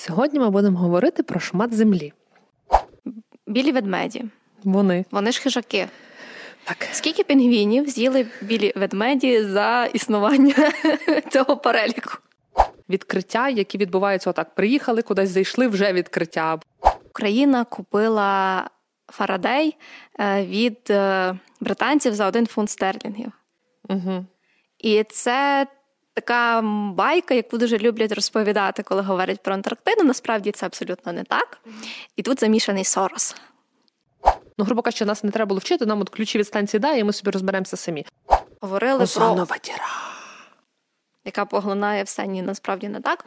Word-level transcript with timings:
Сьогодні 0.00 0.40
ми 0.40 0.50
будемо 0.50 0.78
говорити 0.78 1.22
про 1.22 1.40
шмат 1.40 1.74
землі. 1.74 2.12
Білі 3.46 3.72
ведмеді. 3.72 4.24
Вони. 4.64 5.04
Вони 5.10 5.32
ж 5.32 5.40
хижаки. 5.40 5.88
Так. 6.64 6.88
Скільки 6.92 7.24
пінгвінів 7.24 7.88
з'їли 7.88 8.26
білі 8.42 8.72
ведмеді 8.76 9.44
за 9.44 9.84
існування 9.84 10.54
цього 11.30 11.56
переліку? 11.56 12.10
Відкриття, 12.88 13.48
які 13.48 13.78
відбуваються 13.78 14.30
отак. 14.30 14.54
Приїхали 14.54 15.02
кудись, 15.02 15.30
зайшли 15.30 15.68
вже 15.68 15.92
відкриття. 15.92 16.58
Україна 17.08 17.64
купила 17.64 18.70
Фарадей 19.12 19.76
е, 20.20 20.46
від 20.46 20.78
е, 20.90 21.34
британців 21.60 22.14
за 22.14 22.26
один 22.26 22.46
фунт 22.46 22.70
стерлінгів. 22.70 23.32
Угу. 23.88 24.26
І 24.78 25.04
це 25.04 25.66
така 26.20 26.60
байка, 26.94 27.34
яку 27.34 27.58
дуже 27.58 27.78
люблять 27.78 28.12
розповідати, 28.12 28.82
коли 28.82 29.02
говорять 29.02 29.42
про 29.42 29.54
Антарктиду. 29.54 30.04
Насправді 30.04 30.52
це 30.52 30.66
абсолютно 30.66 31.12
не 31.12 31.24
так. 31.24 31.58
І 32.16 32.22
тут 32.22 32.40
замішаний 32.40 32.84
Сорос. 32.84 33.36
Ну, 34.58 34.64
грубо 34.64 34.82
кажучи, 34.82 35.04
нас 35.04 35.24
не 35.24 35.30
треба 35.30 35.48
було 35.48 35.58
вчити, 35.58 35.86
нам 35.86 36.00
от 36.00 36.08
ключі 36.08 36.38
від 36.38 36.46
станції 36.46 36.80
дай, 36.80 37.00
і 37.00 37.04
ми 37.04 37.12
собі 37.12 37.30
розберемося 37.30 37.76
самі. 37.76 38.06
Говорили 38.60 39.02
Озонова 39.02 39.44
про 39.44 39.56
діра. 39.58 39.86
яка 41.24 41.44
поглинає 41.44 42.02
все, 42.02 42.26
ні, 42.26 42.42
насправді 42.42 42.88
не 42.88 43.00
так. 43.00 43.24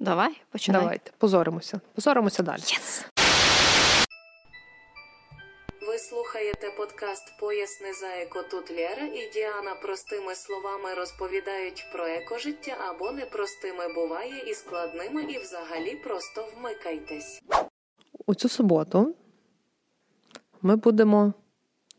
Давай, 0.00 0.40
починай. 0.50 0.80
Давайте, 0.82 1.10
позоримося. 1.18 1.80
Позоримося 1.94 2.42
далі. 2.42 2.60
Yes. 2.60 3.15
Слухаєте 5.98 6.70
подкаст 6.76 7.38
Поясни 7.40 7.92
за 7.92 8.06
еко. 8.06 8.42
Тут 8.50 8.70
Лєра 8.70 9.06
і 9.06 9.30
Діана 9.34 9.74
простими 9.82 10.34
словами 10.34 10.94
розповідають 10.96 11.86
про 11.92 12.06
екожиття 12.06 12.76
або 12.90 13.12
непростими 13.12 13.94
буває 13.94 14.50
і 14.50 14.54
складними, 14.54 15.22
і 15.22 15.38
взагалі 15.38 15.96
просто 16.04 16.48
вмикайтесь. 16.56 17.42
У 18.26 18.34
цю 18.34 18.48
суботу 18.48 19.14
ми 20.62 20.76
будемо 20.76 21.32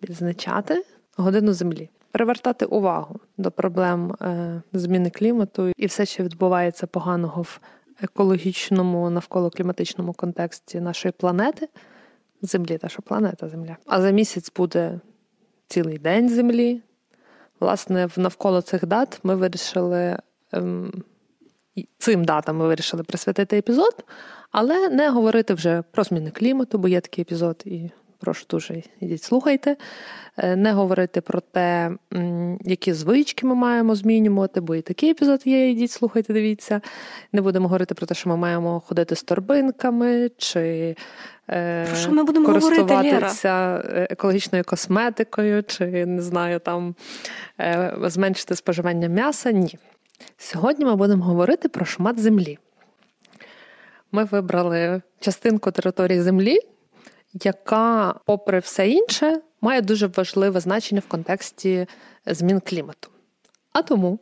відзначати 0.03 0.85
годину 1.15 1.53
землі, 1.53 1.89
привертати 2.11 2.65
увагу 2.65 3.19
до 3.37 3.51
проблем 3.51 4.11
е, 4.11 4.61
зміни 4.73 5.09
клімату 5.09 5.71
і 5.77 5.85
все, 5.85 6.05
що 6.05 6.23
відбувається 6.23 6.87
поганого 6.87 7.41
в 7.41 7.59
екологічному 8.01 9.09
навколо 9.09 9.49
кліматичному 9.49 10.13
контексті 10.13 10.81
нашої 10.81 11.11
планети. 11.11 11.69
Землі, 12.41 12.77
та 12.77 12.89
що 12.89 13.01
планета 13.01 13.49
Земля. 13.49 13.77
А 13.85 14.01
за 14.01 14.11
місяць 14.11 14.51
буде 14.55 14.99
цілий 15.67 15.97
день 15.97 16.29
землі. 16.29 16.81
Власне, 17.59 18.09
навколо 18.17 18.61
цих 18.61 18.85
дат 18.85 19.19
ми 19.23 19.35
вирішили. 19.35 20.17
Ем, 20.51 21.03
цим 21.97 22.25
датам 22.25 22.57
ми 22.57 22.67
вирішили 22.67 23.03
присвятити 23.03 23.57
епізод, 23.57 24.05
але 24.51 24.89
не 24.89 25.09
говорити 25.09 25.53
вже 25.53 25.83
про 25.91 26.03
зміни 26.03 26.31
клімату, 26.31 26.77
бо 26.77 26.87
є 26.87 27.01
такий 27.01 27.21
епізод, 27.21 27.63
і 27.65 27.89
прошу 28.19 28.45
дуже 28.49 28.83
ідіть, 28.99 29.23
слухайте. 29.23 29.75
Е, 30.37 30.55
Не 30.55 30.73
говорити 30.73 31.21
про 31.21 31.39
те, 31.39 31.91
які 32.61 32.93
звички 32.93 33.45
ми 33.47 33.55
маємо 33.55 33.95
змінювати, 33.95 34.61
бо 34.61 34.75
і 34.75 34.81
такий 34.81 35.09
епізод 35.09 35.41
є. 35.45 35.69
Ідіть, 35.69 35.91
слухайте, 35.91 36.33
дивіться. 36.33 36.81
Не 37.31 37.41
будемо 37.41 37.67
говорити 37.67 37.95
про 37.95 38.07
те, 38.07 38.15
що 38.15 38.29
ми 38.29 38.37
маємо 38.37 38.79
ходити 38.79 39.15
з 39.15 39.23
торбинками 39.23 40.31
чи 40.37 40.95
Про 41.47 41.95
що 41.95 42.11
ми 42.11 42.23
будемо 42.23 42.47
говорити, 42.47 42.83
користуватися 42.83 43.83
е, 43.85 44.07
екологічною 44.09 44.63
косметикою, 44.63 45.63
чи 45.63 46.05
не 46.05 46.21
знаю, 46.21 46.59
там 46.59 46.95
е, 47.59 47.97
зменшити 48.03 48.55
споживання 48.55 49.07
м'яса. 49.07 49.51
Ні. 49.51 49.77
Сьогодні 50.37 50.85
ми 50.85 50.95
будемо 50.95 51.23
говорити 51.23 51.69
про 51.69 51.85
шмат 51.85 52.19
землі. 52.19 52.59
Ми 54.11 54.23
вибрали 54.23 55.01
частинку 55.19 55.71
території 55.71 56.21
землі, 56.21 56.57
яка, 57.33 58.15
попри 58.25 58.59
все 58.59 58.89
інше, 58.89 59.41
має 59.61 59.81
дуже 59.81 60.07
важливе 60.07 60.59
значення 60.59 61.01
в 61.05 61.09
контексті 61.09 61.87
змін 62.25 62.59
клімату. 62.59 63.09
А 63.73 63.81
тому 63.81 64.19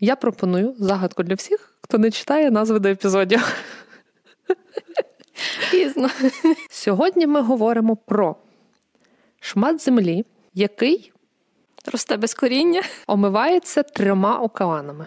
я 0.00 0.16
пропоную 0.16 0.74
загадку 0.78 1.22
для 1.22 1.34
всіх, 1.34 1.76
хто 1.82 1.98
не 1.98 2.10
читає 2.10 2.50
назви 2.50 2.78
до 2.78 2.88
епізодів. 2.88 3.54
Пізно. 5.74 6.10
Сьогодні 6.70 7.26
ми 7.26 7.40
говоримо 7.40 7.96
про 7.96 8.36
шмат 9.40 9.80
землі, 9.82 10.24
який 10.54 11.12
Росте 11.92 12.16
без 12.16 12.34
коріння. 12.34 12.82
омивається 13.06 13.82
трьома 13.82 14.38
океанами. 14.38 15.06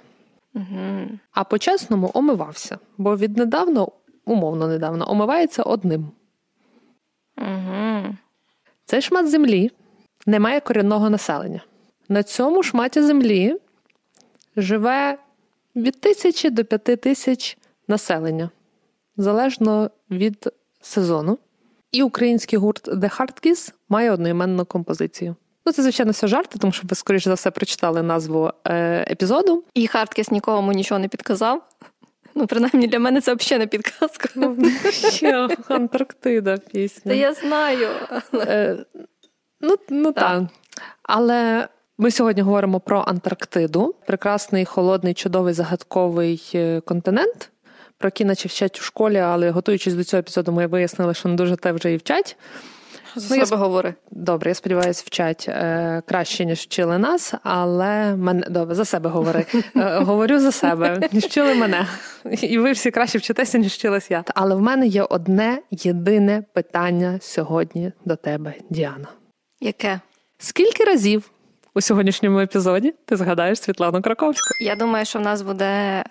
Угу. 0.55 1.09
А 1.31 1.43
по-чесному 1.43 2.11
омивався, 2.13 2.79
бо 2.97 3.17
віднедавна, 3.17 3.87
умовно 4.25 4.67
недавно, 4.67 5.11
омивається 5.11 5.63
одним. 5.63 6.11
Угу. 7.37 8.15
Цей 8.85 9.01
шмат 9.01 9.29
землі 9.29 9.71
не 10.25 10.39
має 10.39 10.59
корінного 10.59 11.09
населення. 11.09 11.61
На 12.09 12.23
цьому 12.23 12.63
шматі 12.63 13.01
землі 13.01 13.57
живе 14.57 15.17
від 15.75 16.01
тисячі 16.01 16.49
до 16.49 16.65
п'яти 16.65 16.95
тисяч 16.95 17.57
населення, 17.87 18.49
залежно 19.17 19.91
від 20.11 20.49
сезону. 20.87 21.37
І 21.91 22.03
український 22.03 22.59
гурт 22.59 22.87
The 22.87 23.19
Hard 23.19 23.47
Kiss 23.47 23.73
має 23.89 24.11
одноіменну 24.11 24.65
композицію. 24.65 25.35
Ну, 25.65 25.73
це, 25.73 25.81
звичайно, 25.83 26.11
все 26.11 26.27
жарти, 26.27 26.59
тому 26.59 26.73
що 26.73 26.87
ви, 26.89 26.95
скоріш 26.95 27.23
за 27.23 27.33
все, 27.33 27.51
прочитали 27.51 28.01
назву 28.01 28.51
е, 28.65 29.05
епізоду. 29.11 29.63
І 29.73 29.87
Харткіс 29.87 30.31
нікому 30.31 30.71
нічого 30.71 30.99
не 30.99 31.07
підказав. 31.07 31.61
Ну, 32.35 32.47
принаймні 32.47 32.87
для 32.87 32.99
мене 32.99 33.21
це 33.21 33.33
взагалі 33.33 33.59
не 33.59 33.67
підказка. 33.67 34.29
Ще 34.91 35.49
Антарктида 35.67 36.57
пісня. 36.57 37.11
Та 37.11 37.13
я 37.13 37.33
знаю. 37.33 37.87
Е, 38.33 38.77
ну, 39.61 39.75
ну 39.89 40.11
Так. 40.11 40.23
так. 40.23 40.43
Але 41.03 41.67
ми 41.97 42.11
сьогодні 42.11 42.41
говоримо 42.41 42.79
про 42.79 42.99
Антарктиду, 43.07 43.95
прекрасний, 44.05 44.65
холодний, 44.65 45.13
чудовий, 45.13 45.53
загадковий 45.53 46.51
е, 46.55 46.81
континент, 46.81 47.49
про 47.97 48.07
який 48.07 48.25
наче 48.25 48.47
вчать 48.47 48.79
у 48.79 48.83
школі, 48.83 49.17
але 49.17 49.49
готуючись 49.49 49.93
до 49.93 50.03
цього 50.03 50.19
епізоду, 50.19 50.51
ми 50.51 50.67
вияснили, 50.67 51.13
що 51.13 51.29
не 51.29 51.35
дуже 51.35 51.55
те 51.55 51.71
вже 51.71 51.93
і 51.93 51.97
вчать. 51.97 52.37
За 53.15 53.35
Ну, 53.35 53.39
я 53.39 53.45
себе 53.45 53.61
говори. 53.61 53.93
Добре, 54.11 54.51
я 54.51 54.55
сподіваюся, 54.55 55.03
вчать 55.05 55.45
е, 55.49 56.01
краще, 56.05 56.45
ніж 56.45 56.59
вчили 56.59 56.97
нас, 56.97 57.33
але 57.43 58.15
мене 58.15 58.47
добре, 58.49 58.75
за 58.75 58.85
себе 58.85 59.09
говори. 59.09 59.45
Е, 59.75 59.99
говорю 59.99 60.39
за 60.39 60.51
себе, 60.51 61.09
ніж 61.11 61.23
вчили 61.23 61.55
мене. 61.55 61.87
І 62.41 62.57
ви 62.57 62.71
всі 62.71 62.91
краще 62.91 63.17
вчитеся, 63.17 63.57
ніж 63.57 63.73
вчилась 63.73 64.11
я. 64.11 64.23
Але 64.35 64.55
в 64.55 64.61
мене 64.61 64.87
є 64.87 65.03
одне 65.03 65.61
єдине 65.71 66.43
питання 66.53 67.19
сьогодні 67.21 67.91
до 68.05 68.15
тебе, 68.15 68.53
Діана. 68.69 69.07
Яке? 69.61 69.99
Скільки 70.37 70.83
разів 70.83 71.31
у 71.77 71.81
сьогоднішньому 71.81 72.39
епізоді 72.39 72.93
ти 73.05 73.15
згадаєш 73.15 73.61
Світлану 73.61 74.01
Краковську? 74.01 74.63
Я 74.63 74.75
думаю, 74.75 75.05
що 75.05 75.19
в 75.19 75.21
нас 75.21 75.41
буде 75.41 75.65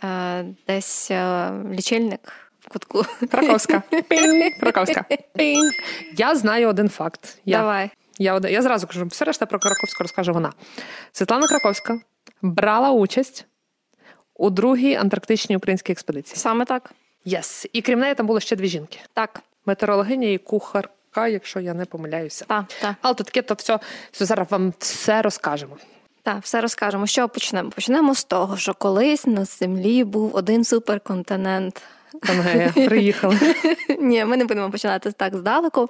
е, 0.04 0.44
десь 0.66 1.10
е, 1.10 1.50
лічильник 1.72 2.32
в 2.60 2.68
кутку. 2.68 3.04
Краковська. 3.30 3.82
Пінь. 4.08 4.52
Краковська. 4.60 5.04
Пінь. 5.36 5.70
Я 6.16 6.34
знаю 6.36 6.68
один 6.68 6.88
факт. 6.88 7.38
Я, 7.44 7.58
Давай. 7.58 7.90
я, 8.18 8.34
один- 8.34 8.52
я 8.52 8.62
зразу 8.62 8.86
кажу, 8.86 9.06
все 9.06 9.24
решта 9.24 9.46
про 9.46 9.58
Краковську 9.58 10.04
розкаже 10.04 10.32
вона. 10.32 10.52
Світлана 11.12 11.46
Краковська 11.46 11.98
брала 12.42 12.90
участь 12.90 13.46
у 14.34 14.50
другій 14.50 14.94
антарктичній 14.94 15.56
українській 15.56 15.92
експедиції. 15.92 16.36
Саме 16.36 16.64
так. 16.64 16.92
Єс. 17.24 17.66
І 17.72 17.82
крім 17.82 17.98
неї 17.98 18.14
там 18.14 18.26
було 18.26 18.40
ще 18.40 18.56
дві 18.56 18.68
жінки: 18.68 18.98
Так, 19.14 19.40
метеорологиня 19.66 20.28
і 20.28 20.38
кухарка, 21.16 21.28
якщо 21.28 21.60
я 21.60 21.74
не 21.74 21.84
помиляюся. 21.84 22.44
так, 22.48 22.64
так. 22.80 22.94
Але 23.02 23.14
то 23.14 23.24
таке, 23.24 23.42
то 23.42 23.54
все, 23.54 23.78
все 24.12 24.24
зараз 24.24 24.50
вам 24.50 24.72
все 24.78 25.22
розкажемо. 25.22 25.76
Так, 26.22 26.42
все 26.42 26.60
розкажемо. 26.60 27.06
Що 27.06 27.28
почнемо? 27.28 27.70
Почнемо 27.70 28.14
з 28.14 28.24
того, 28.24 28.56
що 28.56 28.74
колись 28.74 29.26
на 29.26 29.44
землі 29.44 30.04
був 30.04 30.36
один 30.36 30.64
суперконтинент. 30.64 31.82
Пангея, 32.26 32.72
приїхали. 32.88 33.38
Ні, 34.00 34.24
ми 34.24 34.36
не 34.36 34.44
будемо 34.44 34.70
починати 34.70 35.12
так 35.12 35.36
здалеку. 35.36 35.88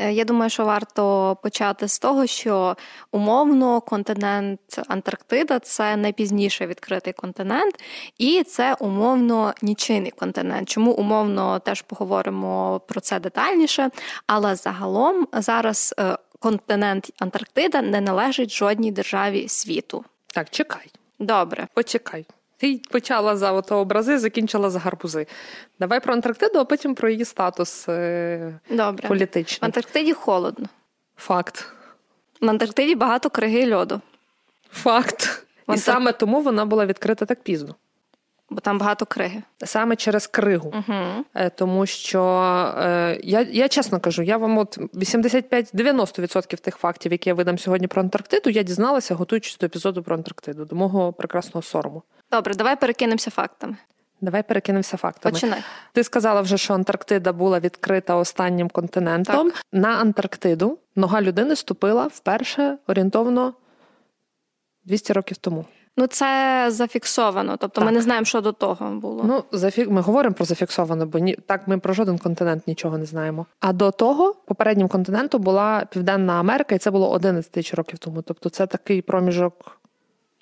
Е, 0.00 0.12
Я 0.12 0.24
думаю, 0.24 0.50
що 0.50 0.64
варто 0.64 1.36
почати 1.42 1.88
з 1.88 1.98
того, 1.98 2.26
що 2.26 2.76
умовно 3.12 3.80
континент 3.80 4.60
Антарктида 4.88 5.58
це 5.58 5.96
найпізніше 5.96 6.66
відкритий 6.66 7.12
континент, 7.12 7.74
і 8.18 8.42
це 8.42 8.76
умовно 8.80 9.54
нічийний 9.62 10.10
континент. 10.10 10.68
Чому 10.68 10.92
умовно 10.92 11.58
теж 11.58 11.82
поговоримо 11.82 12.80
про 12.88 13.00
це 13.00 13.20
детальніше. 13.20 13.90
Але 14.26 14.54
загалом 14.54 15.28
зараз 15.32 15.94
е, 15.98 16.16
континент 16.38 17.10
Антарктида 17.18 17.82
не 17.82 18.00
належить 18.00 18.50
жодній 18.52 18.92
державі 18.92 19.48
світу. 19.48 20.04
Так, 20.26 20.50
чекай. 20.50 20.86
Добре. 21.18 21.68
Почекай. 21.74 22.26
Ти 22.60 22.80
почала 22.90 23.36
за 23.36 23.52
ото 23.52 23.76
образи, 23.76 24.18
закінчила 24.18 24.70
за 24.70 24.78
гарбузи. 24.78 25.26
Давай 25.78 26.00
про 26.00 26.14
Антарктиду, 26.14 26.58
а 26.58 26.64
потім 26.64 26.94
про 26.94 27.08
її 27.08 27.24
статус 27.24 27.86
Добре. 28.70 29.08
політичний. 29.08 29.58
В. 29.62 29.64
Антарктиді 29.64 30.12
холодно. 30.12 30.66
Факт. 31.16 31.72
В 32.40 32.50
Антарктиді 32.50 32.94
багато 32.94 33.30
криги 33.30 33.74
льоду. 33.74 34.00
Факт. 34.72 35.46
І 35.74 35.76
саме 35.76 36.12
тому 36.12 36.40
вона 36.40 36.64
була 36.64 36.86
відкрита 36.86 37.26
так 37.26 37.42
пізно. 37.42 37.74
Бо 38.50 38.60
там 38.60 38.78
багато 38.78 39.06
криги. 39.06 39.42
Саме 39.64 39.96
через 39.96 40.26
кригу. 40.26 40.72
Угу. 40.74 41.24
Тому 41.54 41.86
що 41.86 42.22
е, 42.78 43.20
я 43.22 43.40
я 43.40 43.68
чесно 43.68 44.00
кажу, 44.00 44.22
я 44.22 44.36
вам 44.36 44.58
от 44.58 44.78
85-90% 44.78 46.60
тих 46.60 46.76
фактів, 46.76 47.12
які 47.12 47.30
я 47.30 47.34
видам 47.34 47.58
сьогодні 47.58 47.86
про 47.86 48.02
Антарктиду, 48.02 48.50
я 48.50 48.62
дізналася, 48.62 49.14
готуючись 49.14 49.58
до 49.58 49.66
епізоду 49.66 50.02
про 50.02 50.16
Антарктиду, 50.16 50.64
до 50.64 50.76
мого 50.76 51.12
прекрасного 51.12 51.62
сорому. 51.62 52.02
Добре, 52.30 52.54
давай 52.54 52.76
перекинемося 52.76 53.30
фактами. 53.30 53.76
Давай 54.20 54.42
перекинемося 54.42 54.96
фактами. 54.96 55.32
Починай. 55.32 55.62
Ти 55.92 56.04
сказала 56.04 56.40
вже, 56.40 56.58
що 56.58 56.74
Антарктида 56.74 57.32
була 57.32 57.60
відкрита 57.60 58.14
останнім 58.14 58.68
континентом. 58.68 59.50
Так. 59.50 59.62
На 59.72 59.88
Антарктиду 59.88 60.78
нога 60.96 61.22
людини 61.22 61.56
ступила 61.56 62.06
вперше 62.06 62.78
орієнтовно 62.86 63.54
200 64.84 65.12
років 65.12 65.36
тому. 65.36 65.64
Ну, 65.96 66.06
це 66.06 66.66
зафіксовано. 66.70 67.56
Тобто 67.56 67.80
Так. 67.80 67.84
ми 67.84 67.92
не 67.92 68.02
знаємо, 68.02 68.24
що 68.24 68.40
до 68.40 68.52
того 68.52 68.90
було. 68.90 69.24
Ну, 69.24 69.44
зафі... 69.52 69.86
ми 69.86 70.00
говоримо 70.00 70.34
про 70.34 70.44
зафіксоване, 70.44 71.04
бо 71.04 71.18
ні... 71.18 71.34
так 71.46 71.68
ми 71.68 71.78
про 71.78 71.94
жоден 71.94 72.18
континент 72.18 72.66
нічого 72.66 72.98
не 72.98 73.04
знаємо. 73.04 73.46
А 73.60 73.72
до 73.72 73.90
того 73.90 74.34
попереднім 74.46 74.88
континентом 74.88 75.42
була 75.42 75.86
Південна 75.90 76.32
Америка, 76.32 76.74
і 76.74 76.78
це 76.78 76.90
було 76.90 77.10
11 77.10 77.52
тисяч 77.52 77.74
років 77.74 77.98
тому. 77.98 78.22
Тобто 78.22 78.48
це 78.48 78.66
такий 78.66 79.02
проміжок 79.02 79.80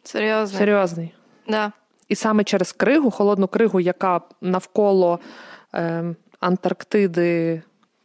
Серйозно. 0.02 0.58
серйозний. 0.58 1.14
Да. 1.48 1.72
І 2.08 2.14
саме 2.14 2.44
через 2.44 2.72
кригу, 2.72 3.10
холодну 3.10 3.48
кригу, 3.48 3.80
яка 3.80 4.20
навколо 4.40 5.18
е, 5.74 6.14
Антарктиди 6.40 7.62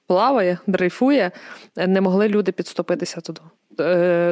плаває, 0.07 0.57
дрейфує, 0.67 1.31
не 1.75 2.01
могли 2.01 2.27
люди 2.27 2.51
підступитися 2.51 3.21
туди, 3.21 3.41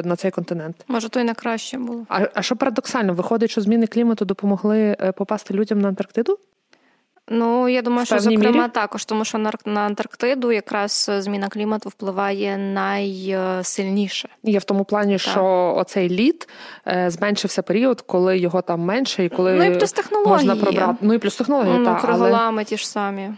на 0.04 0.16
цей 0.16 0.30
континент. 0.30 0.76
Може, 0.88 1.08
то 1.08 1.20
й 1.20 1.24
на 1.24 1.34
краще 1.34 1.78
було. 1.78 2.06
А, 2.08 2.26
а 2.34 2.42
що 2.42 2.56
парадоксально, 2.56 3.14
виходить, 3.14 3.50
що 3.50 3.60
зміни 3.60 3.86
клімату 3.86 4.24
допомогли 4.24 4.96
е, 5.00 5.12
попасти 5.12 5.54
людям 5.54 5.80
на 5.80 5.88
Антарктиду? 5.88 6.38
Ну, 7.28 7.68
я 7.68 7.82
думаю, 7.82 8.06
що 8.06 8.18
зокрема 8.18 8.62
мірі? 8.62 8.70
також, 8.72 9.04
тому 9.04 9.24
що 9.24 9.38
на, 9.38 9.80
Антарктиду 9.80 10.52
якраз 10.52 11.06
е, 11.12 11.22
зміна 11.22 11.48
клімату 11.48 11.88
впливає 11.88 12.58
найсильніше. 12.58 14.28
Є 14.42 14.58
в 14.58 14.64
тому 14.64 14.84
плані, 14.84 15.18
що 15.18 15.74
оцей 15.76 16.08
лід 16.08 16.48
е, 16.86 17.10
зменшився 17.10 17.62
період, 17.62 18.00
коли 18.00 18.38
його 18.38 18.62
там 18.62 18.80
менше, 18.80 19.24
і 19.24 19.28
коли 19.28 19.54
Ну 19.54 19.64
і 19.64 19.78
плюс 19.78 19.92
технології. 19.92 20.32
можна 20.32 20.56
пробрати. 20.56 20.94
Ну 21.00 21.14
і 21.14 21.18
плюс 21.18 21.36
технології, 21.36 21.78
Ну, 21.78 21.84
та, 21.84 21.90
але, 21.90 22.00
криголами 22.00 22.64
ті 22.64 22.76
ж 22.76 22.88
самі. 22.88 23.30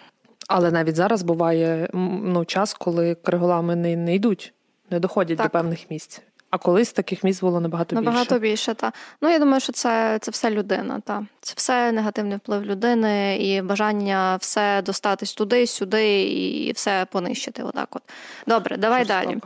але 0.48 0.70
навіть 0.70 0.96
зараз 0.96 1.22
буває 1.22 1.88
ну, 2.22 2.44
час, 2.44 2.74
коли 2.74 3.14
криголами 3.14 3.76
не, 3.76 3.96
не 3.96 4.14
йдуть, 4.14 4.52
не 4.94 5.00
доходять 5.00 5.36
Так. 5.38 5.46
до 5.46 5.50
певних 5.50 5.90
місць. 5.90 6.22
А 6.50 6.58
колись 6.58 6.92
таких 6.92 7.24
місць 7.24 7.40
було 7.40 7.60
набагато, 7.60 7.96
Набагато 7.96 8.34
більше. 8.38 8.38
більше, 8.50 8.74
та. 8.74 8.92
Ну, 9.22 9.30
я 9.30 9.38
думаю, 9.38 9.60
що 9.60 9.72
це, 9.72 10.18
це 10.22 10.30
все 10.30 10.50
людина, 10.50 11.00
та. 11.04 11.26
Це 11.40 11.54
все 11.56 11.92
негативний 11.92 12.36
вплив 12.36 12.64
людини 12.64 13.36
і 13.36 13.62
бажання 13.62 14.36
все 14.40 14.82
достатись 14.82 15.34
туди, 15.34 15.66
сюди 15.66 16.22
і 16.22 16.72
все 16.72 17.06
понищити. 17.12 17.62
Отак 17.62 17.96
от. 17.96 18.02
Добре, 18.46 18.76
давай 18.76 19.04
Жорстоко. 19.04 19.40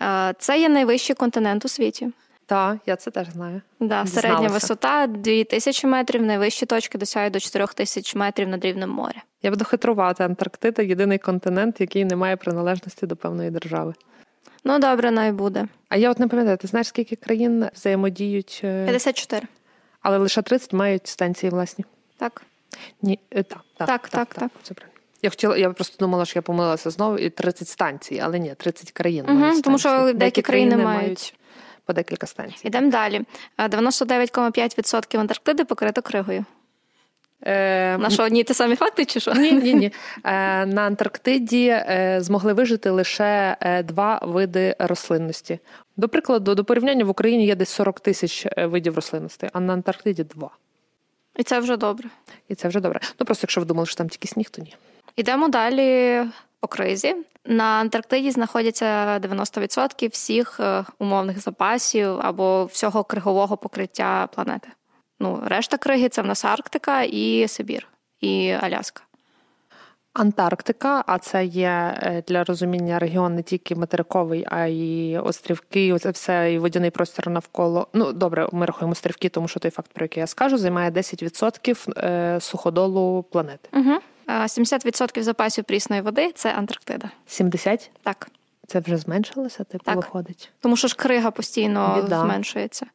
далі. 0.00 0.30
Е, 0.30 0.34
Це 0.38 0.58
є 0.60 0.68
найвищий 0.68 1.16
континент 1.16 1.64
у 1.64 1.68
світі. 1.68 2.10
Так, 2.48 2.76
я 2.86 2.96
це 2.96 3.10
теж 3.10 3.28
знаю. 3.30 3.60
Да, 3.80 4.06
середня 4.06 4.30
Дізналася. 4.36 4.54
висота 4.54 5.06
2000 5.06 5.86
метрів, 5.88 6.22
найвищі 6.22 6.66
точки 6.66 6.98
досягають 6.98 7.32
до 7.32 7.40
4000 7.40 8.18
метрів 8.18 8.48
над 8.48 8.64
рівнем 8.64 8.90
моря. 8.90 9.22
Я 9.42 9.50
буду 9.50 9.64
хитрувати. 9.64 10.24
Антарктида 10.24 10.82
єдиний 10.82 11.18
континент, 11.18 11.80
який 11.80 12.04
не 12.04 12.16
має 12.16 12.36
приналежності 12.36 13.06
до 13.06 13.16
певної 13.16 13.50
держави. 13.50 13.94
Ну, 14.68 14.78
добре, 14.78 15.10
най 15.10 15.32
буде. 15.32 15.66
А 15.88 15.96
я 15.96 16.10
от 16.10 16.18
не 16.18 16.28
пам'ятаю, 16.28 16.56
ти 16.56 16.66
знаєш, 16.66 16.86
скільки 16.86 17.16
країн 17.16 17.66
взаємодіють, 17.74 18.60
е, 18.64 18.84
54. 18.84 19.46
але 20.02 20.18
лише 20.18 20.42
30 20.42 20.72
мають 20.72 21.06
станції 21.06 21.50
власні. 21.50 21.84
Так. 22.16 22.42
Ні, 23.02 23.18
е, 23.30 23.42
так, 23.42 23.60
так, 23.76 23.86
Так, 23.88 24.08
так, 24.08 24.34
так. 24.34 24.50
Це 24.62 24.74
правильно. 24.74 24.98
Я 25.22 25.30
хотіла, 25.30 25.56
я 25.56 25.70
просто 25.70 25.96
думала, 25.98 26.24
що 26.24 26.38
я 26.38 26.42
помилилася 26.42 26.90
знову 26.90 27.18
і 27.18 27.30
30 27.30 27.68
станцій, 27.68 28.20
але 28.24 28.38
ні, 28.38 28.54
30 28.56 28.92
країн. 28.92 29.24
Угу, 29.28 29.38
мають 29.38 29.64
тому 29.64 29.78
що 29.78 30.12
деякі 30.12 30.42
країни 30.42 30.76
мають. 30.76 31.34
по 31.84 31.92
декілька 31.92 32.26
станцій. 32.26 32.66
Ідемо 32.66 32.90
далі. 32.90 33.22
Е, 33.58 33.68
99,5% 33.68 35.20
Антарктиди 35.20 35.64
покрито 35.64 36.02
кригою. 36.02 36.44
Е, 37.42 37.98
На 37.98 38.10
що 38.10 38.22
одні 38.22 38.44
ті 38.44 38.54
самі 38.54 38.76
факти, 38.76 39.04
чи 39.04 39.20
що? 39.20 39.32
Ні, 39.32 39.52
ні, 39.52 39.74
ні. 39.74 39.92
Е, 40.24 40.66
на 40.66 40.82
Антарктиді 40.82 41.66
е, 41.68 42.18
змогли 42.20 42.52
вижити 42.52 42.90
лише 42.90 43.56
е, 43.60 43.82
два 43.82 44.20
види 44.22 44.76
рослинності. 44.78 45.58
До 45.96 46.08
прикладу, 46.08 46.54
до 46.54 46.64
порівняння 46.64 47.04
в 47.04 47.08
Україні 47.08 47.46
є 47.46 47.54
десь 47.54 47.68
40 47.68 48.00
тисяч 48.00 48.46
видів 48.56 48.94
рослинності, 48.94 49.48
а 49.52 49.60
на 49.60 49.72
Антарктиді 49.72 50.24
два. 50.24 50.50
І 51.36 51.42
це 51.42 51.60
вже 51.60 51.76
добре. 51.76 52.08
І 52.48 52.54
це 52.54 52.68
вже 52.68 52.80
добре. 52.80 53.00
Ну 53.20 53.26
просто 53.26 53.44
якщо 53.44 53.60
ви 53.60 53.66
думали, 53.66 53.86
що 53.86 53.96
там 53.96 54.08
тільки 54.08 54.28
сніг, 54.28 54.50
то 54.50 54.62
ні. 54.62 54.74
Ідемо 55.16 55.48
далі 55.48 56.20
по 56.60 56.68
кризі. 56.68 57.16
На 57.44 57.64
Антарктиді 57.64 58.30
знаходяться 58.30 59.18
90% 59.18 60.10
всіх 60.10 60.60
умовних 60.98 61.40
запасів 61.40 62.18
або 62.20 62.64
всього 62.64 63.04
кригового 63.04 63.56
покриття 63.56 64.28
планети. 64.34 64.68
Ну, 65.20 65.42
решта 65.44 65.76
криги 65.78 66.08
це 66.08 66.22
в 66.22 66.26
нас 66.26 66.44
Арктика 66.44 67.02
і 67.02 67.48
Сибір, 67.48 67.88
і 68.20 68.50
Аляска. 68.50 69.02
Антарктика, 70.12 71.04
а 71.06 71.18
це 71.18 71.44
є 71.44 71.98
е, 72.02 72.22
для 72.28 72.44
розуміння 72.44 72.98
регіон 72.98 73.34
не 73.34 73.42
тільки 73.42 73.74
материковий, 73.74 74.46
а 74.50 74.66
й 74.66 75.16
острівки. 75.16 75.92
Оце 75.92 76.10
все 76.10 76.52
і 76.52 76.58
водяний 76.58 76.90
простір 76.90 77.30
навколо. 77.30 77.88
Ну 77.92 78.12
добре, 78.12 78.48
ми 78.52 78.66
рахуємо 78.66 78.92
острівки, 78.92 79.28
тому 79.28 79.48
що 79.48 79.60
той 79.60 79.70
факт, 79.70 79.90
про 79.92 80.04
який 80.04 80.20
я 80.20 80.26
скажу, 80.26 80.58
займає 80.58 80.90
10% 80.90 82.04
е, 82.04 82.40
суходолу 82.40 83.22
планети. 83.22 83.68
Угу. 83.72 83.98
70% 84.28 85.22
запасів 85.22 85.64
прісної 85.64 86.02
води 86.02 86.32
це 86.34 86.52
Антарктида. 86.52 87.10
70? 87.26 87.90
Так. 88.02 88.28
Це 88.66 88.80
вже 88.80 88.96
зменшилося, 88.96 89.64
типу, 89.64 89.84
Так. 89.84 89.96
виходить. 89.96 90.50
Тому 90.60 90.76
що 90.76 90.88
ж 90.88 90.96
крига 90.96 91.30
постійно 91.30 92.00
Біда. 92.02 92.20
зменшується. 92.20 92.86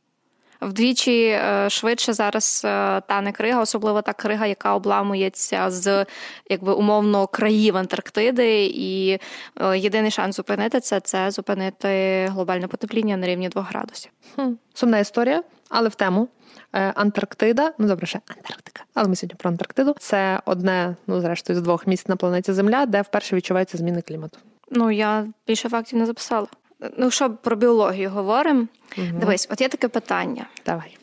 Вдвічі 0.62 1.26
е, 1.28 1.70
швидше 1.70 2.14
зараз 2.14 2.62
е, 2.66 3.02
тане 3.02 3.32
крига, 3.32 3.62
особливо 3.62 4.02
та 4.02 4.14
крига, 4.14 4.46
яка 4.46 4.76
обламується 4.76 5.72
з 5.72 6.06
якби 6.50 6.74
умовно 6.74 7.28
країв 7.28 7.78
Антарктиди. 7.78 8.66
І 8.66 9.20
е, 9.62 9.78
єдиний 9.78 10.12
шанс 10.12 10.36
зупинити 10.36 10.80
це 10.80 11.00
це 11.00 11.32
зупинити 11.32 12.26
глобальне 12.32 12.68
потепління 12.68 13.18
на 13.18 13.28
рівні 13.28 13.50
2 13.50 13.62
градусів. 13.62 14.12
Хм. 14.36 14.52
Сумна 14.74 15.00
історія, 15.00 15.44
але 15.70 15.90
в 15.90 15.96
тему. 15.96 16.28
Антарктида, 16.72 17.74
ну 17.78 17.88
добре, 17.88 18.08
ще 18.08 18.20
Антарктика. 18.28 18.84
Але 18.94 19.08
ми 19.08 19.16
сьогодні 19.16 19.36
про 19.36 19.50
Антарктиду. 19.50 19.96
Це 20.00 20.40
одне, 20.46 20.96
ну 21.08 21.22
зрештою, 21.22 21.60
з 21.60 21.62
двох 21.62 21.88
місць 21.88 22.08
на 22.08 22.16
планеті 22.16 22.54
Земля, 22.54 22.86
де 22.86 23.02
вперше 23.02 23.36
відчуваються 23.36 23.78
зміни 23.78 24.02
клімату. 24.02 24.38
Ну 24.72 24.92
я 24.92 25.28
більше 25.48 25.70
фактів 25.70 26.00
не 26.00 26.06
записала. 26.06 26.48
Ну 26.98 27.12
що 27.12 27.30
про 27.30 27.56
біологію 27.56 28.10
говоримо? 28.10 28.68
Мгм. 28.98 29.20
Дивись, 29.20 29.48
от 29.52 29.62
є 29.62 29.70
таке 29.70 29.88
питання: 29.88 30.46
Давай. 30.66 30.98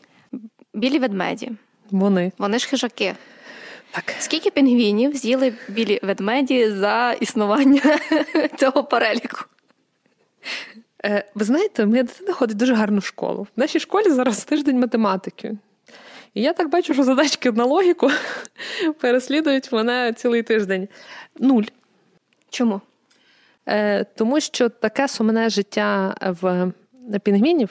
білі 0.73 0.99
ведмеді, 0.99 1.51
Вони. 1.91 2.31
вони 2.37 2.59
ж 2.59 2.67
хижаки. 2.67 3.15
Так. 3.91 4.13
Скільки 4.19 4.51
пінгвінів 4.51 5.15
з'їли 5.15 5.53
білі 5.67 5.99
ведмеді 6.03 6.71
за 6.71 7.11
існування 7.11 7.81
цього 8.57 8.83
переліку? 8.83 9.37
Е, 11.05 11.25
ви 11.35 11.45
знаєте, 11.45 11.85
моя 11.85 12.03
дитина 12.03 12.33
ходить 12.33 12.57
дуже 12.57 12.73
гарну 12.73 13.01
школу. 13.01 13.47
В 13.55 13.59
нашій 13.59 13.79
школі 13.79 14.09
зараз 14.09 14.43
тиждень 14.43 14.79
математики. 14.79 15.57
І 16.33 16.41
я 16.41 16.53
так 16.53 16.69
бачу, 16.69 16.93
що 16.93 17.03
задачки 17.03 17.51
на 17.51 17.65
логіку 17.65 18.11
переслідують 18.99 19.71
мене 19.71 20.13
цілий 20.13 20.43
тиждень. 20.43 20.87
Нуль. 21.39 21.63
Чому? 22.49 22.81
Е, 23.69 24.03
тому 24.03 24.39
що 24.39 24.69
таке 24.69 25.07
сумне 25.07 25.49
життя 25.49 26.15
в 26.21 26.71
пінгвінів, 27.23 27.69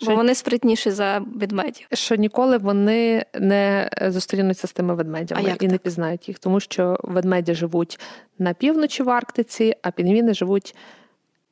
Бо 0.00 0.06
що, 0.06 0.16
вони 0.16 0.34
спритніші 0.34 0.90
за 0.90 1.18
ведмедів. 1.18 1.86
що 1.92 2.14
ніколи 2.14 2.58
вони 2.58 3.24
не 3.34 3.90
зустрінуться 4.02 4.66
з 4.66 4.72
тими 4.72 4.94
ведмедями 4.94 5.56
і 5.60 5.68
не 5.68 5.78
пізнають 5.78 6.28
їх, 6.28 6.38
тому 6.38 6.60
що 6.60 6.96
ведмеді 7.02 7.54
живуть 7.54 8.00
на 8.38 8.54
півночі 8.54 9.02
в 9.02 9.10
Арктиці, 9.10 9.74
а 9.82 9.90
пінгвіни 9.90 10.34
живуть 10.34 10.74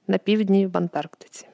на 0.09 0.19
півдні 0.19 0.67
в 0.67 0.77
Антарктиці. 0.77 1.47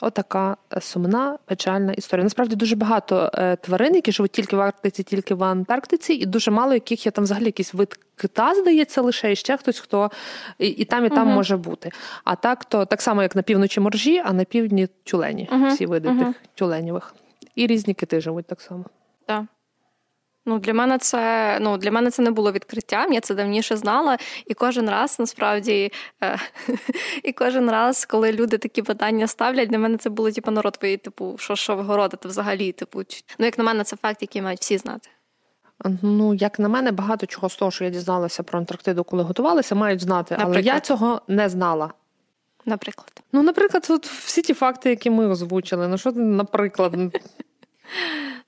Отака 0.00 0.56
е, 0.76 0.80
сумна, 0.80 1.38
печальна 1.44 1.92
історія. 1.92 2.24
Насправді 2.24 2.56
дуже 2.56 2.76
багато 2.76 3.30
е, 3.34 3.56
тварин, 3.56 3.94
які 3.94 4.12
живуть 4.12 4.30
тільки 4.30 4.56
в 4.56 4.60
Арктиці, 4.60 5.02
тільки 5.02 5.34
в 5.34 5.44
Антарктиці, 5.44 6.12
і 6.12 6.26
дуже 6.26 6.50
мало 6.50 6.74
яких 6.74 7.06
є 7.06 7.12
там 7.12 7.24
взагалі 7.24 7.44
якийсь 7.44 7.74
вид 7.74 7.98
кита, 8.16 8.54
здається, 8.54 9.02
лише 9.02 9.32
і 9.32 9.36
ще 9.36 9.56
хтось, 9.56 9.78
хто 9.78 10.10
і, 10.58 10.66
і 10.68 10.84
там, 10.84 11.04
і 11.04 11.08
там 11.08 11.26
Мгм. 11.26 11.34
може 11.34 11.56
бути. 11.56 11.90
А 12.24 12.36
так, 12.36 12.64
то 12.64 12.84
так 12.84 13.02
само, 13.02 13.22
як 13.22 13.36
на 13.36 13.42
півночі 13.42 13.80
моржі, 13.80 14.22
а 14.24 14.32
на 14.32 14.44
півдні 14.44 14.86
тюлені, 15.04 15.48
Мгм, 15.52 15.68
всі 15.68 15.86
види 15.86 16.08
мгм. 16.10 16.24
тих 16.24 16.42
тюленєвих. 16.54 17.14
І 17.54 17.66
різні 17.66 17.94
кити 17.94 18.20
живуть 18.20 18.46
так 18.46 18.60
само. 18.60 18.84
Так. 19.26 19.44
Ну, 20.48 20.58
для 20.58 20.74
мене 20.74 20.98
це 20.98 21.58
ну 21.60 21.76
для 21.76 21.90
мене 21.90 22.10
це 22.10 22.22
не 22.22 22.30
було 22.30 22.52
відкриттям. 22.52 23.12
Я 23.12 23.20
це 23.20 23.34
давніше 23.34 23.76
знала, 23.76 24.18
і 24.46 24.54
кожен 24.54 24.90
раз 24.90 25.18
насправді, 25.18 25.92
е, 26.22 26.38
і 27.22 27.32
кожен 27.32 27.70
раз, 27.70 28.04
коли 28.04 28.32
люди 28.32 28.58
такі 28.58 28.82
питання 28.82 29.26
ставлять, 29.26 29.68
для 29.68 29.78
мене 29.78 29.96
це 29.96 30.10
було 30.10 30.30
типу 30.30 30.50
народ 30.50 30.78
ви, 30.82 30.96
типу, 30.96 31.36
що 31.38 31.56
що 31.56 31.76
ви 31.76 31.82
городите 31.82 32.28
взагалі? 32.28 32.72
Типу, 32.72 33.02
ну 33.38 33.46
як 33.46 33.58
на 33.58 33.64
мене, 33.64 33.84
це 33.84 33.96
факт, 33.96 34.22
який 34.22 34.42
мають 34.42 34.60
всі 34.60 34.78
знати. 34.78 35.08
Ну, 36.02 36.34
як 36.34 36.58
на 36.58 36.68
мене, 36.68 36.92
багато 36.92 37.26
чого 37.26 37.48
з 37.48 37.56
того, 37.56 37.70
що 37.70 37.84
я 37.84 37.90
дізналася 37.90 38.42
про 38.42 38.58
Антарктиду, 38.58 39.04
коли 39.04 39.22
готувалася, 39.22 39.74
мають 39.74 40.00
знати, 40.00 40.34
Наприклад? 40.34 40.56
але 40.56 40.74
я 40.74 40.80
цього 40.80 41.22
не 41.28 41.48
знала. 41.48 41.90
Наприклад. 42.64 43.22
Ну, 43.32 43.42
наприклад, 43.42 43.86
от 43.90 44.06
всі 44.06 44.42
ті 44.42 44.54
факти, 44.54 44.90
які 44.90 45.10
ми 45.10 45.28
озвучили. 45.28 45.88
Ну, 45.88 45.98
що 45.98 46.12
наприклад, 46.12 46.94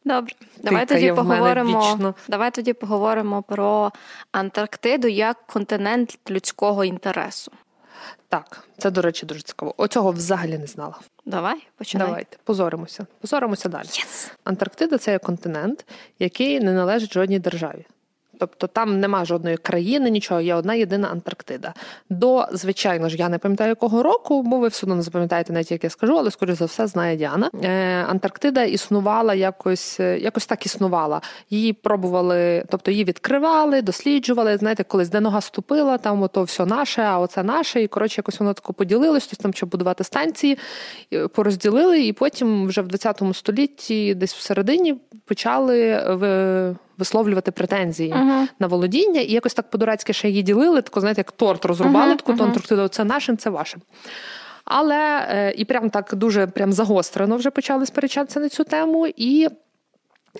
Добре, 0.04 0.34
давай 0.62 0.86
Тикає 0.86 1.10
тоді 1.10 1.16
поговоримо. 1.22 1.80
вічно. 1.92 2.14
Давай 2.28 2.50
тоді 2.50 2.72
поговоримо 2.72 3.42
про 3.42 3.92
Антарктиду 4.32 5.08
як 5.08 5.46
континент 5.46 6.18
людського 6.30 6.84
інтересу. 6.84 7.52
так, 8.28 8.64
це, 8.78 8.90
до 8.90 9.02
речі, 9.02 9.26
дуже 9.26 9.40
цікаво. 9.42 9.74
Оцього 9.76 10.12
взагалі 10.12 10.58
не 10.58 10.66
знала. 10.66 10.98
Давай, 11.26 11.66
починай. 11.76 12.06
Давайте, 12.08 12.36
позоримося. 12.44 13.06
Позоримося 13.20 13.68
далі. 13.68 13.86
Yes. 13.86 14.30
Антарктида 14.44 14.98
це 14.98 15.18
континент, 15.18 15.86
який 16.18 16.60
не 16.60 16.72
належить 16.72 17.12
жодній 17.12 17.38
державі. 17.38 17.86
Тобто 18.40 18.66
там 18.66 19.00
нема 19.00 19.24
жодної 19.24 19.56
країни, 19.56 20.10
нічого, 20.10 20.40
є 20.40 20.54
одна 20.54 20.74
єдина 20.74 21.08
Антарктида. 21.08 21.74
До, 22.10 22.46
звичайно 22.52 23.08
ж, 23.08 23.16
я 23.16 23.28
не 23.28 23.38
пам'ятаю 23.38 23.68
якого 23.68 24.02
року, 24.02 24.42
бо 24.42 24.58
ви 24.58 24.68
все 24.68 24.86
одно 24.86 24.96
не 24.96 25.02
запам'ятаєте 25.02 25.52
навіть, 25.52 25.70
як 25.70 25.84
я 25.84 25.90
скажу, 25.90 26.18
але 26.18 26.30
скоріш 26.30 26.56
за 26.58 26.64
все 26.64 26.86
знає 26.86 27.16
Діана. 27.16 27.50
Е, 27.64 28.04
Антарктида 28.08 28.62
існувала 28.62 29.34
якось, 29.34 30.00
е, 30.00 30.18
якось 30.18 30.46
так 30.46 30.66
існувала. 30.66 31.20
Її 31.50 31.72
пробували, 31.72 32.64
тобто 32.68 32.90
її 32.90 33.04
відкривали, 33.04 33.82
досліджували. 33.82 34.56
Знаєте, 34.56 34.84
колись 34.84 35.08
де 35.08 35.20
нога 35.20 35.40
ступила, 35.40 35.98
там 35.98 36.22
ото 36.22 36.42
все 36.42 36.66
наше, 36.66 37.02
а 37.02 37.18
оце 37.18 37.42
наше. 37.42 37.82
І 37.82 37.88
коротше, 37.88 38.14
якось 38.18 38.40
воно 38.40 38.52
тако 38.54 38.72
поділилось, 38.72 39.26
тобто 39.26 39.42
там, 39.42 39.54
щоб 39.54 39.68
будувати 39.68 40.04
станції, 40.04 40.58
е, 41.12 41.28
порозділили, 41.28 42.02
і 42.02 42.12
потім 42.12 42.66
вже 42.66 42.82
в 42.82 42.88
20 42.88 43.22
столітті, 43.34 44.14
десь 44.14 44.34
всередині, 44.34 44.94
почали 45.24 46.04
ви- 46.08 46.76
висловлювати 47.00 47.50
претензії 47.50 48.12
Угу. 48.12 48.46
на 48.58 48.66
володіння, 48.66 49.20
і 49.20 49.32
якось 49.32 49.54
так 49.54 49.70
по-дурацьки 49.70 50.12
ще 50.12 50.28
її 50.28 50.42
ділили, 50.42 50.82
тако, 50.82 51.00
знаєте, 51.00 51.20
як 51.20 51.32
торт 51.32 51.64
розрубали, 51.64 52.06
Мгм, 52.06 52.16
таку 52.16 52.42
Антарктиду, 52.42 52.88
це 52.88 53.04
нашим, 53.04 53.36
це 53.36 53.50
вашим. 53.50 53.80
Але 54.64 55.26
е, 55.30 55.54
і 55.56 55.64
прям 55.64 55.90
так 55.90 56.14
дуже 56.14 56.46
прям 56.46 56.72
загострено 56.72 57.36
вже 57.36 57.50
почали 57.50 57.86
сперечатися 57.86 58.40
на 58.40 58.48
цю 58.48 58.64
тему. 58.64 59.06
І 59.16 59.48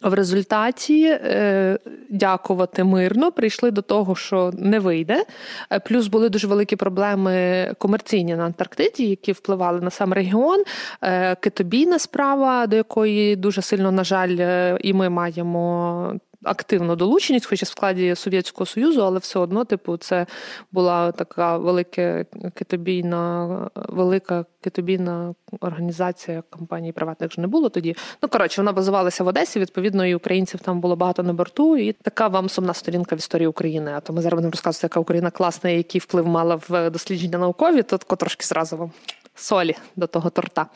в 0.03 0.15
результаті, 0.15 1.05
е, 1.05 1.79
дякувати 2.11 2.85
мирно, 2.85 3.33
прийшли 3.33 3.71
до 3.71 3.83
того, 3.83 4.15
що 4.15 4.53
не 4.59 4.79
вийде. 4.79 5.25
Е, 5.73 5.81
Плюс 5.81 6.07
були 6.07 6.29
дуже 6.29 6.47
великі 6.47 6.77
проблеми 6.77 7.75
комерційні 7.79 8.37
на 8.37 8.45
Антарктиді, 8.45 9.07
які 9.07 9.33
впливали 9.33 9.81
на 9.81 9.91
сам 9.91 10.13
регіон. 10.13 10.65
Е, 11.03 11.35
Китобійна 11.35 11.99
справа, 11.99 12.67
до 12.67 12.77
якої 12.77 13.37
дуже 13.37 13.63
сильно, 13.63 13.93
на 13.93 14.05
жаль, 14.05 14.77
і 14.81 14.93
ми 14.93 15.09
маємо. 15.09 16.15
Активну 16.45 16.97
долученість, 16.97 17.47
хоч 17.47 17.63
і 17.63 17.65
в 17.65 17.69
складі 17.69 18.15
Совєтського 18.15 18.67
Союзу, 18.67 19.03
але 19.03 19.19
все 19.19 19.39
одно, 19.39 19.65
типу, 19.65 19.97
це 19.97 20.27
була 20.73 21.13
така 21.13 21.59
велика 21.59 22.25
китобійна, 22.55 23.71
велика 23.75 24.45
китобійна 24.61 25.35
організація 25.61 26.43
компаній 26.51 26.93
приватних 26.93 27.33
ж 27.33 27.41
не 27.41 27.47
було 27.47 27.69
тоді. 27.69 27.97
Ну 28.23 28.29
коротше, 28.29 28.61
вона 28.61 28.73
базувалася 28.73 29.25
в 29.25 29.27
Одесі. 29.27 29.61
Відповідно, 29.61 30.07
і 30.07 30.15
українців 30.15 30.61
там 30.61 30.81
було 30.81 30.97
багато 30.97 31.23
на 31.23 31.33
борту. 31.33 31.77
І 31.77 31.93
така 31.93 32.29
вам 32.29 32.49
сумна 32.49 32.75
сторінка 32.75 33.17
в 33.17 33.19
історії 33.19 33.47
України. 33.47 33.93
А 33.97 34.01
то 34.01 34.13
ми 34.13 34.23
зараз 34.23 34.37
будемо 34.37 34.51
розказувати, 34.51 34.85
яка 34.85 35.01
Україна 35.01 35.31
класна, 35.31 35.71
і 35.71 35.77
який 35.77 36.01
вплив 36.01 36.27
мала 36.27 36.61
в 36.69 36.91
дослідження 36.91 37.39
наукові. 37.39 37.83
То 37.83 37.99
трошки 37.99 38.47
зразу 38.47 38.77
вам 38.77 38.91
солі 39.35 39.77
до 39.97 40.07
того 40.07 40.31
торта, 40.31 40.67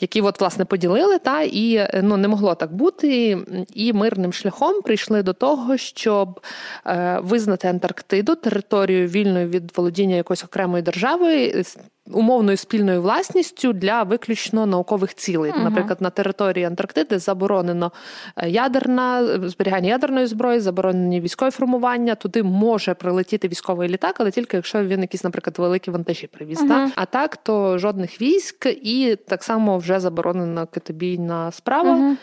які 0.00 0.20
от 0.20 0.40
власне 0.40 0.64
поділили, 0.64 1.18
та 1.18 1.42
і 1.42 1.88
ну 2.02 2.16
не 2.16 2.28
могло 2.28 2.54
так 2.54 2.74
бути. 2.74 3.38
І 3.74 3.92
мирним 3.92 4.32
шляхом 4.32 4.82
прийшли 4.82 5.22
до 5.22 5.32
того, 5.32 5.76
щоб 5.76 6.40
е, 6.86 7.18
визнати 7.22 7.68
Антарктиду 7.68 8.34
територією 8.34 9.08
вільною 9.08 9.48
від 9.48 9.72
володіння 9.76 10.16
якоїсь 10.16 10.44
окремої 10.44 10.82
держави. 10.82 11.64
Умовною 12.10 12.56
спільною 12.56 13.02
власністю 13.02 13.72
для 13.72 14.02
виключно 14.02 14.66
наукових 14.66 15.14
цілей. 15.14 15.52
Мгм. 15.52 15.64
Наприклад, 15.64 16.00
на 16.00 16.10
території 16.10 16.64
Антарктиди 16.64 17.18
заборонено 17.18 17.92
е, 18.36 18.50
ядерна 18.50 19.26
зберігання 19.48 19.88
ядерної 19.88 20.26
зброї, 20.26 20.60
заборонені 20.60 21.20
військові 21.20 21.50
формування. 21.50 22.14
Туди 22.14 22.42
може 22.42 22.94
прилетіти 22.94 23.48
військовий 23.48 23.88
літак, 23.88 24.16
але 24.18 24.30
тільки 24.30 24.56
якщо 24.56 24.84
він 24.84 25.00
якісь, 25.00 25.24
наприклад, 25.24 25.58
великі 25.58 25.90
вантажі 25.90 26.26
привіз. 26.26 26.60
Мгм. 26.60 26.68
Та? 26.68 26.90
А 26.94 27.04
так, 27.04 27.36
то 27.36 27.78
жодних 27.78 28.22
військ, 28.22 28.66
і 28.66 29.16
так 29.28 29.44
само 29.44 29.78
вже 29.78 30.00
заборонена 30.00 30.66
китобійна 30.66 31.52
справа. 31.52 31.96
Угу. 31.96 32.16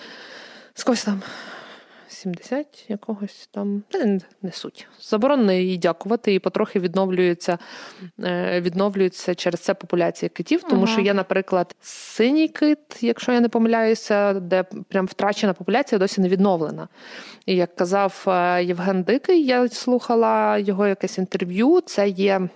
З 0.74 0.84
когось 0.84 1.04
там 1.04 1.22
70 2.24 2.86
якогось 2.90 3.50
там 3.52 3.84
не, 3.94 4.20
не 4.42 4.52
суть. 4.52 4.88
Заборонено 5.02 5.52
їй 5.52 5.78
дякувати, 5.78 6.34
і 6.34 6.40
потрохи 6.40 6.80
відновлюється, 6.80 7.58
е, 8.24 8.62
відновлюється 8.62 9.36
через 9.36 9.60
це 9.60 9.74
популяція 9.74 10.30
китів, 10.30 10.64
тому 10.64 10.84
Ага. 10.84 10.94
що 10.94 11.02
є, 11.02 11.14
наприклад, 11.14 11.76
синій 11.82 12.48
кит, 12.48 12.80
якщо 13.02 13.32
я 13.32 13.40
не 13.40 13.50
помиляюся, 13.50 14.34
де 14.34 14.64
прям 14.64 15.06
втрачена 15.06 15.54
популяція 15.54 16.00
досі 16.00 16.22
не 16.22 16.30
відновлена. 16.30 16.88
І 17.46 17.56
як 17.56 17.76
казав 17.76 18.26
е, 18.28 18.64
Євген 18.64 19.04
Дикий, 19.04 19.46
я 19.46 19.70
слухала 19.70 20.58
його 20.58 20.88
якесь 20.88 21.18
інтерв'ю. 21.18 21.82
Це 21.86 22.08
є 22.10 22.50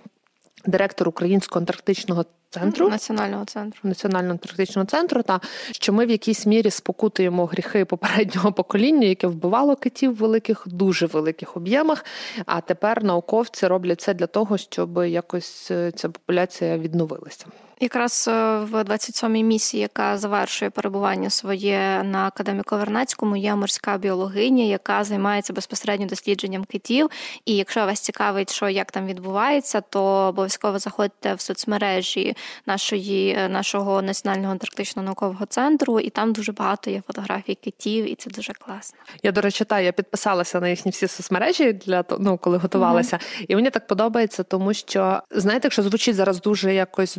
директор 0.68 1.08
Українського 1.08 1.60
антарктичного 1.60 2.24
центру. 2.50 2.88
Національного 2.88 3.44
центру. 3.44 3.80
Національного 3.82 4.32
антарктичного 4.32 4.86
центру, 4.86 5.22
та 5.22 5.40
що 5.70 5.92
ми 5.92 6.06
в 6.06 6.10
якійсь 6.10 6.46
мірі 6.46 6.70
спокутуємо 6.70 7.46
гріхи 7.46 7.84
попереднього 7.84 8.52
покоління, 8.52 9.06
яке 9.06 9.26
вбивало 9.26 9.76
китів 9.76 10.12
в 10.12 10.16
великих, 10.16 10.62
дуже 10.66 11.06
великих 11.06 11.56
об'ємах. 11.56 12.04
А 12.46 12.60
тепер 12.60 13.04
науковці 13.04 13.66
роблять 13.66 14.00
це 14.00 14.14
для 14.14 14.26
того, 14.26 14.58
щоб 14.58 15.04
якось 15.06 15.70
е, 15.70 15.92
ця 15.92 16.08
популяція 16.08 16.78
відновилася. 16.78 17.46
Якраз 17.80 18.28
е, 18.28 18.58
в 18.58 18.74
27-й 18.74 19.42
місії, 19.42 19.80
яка 19.80 20.18
завершує 20.18 20.70
перебування 20.70 21.30
своє 21.30 22.02
на 22.04 22.26
академіку 22.26 22.76
Вернацькому, 22.76 23.36
є 23.36 23.54
морська 23.54 23.98
біологиня, 23.98 24.64
яка 24.64 25.04
займається 25.04 25.52
безпосередньо 25.52 26.06
дослідженням 26.06 26.64
китів. 26.64 27.10
І 27.44 27.56
якщо 27.56 27.80
вас 27.86 28.00
цікавить, 28.00 28.52
що 28.52 28.68
як 28.68 28.92
там 28.92 29.06
відбувається, 29.06 29.80
то 29.80 30.02
обов'язково 30.04 30.78
заходьте 30.78 31.34
в 31.34 31.40
соцмережі 31.40 32.36
нашої 32.66 33.36
е, 33.38 33.48
нашого 33.48 34.02
національного 34.02 34.52
антарктичного 34.52 35.06
наукового 35.06 35.46
центру, 35.46 36.00
і 36.00 36.10
там 36.10 36.32
дуже 36.32 36.52
багато 36.52 36.90
є 36.90 37.02
фотографій 37.06 37.54
китів, 37.54 38.10
і 38.10 38.14
це 38.14 38.30
дуже 38.30 38.52
класно. 38.52 38.98
Я, 39.22 39.32
до 39.32 39.40
речі, 39.40 39.64
та 39.64 39.80
я 39.80 39.92
підписалася 39.92 40.60
на 40.60 40.68
їхні 40.68 40.90
всі 40.90 41.08
соцмережі 41.08 41.72
для 41.72 42.04
ну, 42.18 42.38
коли 42.38 42.58
готувалася. 42.58 43.18
І 43.48 43.56
мені 43.56 43.70
так 43.70 43.86
подобається, 43.86 44.42
тому 44.42 44.74
що 44.74 45.22
знаєте, 45.30 45.66
якщо 45.66 45.82
звучить 45.82 46.16
зараз 46.16 46.40
дуже 46.40 46.74
якось 46.74 47.18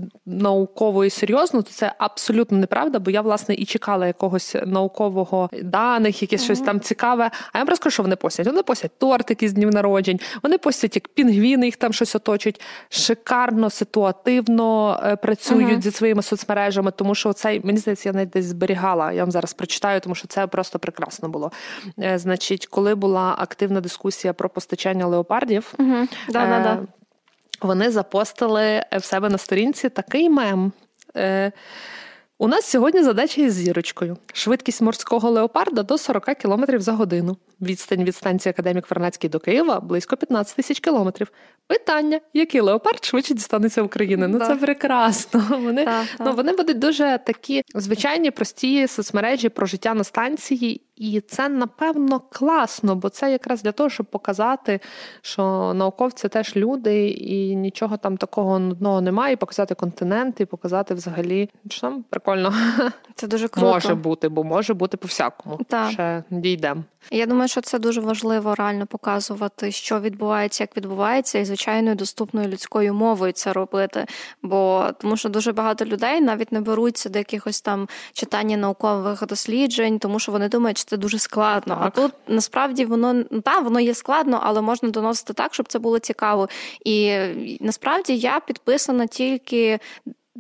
науково 0.50 1.06
і 1.06 1.10
серйозно, 1.10 1.62
то 1.62 1.70
це 1.72 1.94
абсолютно 1.98 2.58
неправда, 2.58 3.00
бо 3.00 3.12
я 3.12 3.22
власне 3.22 3.56
і 3.56 3.66
чекала 3.66 4.08
якогось 4.08 4.56
наукового 4.66 5.50
даних, 5.64 6.22
якесь 6.22 6.44
щось 6.44 6.60
там 6.62 6.80
цікаве. 6.80 7.32
А 7.54 7.58
я 7.58 7.64
вам 7.64 7.70
розкажу, 7.70 7.94
що 7.94 8.04
вони 8.04 8.16
постять. 8.16 8.48
Вони 8.48 8.64
постять 8.64 8.92
тортики 8.98 9.50
з 9.50 9.54
днів 9.54 9.70
народжень, 9.74 10.20
вони 10.44 10.58
постять 10.58 10.96
як 10.96 11.08
пінгвіни, 11.08 11.66
їх 11.66 11.76
там 11.76 11.94
щось 11.94 12.16
оточують. 12.16 12.62
Шикарно, 12.90 13.70
ситуативно 13.70 15.00
е, 15.06 15.16
працюють 15.16 15.72
Мгм. 15.72 15.82
зі 15.82 15.92
своїми 15.92 16.22
соцмережами, 16.22 16.92
тому 16.92 17.16
що 17.16 17.34
цей 17.34 17.62
мені 17.66 17.78
здається, 17.78 18.10
я 18.10 18.14
навіть 18.14 18.30
десь 18.30 18.46
зберігала. 18.46 19.12
Я 19.12 19.24
вам 19.24 19.32
зараз 19.32 19.54
прочитаю, 19.54 20.00
тому 20.00 20.16
що 20.16 20.28
це 20.28 20.48
просто 20.48 20.80
прекрасно 20.80 21.30
було. 21.30 21.52
Е, 22.00 22.20
Значить, 22.20 22.68
коли 22.68 22.96
була 22.96 23.36
активна 23.38 23.82
дискусія 23.82 24.34
про 24.34 24.50
постачання 24.50 25.08
леопардів, 25.08 25.74
Угу. 25.80 25.96
Да, 26.30 26.46
да, 26.46 26.60
да. 26.60 26.80
Вони 27.62 27.92
запостили 27.92 28.84
в 28.98 29.04
себе 29.04 29.30
на 29.30 29.38
сторінці 29.38 29.90
такий 29.90 30.30
мем. 30.30 30.72
Е, 31.18 31.52
У 32.38 32.48
нас 32.48 32.66
сьогодні 32.66 33.04
задача 33.04 33.42
із 33.42 33.54
зірочкою. 33.54 34.18
Швидкість 34.34 34.82
морського 34.82 35.30
леопарда 35.30 35.84
до 35.84 35.98
40 35.98 36.26
км 36.26 36.64
за 36.78 36.92
годину. 36.92 37.38
Відстань 37.62 38.04
від 38.04 38.16
станції 38.16 38.52
Академік 38.52 38.90
Вернацький 38.92 39.30
до 39.30 39.40
Києва 39.40 39.80
близько 39.80 40.18
15 40.18 40.56
тисяч 40.56 40.80
кілометрів. 40.80 41.32
Питання: 41.68 42.20
який 42.34 42.62
леопард 42.62 43.06
швидше 43.06 43.34
дістанеться 43.34 43.82
України? 43.82 44.28
Ну 44.28 44.40
Да. 44.40 44.48
це 44.48 44.56
прекрасно. 44.56 45.44
Вони, 45.64 45.86
Так, 45.86 46.06
ну, 46.20 46.34
вони 46.34 46.54
будуть 46.54 46.80
дуже 46.80 47.20
такі 47.26 47.64
звичайні, 47.76 48.32
прості 48.32 48.88
соцмережі 48.88 49.50
про 49.50 49.66
життя 49.66 49.94
на 49.94 50.04
станції. 50.04 50.82
І 51.00 51.22
це 51.22 51.50
напевно 51.50 52.22
класно, 52.32 52.96
бо 52.96 53.10
це 53.10 53.32
якраз 53.32 53.64
для 53.64 53.72
того, 53.72 53.90
щоб 53.90 54.06
показати, 54.06 54.80
що 55.22 55.74
науковці 55.74 56.30
теж 56.30 56.56
люди, 56.56 57.10
і 57.10 57.56
нічого 57.56 57.98
там 57.98 58.18
такого 58.18 58.60
нудного 58.60 59.02
немає. 59.02 59.34
І 59.34 59.38
показати 59.38 59.76
континент, 59.76 60.42
і 60.42 60.46
показати 60.46 60.94
взагалі, 60.94 61.50
що 61.70 61.82
там 61.82 62.04
прикольно 62.10 62.54
Це 63.16 63.28
дуже 63.28 63.48
круто. 63.48 63.68
може 63.68 63.96
бути, 63.96 64.30
бо 64.30 64.44
може 64.44 64.74
бути 64.74 64.98
по-всякому. 64.98 65.60
Так. 65.68 65.92
Ще 65.92 66.24
дійдемо. 66.30 66.84
Я 67.12 67.26
думаю, 67.26 67.48
що 67.48 67.62
це 67.62 67.80
дуже 67.80 68.02
важливо 68.02 68.56
реально 68.56 68.86
показувати, 68.86 69.72
що 69.72 70.00
відбувається, 70.00 70.64
як 70.64 70.78
відбувається, 70.78 71.40
і 71.40 71.46
звичайною 71.46 71.96
доступною 71.96 72.48
людською 72.48 72.94
мовою 72.94 73.32
це 73.32 73.54
робити. 73.54 74.06
Бо 74.44 74.90
тому, 75.02 75.18
що 75.18 75.30
дуже 75.30 75.52
багато 75.52 75.86
людей 75.86 76.22
навіть 76.22 76.52
не 76.52 76.62
беруться 76.62 77.10
до 77.10 77.20
якихось 77.20 77.62
там 77.62 77.88
читання 78.14 78.58
наукових 78.58 79.28
досліджень, 79.28 80.00
тому 80.00 80.20
що 80.20 80.32
вони 80.32 80.50
думають, 80.50 80.78
це 80.90 80.98
дуже 80.98 81.20
складно. 81.20 81.76
Так. 81.76 81.86
А 81.86 82.02
тут 82.02 82.12
насправді 82.28 82.86
воно 82.86 83.24
та 83.24 83.60
воно 83.60 83.80
є 83.80 83.94
складно, 83.94 84.40
але 84.44 84.62
можна 84.62 84.90
доносити 84.90 85.34
так, 85.34 85.54
щоб 85.54 85.68
це 85.68 85.80
було 85.80 86.00
цікаво. 86.00 86.50
І 86.86 87.18
насправді 87.60 88.18
я 88.18 88.40
підписана 88.40 89.08
тільки 89.08 89.80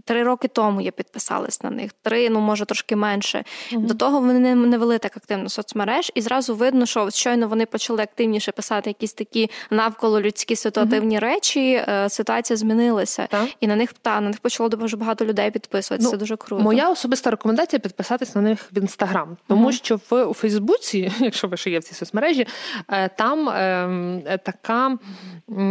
Три 0.05 0.23
роки 0.23 0.47
тому 0.47 0.81
я 0.81 0.91
підписалась 0.91 1.63
на 1.63 1.69
них, 1.69 1.91
три, 2.01 2.29
ну 2.29 2.39
може 2.39 2.65
трошки 2.65 2.95
менше. 2.95 3.43
Mm-hmm. 3.71 3.85
До 3.85 3.93
того 3.93 4.19
вони 4.19 4.39
не, 4.39 4.55
не 4.55 4.77
вели 4.77 4.97
так 4.97 5.17
активно 5.17 5.49
соцмереж, 5.49 6.11
і 6.15 6.21
зразу 6.21 6.55
видно, 6.55 6.85
що 6.85 7.09
щойно 7.09 7.47
вони 7.47 7.65
почали 7.65 8.03
активніше 8.03 8.51
писати 8.51 8.89
якісь 8.89 9.13
такі 9.13 9.49
навколо 9.69 10.21
людські 10.21 10.55
ситуативні 10.55 11.15
mm-hmm. 11.15 11.19
речі. 11.19 11.83
Е, 11.87 12.09
ситуація 12.09 12.57
змінилася, 12.57 13.27
так. 13.31 13.49
і 13.59 13.67
на 13.67 13.75
них 13.75 13.93
та 13.93 14.21
на 14.21 14.29
них 14.29 14.39
почало 14.39 14.69
дуже 14.69 14.97
багато 14.97 15.25
людей 15.25 15.51
підписуватися. 15.51 16.07
Ну, 16.07 16.11
Це 16.11 16.17
дуже 16.17 16.35
круто. 16.35 16.63
Моя 16.63 16.89
особиста 16.89 17.31
рекомендація 17.31 17.79
підписатись 17.79 18.35
на 18.35 18.41
них 18.41 18.69
в 18.71 18.77
інстаграм, 18.77 19.37
тому 19.47 19.67
mm-hmm. 19.67 19.71
що 19.71 19.99
в 20.09 20.25
у 20.25 20.33
Фейсбуці, 20.33 21.11
якщо 21.19 21.47
ви 21.47 21.57
ще 21.57 21.69
є 21.69 21.79
в 21.79 21.83
цій 21.83 21.95
соцмережі, 21.95 22.47
е, 22.89 23.09
там 23.09 23.49
е, 23.49 24.39
така 24.45 24.97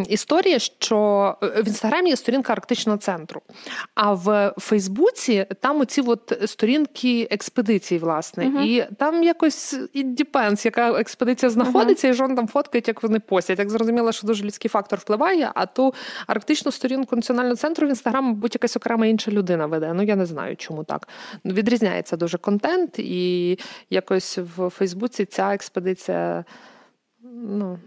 історія, 0.09 0.59
що 0.59 1.37
в 1.41 1.67
інстаграмі 1.67 2.11
є 2.11 2.17
сторінка 2.17 2.53
арктичного 2.53 2.99
центру. 2.99 3.43
А 3.95 4.13
в 4.25 4.55
Фейсбуці 4.59 5.47
там 5.61 5.81
оці 5.81 6.01
от 6.01 6.43
сторінки 6.47 7.29
експедиції, 7.31 8.01
власне, 8.01 8.45
uh-huh. 8.45 8.63
і 8.63 8.87
там 8.99 9.23
якось 9.23 9.75
it 9.75 10.25
depends, 10.25 10.65
яка 10.65 11.01
експедиція 11.01 11.51
знаходиться, 11.51 12.09
uh-huh. 12.09 12.11
і 12.11 12.15
жон 12.15 12.37
там 12.37 12.49
фоткають, 12.49 12.89
як 12.89 13.03
вони 13.03 13.21
постять. 13.21 13.59
Як 13.59 13.71
зрозуміло, 13.71 14.13
що 14.13 14.27
дуже 14.27 14.45
людський 14.45 14.69
фактор 14.69 14.99
впливає, 14.99 15.51
а 15.55 15.67
ту 15.67 15.95
арктичну 16.27 16.73
сторінку 16.73 17.17
національного 17.17 17.57
центру 17.57 17.87
в 17.87 17.91
інстаграм, 17.91 18.25
мабуть, 18.25 18.55
якась 18.55 18.77
окрема 18.77 19.07
інша 19.07 19.31
людина 19.31 19.67
веде. 19.67 19.93
Ну 19.95 20.03
я 20.03 20.17
не 20.17 20.27
знаю, 20.27 20.57
чому 20.57 20.85
так. 20.85 21.09
Відрізняється 21.45 22.17
дуже 22.17 22.39
контент, 22.39 22.99
і 22.99 23.59
якось 23.91 24.39
в 24.57 24.69
Фейсбуці 24.69 25.25
ця 25.25 25.55
експедиція. 25.55 26.45
ну... 27.33 27.79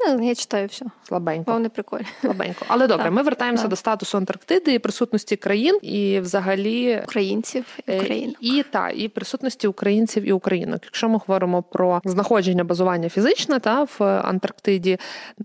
Ну, 0.00 0.28
я 0.28 0.34
читаю 0.34 0.68
все. 0.68 0.86
Слабенько. 1.02 1.52
Вони 1.52 1.68
прикольні. 1.68 2.06
Слабенько. 2.20 2.64
Але 2.68 2.86
добре, 2.86 3.10
ми 3.10 3.22
вертаємося 3.22 3.68
до 3.68 3.76
статусу 3.76 4.18
Антарктиди 4.18 4.74
і 4.74 4.78
присутності 4.78 5.36
країн 5.36 5.78
і 5.82 6.20
взагалі 6.20 7.00
українців 7.04 7.64
і 7.86 7.92
е, 7.92 7.96
українок. 7.96 8.36
І 8.40 8.64
та 8.70 8.90
і 8.90 9.08
присутності 9.08 9.66
українців 9.66 10.22
і 10.22 10.32
українок. 10.32 10.80
Якщо 10.84 11.08
ми 11.08 11.18
говоримо 11.18 11.62
про 11.62 12.00
знаходження 12.04 12.64
базування 12.64 13.08
фізичне 13.08 13.60
та 13.60 13.82
в 13.98 14.04
Антарктиді 14.04 14.98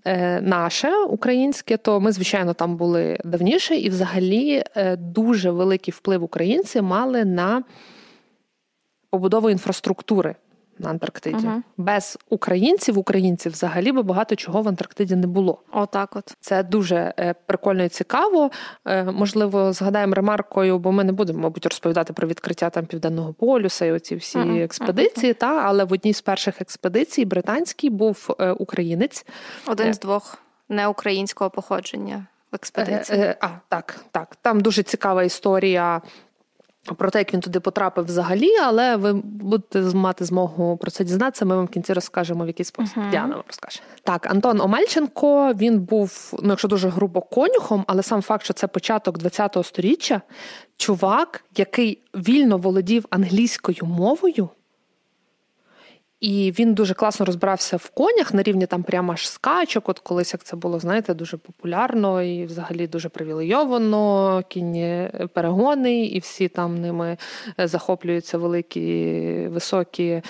е, 0.05 0.41
наше 0.41 0.95
українське, 1.03 1.77
то 1.77 1.99
ми, 1.99 2.11
звичайно, 2.11 2.53
там 2.53 2.77
були 2.77 3.17
давніше, 3.23 3.75
і 3.75 3.89
взагалі 3.89 4.63
е, 4.75 4.95
дуже 4.95 5.51
великий 5.51 5.93
вплив 5.97 6.23
українці 6.23 6.81
мали 6.81 7.25
на 7.25 7.63
побудову 9.09 9.49
інфраструктури 9.49 10.35
на 10.79 10.89
Антарктиді. 10.89 11.47
Угу. 11.47 11.61
Без 11.77 12.17
українців, 12.29 12.97
українців 12.97 13.51
взагалі 13.51 13.91
би 13.91 14.03
багато 14.03 14.35
чого 14.35 14.61
в 14.61 14.67
Антарктиді 14.67 15.15
не 15.15 15.27
було. 15.27 15.61
Отак, 15.71 16.15
от 16.15 16.35
це 16.39 16.63
дуже 16.63 17.13
е, 17.19 17.35
прикольно 17.45 17.83
і 17.83 17.89
цікаво. 17.89 18.51
Е, 18.85 19.03
можливо, 19.03 19.73
згадаємо 19.73 20.13
ремаркою, 20.13 20.79
бо 20.79 20.91
ми 20.91 21.03
не 21.03 21.11
будемо, 21.11 21.39
мабуть, 21.39 21.65
розповідати 21.65 22.13
про 22.13 22.27
відкриття 22.27 22.69
там 22.69 22.85
південного 22.85 23.33
полюса 23.33 23.85
і 23.85 23.91
оці 23.91 24.15
всі 24.15 24.37
угу. 24.37 24.57
експедиції. 24.57 25.31
Угу. 25.31 25.39
Та 25.39 25.61
але 25.65 25.83
в 25.83 25.93
одній 25.93 26.13
з 26.13 26.21
перших 26.21 26.61
експедицій 26.61 27.25
британський 27.25 27.89
був 27.89 28.35
е, 28.39 28.51
українець, 28.51 29.25
один 29.67 29.93
з 29.93 29.99
двох 29.99 30.37
неукраїнського 30.69 31.49
походження. 31.49 32.25
В 32.51 32.55
експедиції. 32.55 33.35
А, 33.39 33.47
так, 33.69 33.99
так. 34.11 34.35
Там 34.41 34.59
дуже 34.59 34.83
цікава 34.83 35.23
історія 35.23 36.01
про 36.95 37.09
те, 37.09 37.19
як 37.19 37.33
він 37.33 37.41
туди 37.41 37.59
потрапив 37.59 38.05
взагалі, 38.05 38.49
але 38.63 38.95
ви 38.95 39.13
будете 39.23 39.79
мати 39.79 40.25
змогу 40.25 40.77
про 40.77 40.91
це 40.91 41.03
дізнатися. 41.03 41.45
Ми 41.45 41.55
вам 41.55 41.65
в 41.65 41.69
кінці 41.69 41.93
розкажемо 41.93 42.43
в 42.43 42.47
який 42.47 42.65
спосіб. 42.65 42.97
Uh-huh. 42.97 43.11
Діана 43.11 43.35
вам 43.35 43.43
розкаже. 43.47 43.79
Так, 44.03 44.31
Антон 44.31 44.61
Омельченко 44.61 45.53
він 45.53 45.79
був, 45.79 46.33
ну 46.43 46.49
якщо 46.49 46.67
дуже 46.67 46.89
грубо 46.89 47.21
конюхом, 47.21 47.83
але 47.87 48.03
сам 48.03 48.21
факт, 48.21 48.43
що 48.43 48.53
це 48.53 48.67
початок 48.67 49.17
ХХ 49.23 49.63
століття, 49.63 50.21
чувак, 50.77 51.45
який 51.57 52.01
вільно 52.15 52.57
володів 52.57 53.05
англійською 53.09 53.85
мовою. 53.85 54.49
І 56.19 56.53
він 56.59 56.73
дуже 56.73 56.93
класно 56.93 57.25
розбирався 57.25 57.77
в 57.77 57.89
конях 57.89 58.33
на 58.33 58.43
рівні 58.43 58.65
там 58.65 58.83
прямо 58.83 59.13
аж 59.13 59.29
скачок. 59.29 59.89
От 59.89 59.99
колись 59.99 60.33
як 60.33 60.43
це 60.43 60.55
було, 60.55 60.79
знаєте, 60.79 61.13
дуже 61.13 61.37
популярно 61.37 62.21
і 62.21 62.45
взагалі 62.45 62.87
дуже 62.87 63.09
привілейовано, 63.09 64.43
кінні 64.47 65.09
перегони, 65.33 66.05
і 66.05 66.19
всі 66.19 66.47
там 66.47 66.81
ними 66.81 67.17
захоплюються 67.57 68.37
великі 68.37 69.47
високі 69.47 70.21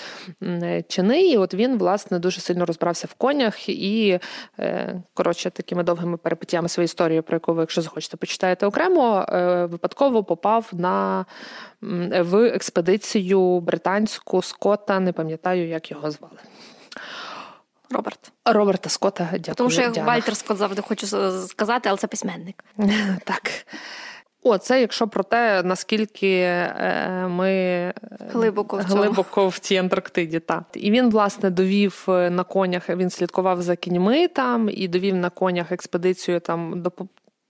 чини. 0.87 1.21
І 1.21 1.37
от 1.37 1.53
він, 1.53 1.77
власне, 1.77 2.19
дуже 2.19 2.41
сильно 2.41 2.65
розбирався 2.65 3.07
в 3.11 3.13
конях 3.13 3.69
і, 3.69 4.19
е, 4.59 5.01
коротше, 5.13 5.49
такими 5.49 5.83
довгими 5.83 6.17
перепиттями 6.17 6.69
своєї 6.69 6.85
історії, 6.85 7.21
про 7.21 7.35
яку 7.35 7.53
ви, 7.53 7.61
якщо 7.61 7.81
захочете, 7.81 8.17
почитаєте 8.17 8.65
окремо, 8.65 9.25
е, 9.29 9.65
випадково 9.65 10.23
попав 10.23 10.69
на 10.73 11.25
в 12.19 12.47
експедицію 12.47 13.59
британську 13.59 14.41
Скотта, 14.41 14.99
не 14.99 15.13
пам'ятаю, 15.13 15.67
як 15.67 15.78
його 15.87 16.11
звали. 16.11 16.37
Роберт. 17.91 18.31
Роберта 18.45 18.89
Скотта, 18.89 19.29
дякую. 19.31 19.55
Тому 19.55 19.69
що 19.69 19.81
я 19.81 20.03
Вальтер 20.03 20.37
Скотт 20.37 20.57
завжди 20.57 20.81
хочу 20.81 21.07
сказати, 21.47 21.89
але 21.89 21.97
це 21.97 22.07
письменник. 22.07 22.63
Так. 23.23 23.51
О, 24.43 24.57
це 24.57 24.81
якщо 24.81 25.07
про 25.07 25.23
те, 25.23 25.63
наскільки 25.63 26.37
е, 26.39 27.27
ми 27.27 27.93
глибоко 28.19 28.77
в, 28.77 28.81
глибоко 28.81 29.47
в 29.47 29.59
цій 29.59 29.77
Антарктиді. 29.77 30.39
Так. 30.39 30.63
І 30.73 30.91
він, 30.91 31.09
власне, 31.09 31.49
довів 31.49 32.05
е, 32.07 32.29
на 32.29 32.43
конях, 32.43 32.89
він 32.89 33.09
слідкував 33.09 33.61
за 33.61 33.75
кіньми 33.75 34.27
там 34.27 34.69
і 34.69 34.87
довів 34.87 35.15
на 35.15 35.29
конях 35.29 35.71
експедицію 35.71 36.39
там 36.39 36.81
до 36.81 36.91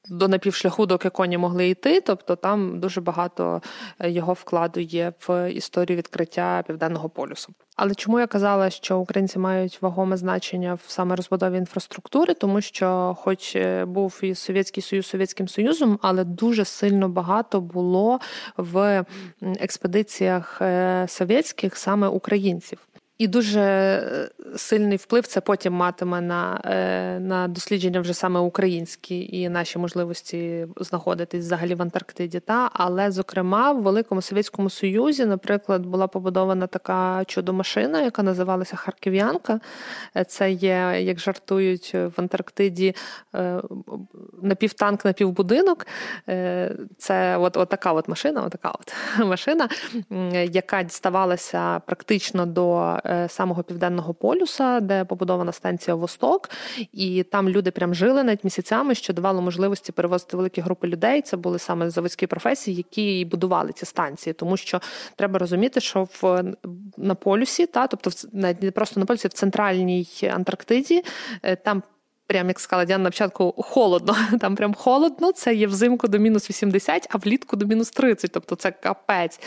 до 0.09 0.27
напівшляху, 0.27 0.85
доки 0.85 1.09
коні 1.09 1.37
могли 1.37 1.69
йти. 1.69 2.01
Тобто 2.01 2.35
там 2.35 2.79
дуже 2.79 3.01
багато 3.01 3.61
е, 3.99 4.11
його 4.11 4.33
вкладу 4.33 4.79
є 4.79 5.13
в 5.27 5.51
історію 5.51 5.97
відкриття 5.97 6.63
південного 6.67 7.09
полюсу. 7.09 7.53
Але 7.75 7.95
чому 7.95 8.19
я 8.19 8.27
казала, 8.27 8.69
що 8.69 8.99
українці 8.99 9.39
мають 9.39 9.81
вагоме 9.81 10.17
значення 10.17 10.73
в 10.73 10.81
саме 10.87 11.15
розбудові 11.15 11.57
інфраструктури, 11.57 12.33
тому 12.33 12.61
що, 12.61 13.17
хоч 13.19 13.55
е, 13.55 13.85
був 13.85 14.19
і 14.21 14.35
Совєтський 14.35 14.83
Союз 14.83 15.07
Совєтським 15.07 15.47
Союзом, 15.47 15.99
але 16.01 16.23
дуже 16.23 16.65
сильно 16.65 17.09
багато 17.09 17.61
було 17.61 18.19
в 18.57 19.05
експедиціях 19.41 20.61
е, 20.61 21.05
совєтських 21.07 21.77
саме 21.77 22.07
українців. 22.07 22.79
І 23.17 23.27
дуже 23.27 23.61
сильний 24.55 24.97
вплив 24.97 25.27
це 25.27 25.41
потім 25.41 25.73
матиме 25.73 26.21
на 26.21 26.61
е, 26.65 27.19
на 27.19 27.47
дослідження 27.47 27.99
вже 27.99 28.13
саме 28.13 28.39
українські 28.39 29.39
і 29.39 29.49
наші 29.49 29.79
можливості 29.79 30.67
знаходитись 30.77 31.45
взагалі 31.45 31.75
в 31.75 31.81
Антарктиді. 31.81 32.39
Та 32.39 32.69
але, 32.73 33.11
зокрема, 33.11 33.71
в 33.71 33.81
Великому 33.81 34.21
Совєтському 34.21 34.69
Союзі, 34.69 35.25
наприклад, 35.25 35.85
була 35.85 36.07
побудована 36.07 36.67
така 36.67 37.23
чудо-машина, 37.25 38.01
яка 38.01 38.23
називалася 38.23 38.75
Харків'янка. 38.75 39.59
Е, 40.17 40.23
це 40.23 40.51
є, 40.51 40.97
як 41.01 41.19
жартують 41.19 41.93
в 41.93 42.11
Антарктиді, 42.15 42.95
напівтанк, 44.41 45.05
напівбудинок. 45.05 45.87
Це 46.97 47.37
от, 47.37 47.57
от 47.57 47.69
така 47.69 47.93
от 47.93 48.07
машина, 48.07 48.43
от 48.43 48.51
така 48.51 48.71
от 48.71 48.93
машина, 49.25 49.69
яка 50.51 50.83
діставалася 50.83 51.79
практично 51.79 52.45
до. 52.45 52.99
Е, 53.05 53.29
самого 53.29 53.63
південного 53.63 54.13
полюса, 54.39 54.79
де 54.79 55.05
побудована 55.05 55.51
станція 55.51 55.95
Восток, 55.95 56.49
і 56.93 57.23
там 57.23 57.49
люди 57.49 57.71
прям 57.71 57.95
жили 57.95 58.23
навіть 58.23 58.43
місяцями, 58.43 58.95
що 58.95 59.13
давало 59.13 59.41
можливості 59.41 59.91
перевозити 59.91 60.37
великі 60.37 60.61
групи 60.61 60.87
людей. 60.87 61.21
Це 61.21 61.37
були 61.37 61.59
саме 61.59 61.89
заводські 61.89 62.27
професії, 62.27 62.77
які 62.77 63.25
будували 63.25 63.71
ці 63.71 63.85
станції, 63.85 64.33
тому 64.33 64.57
що 64.57 64.81
треба 65.15 65.39
розуміти, 65.39 65.81
що 65.81 66.07
в 66.21 66.43
на 66.97 67.15
полюсі, 67.15 67.65
та 67.65 67.87
тобто 67.87 68.09
навіть 68.33 68.63
не 68.63 68.71
просто 68.71 68.99
на 68.99 69.05
полюсі, 69.05 69.27
в 69.27 69.33
центральній 69.33 70.07
Антарктиді 70.33 71.03
е, 71.43 71.55
там 71.55 71.83
прям 72.29 72.47
як 72.47 72.59
сказала 72.59 72.85
Діана 72.85 73.03
на 73.03 73.09
початку, 73.09 73.53
холодно. 73.57 74.15
Там 74.39 74.55
прям 74.55 74.73
холодно, 74.73 75.31
це 75.31 75.55
є 75.55 75.67
взимку 75.67 76.07
до 76.07 76.19
мінус 76.19 76.49
80, 76.49 77.07
а 77.09 77.17
влітку 77.17 77.55
до 77.55 77.65
мінус 77.65 77.91
30, 77.91 78.31
тобто 78.31 78.55
це 78.55 78.71
капець. 78.71 79.39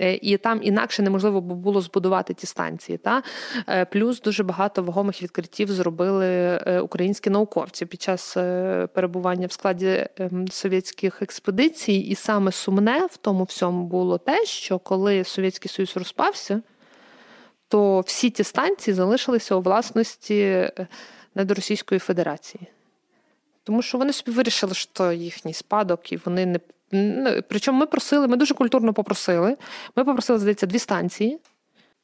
Е, 0.00 0.14
і 0.14 0.36
там 0.36 0.60
інакше 0.62 1.02
неможливо 1.02 1.40
було 1.40 1.80
збудувати 1.80 2.34
ті 2.34 2.46
станції. 2.46 2.98
Та? 2.98 3.22
Е, 3.68 3.84
плюс 3.84 4.20
дуже 4.20 4.42
багато 4.42 4.82
вагомих 4.82 5.22
відкриттів 5.22 5.72
зробили 5.72 6.26
е, 6.26 6.80
українські 6.80 7.30
науковці 7.30 7.86
під 7.86 8.02
час 8.02 8.34
перебування 8.94 9.46
в 9.46 9.52
складі 9.52 10.06
ем, 10.18 10.48
совєтських 10.48 11.22
експедицій. 11.22 11.94
І 11.94 12.14
саме 12.14 12.52
сумне 12.52 13.06
в 13.10 13.16
тому 13.16 13.44
всьому 13.44 13.84
було 13.84 14.18
те, 14.18 14.44
що 14.44 14.78
коли 14.78 15.24
Совєтський 15.24 15.70
Союз 15.70 15.96
розпався, 15.96 16.62
то 17.68 18.00
всі 18.00 18.30
ті 18.30 18.44
станції 18.44 18.94
залишилися 18.94 19.54
у 19.54 19.60
власності 19.60 20.70
не 21.34 21.44
до 21.44 21.54
Російської 21.54 21.98
Федерації. 21.98 22.66
Тому 23.64 23.82
що 23.82 23.98
вони 23.98 24.12
собі 24.12 24.30
вирішили, 24.30 24.74
що 24.74 25.12
їхній 25.12 25.54
спадок, 25.54 26.12
і 26.12 26.16
вони 26.16 26.46
не. 26.46 26.60
Ну, 26.92 27.42
причому 27.48 27.78
ми 27.78 27.86
просили, 27.86 28.28
ми 28.28 28.36
дуже 28.36 28.54
культурно 28.54 28.92
попросили. 28.92 29.56
Ми 29.96 30.04
попросили, 30.04 30.38
здається, 30.38 30.66
дві 30.66 30.78
станції. 30.78 31.38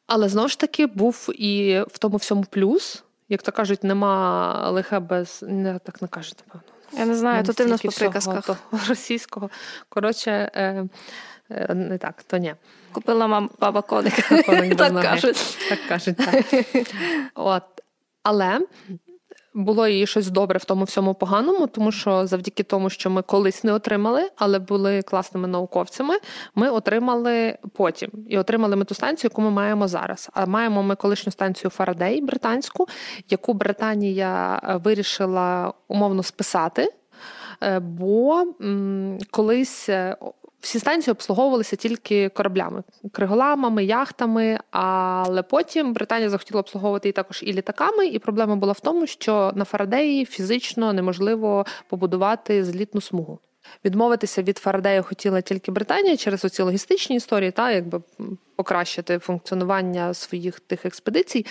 Але 0.07 0.29
знову 0.29 0.49
ж 0.49 0.59
таки 0.59 0.87
був 0.87 1.29
і 1.35 1.83
в 1.89 1.99
тому 1.99 2.17
всьому 2.17 2.45
плюс. 2.51 3.03
Як 3.29 3.43
то 3.43 3.53
кажуть, 3.53 3.85
нема 3.85 4.71
лиха 4.71 5.01
без 5.01 5.45
не 5.49 5.79
так 5.79 6.03
не 6.03 6.09
кажуть, 6.09 6.37
напевно. 6.47 6.77
Я 6.93 7.07
не 7.07 7.15
знаю, 7.15 7.45
то 7.45 7.53
ти 7.53 7.65
в 7.65 7.69
нас 7.69 7.83
по 7.83 7.89
приказках. 7.89 8.57
російського. 8.89 9.51
Коротше, 9.89 10.51
е, 10.55 10.89
е, 11.51 11.75
не 11.75 11.99
так, 11.99 12.23
то 12.23 12.37
ні. 12.37 12.55
Купила 12.93 13.27
мама 13.27 13.49
баба 13.61 13.83
коника. 13.83 14.43
Так 14.77 15.03
кажуть. 15.03 15.59
Так 15.69 15.79
кажуть, 15.89 16.17
так. 16.17 16.45
От. 17.35 17.63
Але 18.23 18.61
було 19.57 19.89
і 19.89 20.07
щось 20.07 20.31
добре 20.31 20.59
в 20.59 20.65
тому 20.65 20.85
всьому 20.85 21.15
поганому, 21.15 21.67
тому 21.67 21.93
що 21.93 22.27
завдяки 22.27 22.63
тому, 22.63 22.91
що 22.91 23.11
ми 23.11 23.23
колись 23.23 23.65
не 23.65 23.73
отримали, 23.73 24.31
але 24.37 24.59
були 24.59 25.03
класними 25.03 25.49
науковцями, 25.49 26.15
ми 26.55 26.71
отримали 26.71 27.59
потім 27.73 28.11
і 28.29 28.39
отримали 28.39 28.77
ми 28.77 28.85
ту 28.85 28.95
станцію, 28.95 29.31
яку 29.33 29.43
ми 29.43 29.51
маємо 29.51 29.89
зараз. 29.89 30.31
А 30.35 30.47
маємо 30.47 30.83
ми 30.83 30.95
колишню 30.95 31.33
станцію 31.33 31.71
Фарадей 31.71 32.21
британську, 32.21 32.87
яку 33.31 33.55
Британія 33.55 34.61
е, 34.65 34.77
вирішила 34.77 35.73
умовно 35.89 36.23
списати. 36.23 36.93
Е, 37.63 37.79
бо 37.81 38.45
колись 39.31 39.89
е, 39.89 40.17
всі 40.61 40.79
станції 40.79 41.13
обслуговувалися 41.13 41.77
тільки 41.77 42.29
кораблями, 42.29 42.83
криголамами, 43.13 43.85
яхтами. 43.85 44.59
Але 44.71 45.43
потім 45.43 45.93
Британія 45.93 46.31
захотіла 46.31 46.61
обслуговувати 46.61 47.09
і 47.09 47.13
також 47.13 47.43
і 47.43 47.53
літаками. 47.53 48.07
І 48.07 48.19
проблема 48.19 48.57
була 48.57 48.73
в 48.73 48.81
тому, 48.81 49.07
що 49.07 49.53
на 49.55 49.65
Фарадеї 49.65 50.25
фізично 50.25 50.93
неможливо 50.93 51.67
побудувати 51.89 52.65
злітну 52.65 53.01
смугу. 53.01 53.39
Відмовитися 53.85 54.43
від 54.43 54.59
Фарадея 54.59 55.03
хотіла 55.03 55.41
тільки 55.41 55.71
Британія 55.71 56.17
через 56.17 56.45
оці 56.45 56.63
логістичні 56.63 57.17
історії, 57.17 57.51
та 57.51 57.71
якби 57.71 58.01
покращити 58.57 59.19
функціонування 59.19 60.15
своїх 60.15 60.61
тих 60.61 60.87
експедицій, 60.87 61.47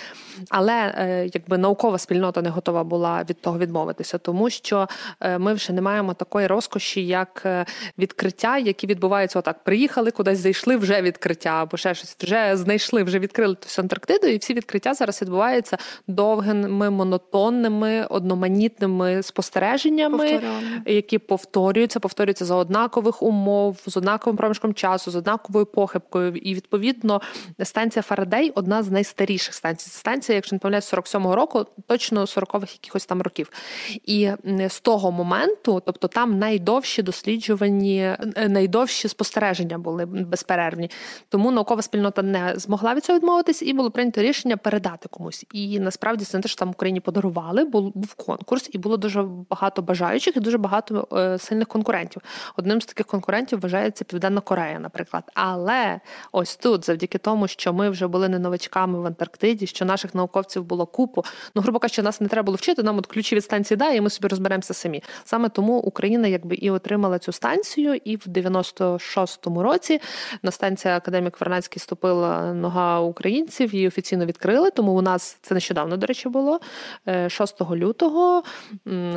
але 0.50 0.74
е, 0.74 1.30
якби 1.34 1.58
наукова 1.58 1.98
спільнота 1.98 2.42
не 2.42 2.50
готова 2.50 2.84
була 2.84 3.26
від 3.30 3.42
того 3.42 3.58
відмовитися, 3.60 4.18
тому 4.18 4.50
що 4.50 4.88
е, 5.22 5.38
ми 5.38 5.54
вже 5.54 5.74
не 5.74 5.82
маємо 5.82 6.14
такої 6.14 6.48
розкоші, 6.48 7.08
як 7.08 7.42
е, 7.46 7.66
відкриття, 7.98 8.58
які 8.58 8.88
відбуваються 8.88 9.40
отак. 9.40 9.64
Приїхали, 9.64 10.12
кудись 10.12 10.40
зайшли, 10.40 10.78
вже 10.78 11.02
відкриття, 11.02 11.50
або 11.50 11.78
ще 11.78 11.96
щось. 11.96 12.18
Вже 12.22 12.58
знайшли, 12.58 13.04
вже 13.04 13.20
відкрили 13.20 13.56
всю 13.64 13.84
Антарктиду, 13.84 14.28
і 14.28 14.38
всі 14.38 14.54
відкриття 14.54 14.94
зараз 14.94 15.22
відбуваються 15.22 15.78
довгими, 16.08 16.90
монотонними, 16.90 18.06
одноманітними 18.10 19.24
спостереженнями, 19.24 20.42
які 20.86 21.18
повторюються, 21.18 22.00
повторюються 22.00 22.46
за 22.46 22.56
однакових 22.56 23.24
умов, 23.24 23.78
з 23.88 23.98
однаковим 23.98 24.38
проміжком 24.38 24.74
часу, 24.74 25.12
з 25.12 25.16
однаковою 25.16 25.66
похибкою, 25.66 26.36
і 26.36 26.54
відповідно 26.54 26.95
відповідно, 26.96 27.22
станція 27.64 28.04
Фарадей 28.04 28.52
одна 28.56 28.84
з 28.84 28.92
найстаріших 28.92 29.54
станцій. 29.54 29.90
Це 29.90 30.00
станція, 30.00 30.36
якщо 30.36 30.56
не 30.56 30.60
помиляюсь, 30.60 30.94
47-го 30.94 31.36
року, 31.36 31.66
точно 31.88 32.22
40-х 32.22 32.74
якихось 32.74 33.06
там 33.06 33.22
років. 33.22 33.52
І 34.06 34.32
з 34.68 34.80
того 34.80 35.12
моменту, 35.12 35.82
тобто 35.86 36.08
там 36.08 36.40
найдовші 36.40 37.02
досліджувані, 37.02 38.00
е, 38.36 38.50
найдовші 38.50 39.08
спостереження 39.08 39.78
були 39.78 40.06
безперервні. 40.06 40.90
Тому 41.30 41.52
наукова 41.52 41.82
спільнота 41.82 42.22
не 42.22 42.54
змогла 42.56 42.94
від 42.94 43.06
цього 43.06 43.20
відмовитись, 43.20 43.62
і 43.62 43.74
було 43.74 43.92
прийнято 43.92 44.22
рішення 44.22 44.58
передати 44.58 45.10
комусь. 45.10 45.46
І 45.54 45.80
насправді 45.80 46.26
це 46.26 46.38
не 46.38 46.42
те, 46.42 46.50
що 46.50 46.60
там 46.60 46.70
Україні 46.70 47.00
подарували, 47.00 47.64
був 47.64 48.14
конкурс, 48.14 48.70
і 48.74 48.78
було 48.78 48.98
дуже 48.98 49.26
багато 49.50 49.82
бажаючих 49.82 50.38
і 50.38 50.40
дуже 50.40 50.58
багато 50.58 51.08
е, 51.14 51.40
сильних 51.40 51.68
конкурентів. 51.68 52.22
Одним 52.58 52.82
з 52.82 52.86
таких 52.86 53.06
конкурентів 53.06 53.60
вважається 53.60 54.06
Південна 54.06 54.42
Корея, 54.42 54.80
наприклад. 54.80 55.24
Але 55.34 56.00
ось 56.32 56.56
тут 56.56 56.85
завдяки 56.86 57.18
тому, 57.18 57.48
що 57.48 57.74
ми 57.74 57.90
вже 57.90 58.08
були 58.08 58.30
не 58.30 58.40
новачками 58.40 59.00
в 59.00 59.06
Антарктиді, 59.06 59.68
що 59.68 59.86
наших 59.86 60.16
науковців 60.16 60.64
було 60.64 60.86
купу. 60.86 61.24
Ну, 61.56 61.62
грубо 61.62 61.80
кажучи, 61.80 62.02
нас 62.02 62.22
не 62.22 62.28
треба 62.28 62.46
було 62.46 62.56
вчити. 62.56 62.84
Нам 62.84 62.98
от 62.98 63.08
ключі 63.08 63.36
від 63.36 63.44
станції 63.44 63.78
да, 63.78 63.92
і 63.92 64.02
ми 64.02 64.10
собі 64.10 64.28
розберемося 64.28 64.74
самі. 64.74 65.04
Саме 65.24 65.50
тому 65.50 65.78
Україна 65.78 66.28
якби 66.28 66.56
і 66.56 66.70
отримала 66.72 67.20
цю 67.20 67.32
станцію, 67.32 67.96
і 67.96 68.16
в 68.16 68.24
96-му 68.28 69.64
році 69.64 70.02
на 70.44 70.52
станції 70.52 70.94
Академік 70.94 71.42
Вернацький 71.42 71.80
ступила 71.80 72.54
нога 72.54 73.00
українців, 73.00 73.74
її 73.74 73.88
офіційно 73.88 74.26
відкрили. 74.26 74.72
Тому 74.72 74.92
у 74.92 75.02
нас 75.02 75.38
це 75.42 75.54
нещодавно, 75.54 75.98
до 75.98 76.08
речі, 76.08 76.30
було 76.30 76.60
6 77.28 77.62
е, 77.62 77.76
лютого. 77.76 78.44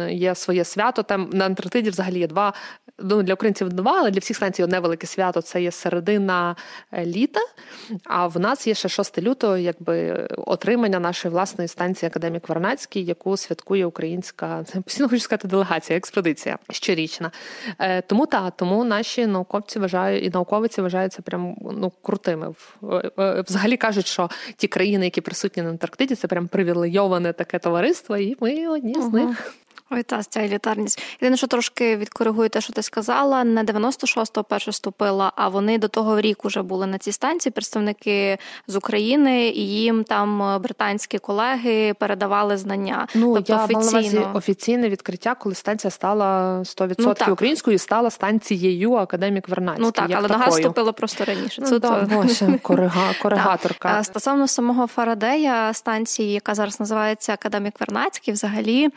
Є 0.09 0.35
своє 0.35 0.65
свято. 0.65 1.03
Там 1.03 1.31
на 1.33 1.47
Антарктиді 1.47 1.91
взагалі 1.91 2.19
є 2.19 2.27
два. 2.27 2.53
Ну, 2.99 3.23
для 3.23 3.35
українців 3.35 3.73
два, 3.73 3.99
але 3.99 4.11
для 4.11 4.21
всіх 4.21 4.37
станцій 4.37 4.63
одне 4.63 4.81
велике 4.81 5.07
свято 5.07 5.43
це 5.43 5.63
є 5.63 5.71
середина 5.71 6.57
е, 6.93 7.07
літа. 7.07 7.41
А 8.05 8.27
в 8.27 8.41
нас 8.41 8.67
є 8.67 8.75
ще 8.75 8.89
6 8.89 9.19
лютого, 9.19 9.57
якби 9.57 10.29
отримання 10.47 10.99
нашої 10.99 11.33
власної 11.33 11.69
станції 11.69 12.07
Академік 12.09 12.49
Варнацький, 12.49 13.05
яку 13.05 13.37
святкує 13.37 13.87
українська 13.87 14.65
постійно 14.85 15.09
хочу 15.09 15.23
сказати 15.23 15.49
делегація, 15.49 15.97
експедиція 15.97 16.59
щорічна. 16.71 17.31
Е, 17.79 18.03
тому 18.03 18.27
та 18.27 18.51
тому 18.51 18.85
наші 18.85 19.27
науковці 19.27 19.79
вважають 19.79 20.25
і 20.25 20.31
науковиці 20.31 20.83
вважаються 20.83 21.23
прям 21.23 21.57
ну 21.61 21.93
крутими. 22.03 22.55
Взагалі 23.49 23.77
кажуть, 23.77 24.07
що 24.07 24.31
ті 24.57 24.69
країни, 24.69 25.05
які 25.05 25.21
присутні 25.21 25.63
на 25.63 25.69
Антарктиді, 25.69 26.15
це 26.15 26.29
прям 26.29 26.49
привілейоване 26.49 27.33
таке 27.33 27.59
товариство, 27.59 28.17
і 28.17 28.37
ми 28.41 28.69
одні 28.69 29.03
з 29.03 29.13
них. 29.13 29.55
Ой, 29.91 30.03
та 30.03 30.23
ця 30.23 30.41
елітарність. 30.41 31.03
Єдине, 31.21 31.37
що 31.37 31.47
трошки 31.47 31.97
відкоригую 31.97 32.49
те, 32.49 32.61
що 32.61 32.73
ти 32.73 32.83
сказала, 32.83 33.45
не 33.45 33.65
96-го 33.65 34.45
перше 34.45 34.73
ступила, 34.73 35.33
а 35.37 35.49
вони 35.49 35.79
до 35.79 35.89
того 35.89 36.21
рік 36.21 36.45
уже 36.45 36.63
були 36.63 36.87
на 36.87 36.99
цій 36.99 37.13
станції, 37.13 37.53
представники 37.53 38.39
з 38.67 38.77
України, 38.77 39.49
і 39.49 39.69
їм 39.69 40.05
там 40.05 40.43
е, 40.43 40.59
британські 40.59 41.19
колеги 41.19 41.95
передавали 41.95 42.57
знання. 42.57 43.07
Ну 43.15 43.35
тобто 43.35 43.53
я 43.53 43.65
офіційно 43.65 44.31
офіційне 44.35 44.89
відкриття, 44.89 45.35
коли 45.35 45.55
станція 45.55 45.91
стала 45.91 46.59
100% 46.59 46.95
ну, 46.99 47.15
так. 47.15 47.29
українською, 47.29 47.79
стала 47.79 48.11
станцією 48.11 48.95
академік 48.95 49.49
Вернацький. 49.49 49.85
Ну 49.85 49.91
так, 49.93 50.11
але 50.15 50.29
нога 50.29 50.51
ступила 50.51 50.93
просто 50.93 51.25
раніше. 51.25 51.63
Ну, 51.63 51.69
Це 51.69 51.79
да, 51.79 52.07
то... 52.07 52.19
ось, 52.19 52.43
корига, 52.63 53.13
коригаторка. 53.23 54.05
Стосовно 54.05 54.49
самого 54.49 54.87
Фарадея, 54.87 55.75
станції, 55.75 56.33
яка 56.33 56.55
зараз 56.55 56.81
називається 56.81 57.33
Академік 57.33 57.81
Вернацький, 57.81 58.35
взагалі 58.35 58.91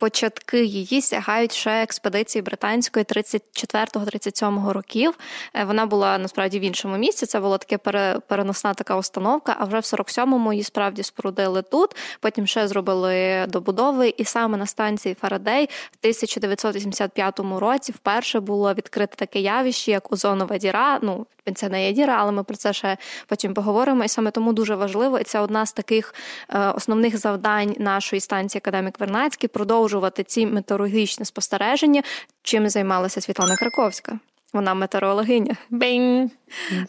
початки 0.00 0.64
її 0.64 1.02
сягають 1.02 1.52
ще 1.52 1.82
експедиції 1.82 2.42
британської 2.42 3.04
34-37 3.04 4.70
років. 4.70 5.18
Е, 5.54 5.64
вона 5.64 5.86
була 5.86 6.18
насправді 6.18 6.58
в 6.58 6.62
іншому 6.62 6.96
місці. 6.96 7.26
Це 7.26 7.40
була 7.40 7.58
таке 7.58 7.78
переносна 8.20 8.74
така 8.74 8.96
установка. 8.96 9.56
А 9.58 9.64
вже 9.64 9.76
в 9.76 9.82
47-му 9.82 10.52
її 10.52 10.64
справді 10.64 11.02
спорудили 11.02 11.62
тут. 11.62 11.96
Потім 12.20 12.46
ще 12.46 12.68
зробили 12.68 13.46
добудови, 13.48 14.14
і 14.16 14.24
саме 14.24 14.56
на 14.56 14.66
станції 14.66 15.14
Фарадей 15.14 15.64
в 15.64 15.96
1985 16.00 17.40
році 17.40 17.92
вперше 17.92 18.40
було 18.40 18.74
відкрите 18.74 19.16
таке 19.16 19.40
явище, 19.40 19.90
як 19.90 20.12
озонова 20.12 20.58
діра. 20.58 20.98
Ну 21.02 21.26
це 21.54 21.68
не 21.68 21.86
є 21.86 21.92
діра, 21.92 22.16
але 22.18 22.32
ми 22.32 22.42
про 22.42 22.56
це 22.56 22.72
ще 22.72 22.96
потім 23.26 23.54
поговоримо. 23.54 24.04
І 24.04 24.08
саме 24.08 24.30
тому 24.30 24.52
дуже 24.52 24.74
важливо, 24.74 25.18
і 25.18 25.24
це 25.24 25.40
одна 25.40 25.66
з 25.66 25.72
таких 25.72 26.14
е, 26.48 26.70
основних 26.70 27.18
завдань 27.18 27.74
нашої 27.78 28.20
станції 28.20 28.58
Академік 28.58 29.00
Вернацький 29.00 29.48
продовжувати 29.90 30.24
ці 30.24 30.46
метеорологічні 30.46 31.24
спостереження, 31.24 32.02
чим 32.42 32.68
займалася 32.68 33.20
Світлана 33.20 33.56
Краковська. 33.56 34.18
Вона 34.52 34.74
метеорологиня. 34.74 35.56
Бень! 35.70 36.30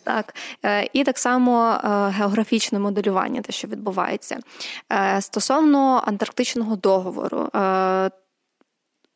Так. 0.04 0.36
Е, 0.66 0.90
і 0.94 1.04
так 1.04 1.18
само 1.18 1.72
е, 1.84 1.88
географічне 2.18 2.80
моделювання, 2.80 3.42
те, 3.42 3.52
що 3.52 3.68
відбувається. 3.68 4.40
Стосовно 5.20 6.04
Антарктичного 6.08 6.76
договору, 6.76 7.50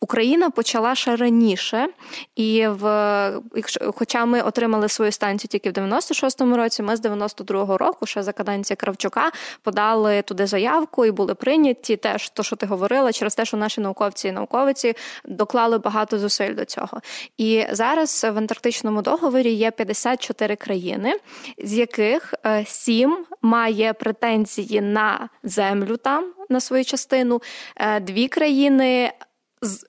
Україна 0.05 0.49
почала 0.49 0.95
ще 0.95 1.15
раніше, 1.15 1.87
і 2.35 2.67
в 2.67 2.83
хоча 3.95 4.25
ми 4.25 4.41
отримали 4.41 4.89
свою 4.89 5.11
станцію 5.11 5.49
тільки 5.49 5.69
в 5.69 5.73
96-му 5.73 6.57
році, 6.57 6.83
ми 6.83 6.95
з 6.95 7.01
92-го 7.01 7.77
року, 7.77 8.05
ще 8.05 8.23
за 8.23 8.31
каденції 8.31 8.77
Кравчука, 8.77 9.31
подали 9.61 10.21
туди 10.21 10.47
заявку 10.47 11.05
і 11.05 11.11
були 11.11 11.35
прийняті. 11.35 11.95
Теж 11.97 12.29
то, 12.29 12.43
що 12.43 12.55
ти 12.55 12.65
говорила, 12.65 13.11
через 13.11 13.35
те, 13.35 13.45
що 13.45 13.57
наші 13.57 13.81
науковці 13.81 14.27
і 14.27 14.31
науковиці 14.31 14.93
доклали 15.25 15.77
багато 15.77 16.19
зусиль 16.19 16.55
до 16.55 16.65
цього. 16.65 17.01
І 17.37 17.65
зараз 17.71 18.23
в 18.33 18.37
Антарктичному 18.37 19.01
договорі 19.01 19.51
є 19.51 19.71
54 19.71 20.55
країни, 20.55 21.19
з 21.63 21.73
яких 21.73 22.33
7 22.65 23.13
е, 23.13 23.17
має 23.41 23.93
претензії 23.93 24.81
на 24.81 25.29
землю 25.43 25.97
там 25.97 26.25
на 26.49 26.59
свою 26.59 26.85
частину, 26.85 27.41
е, 27.77 27.99
дві 27.99 28.27
країни. 28.27 29.11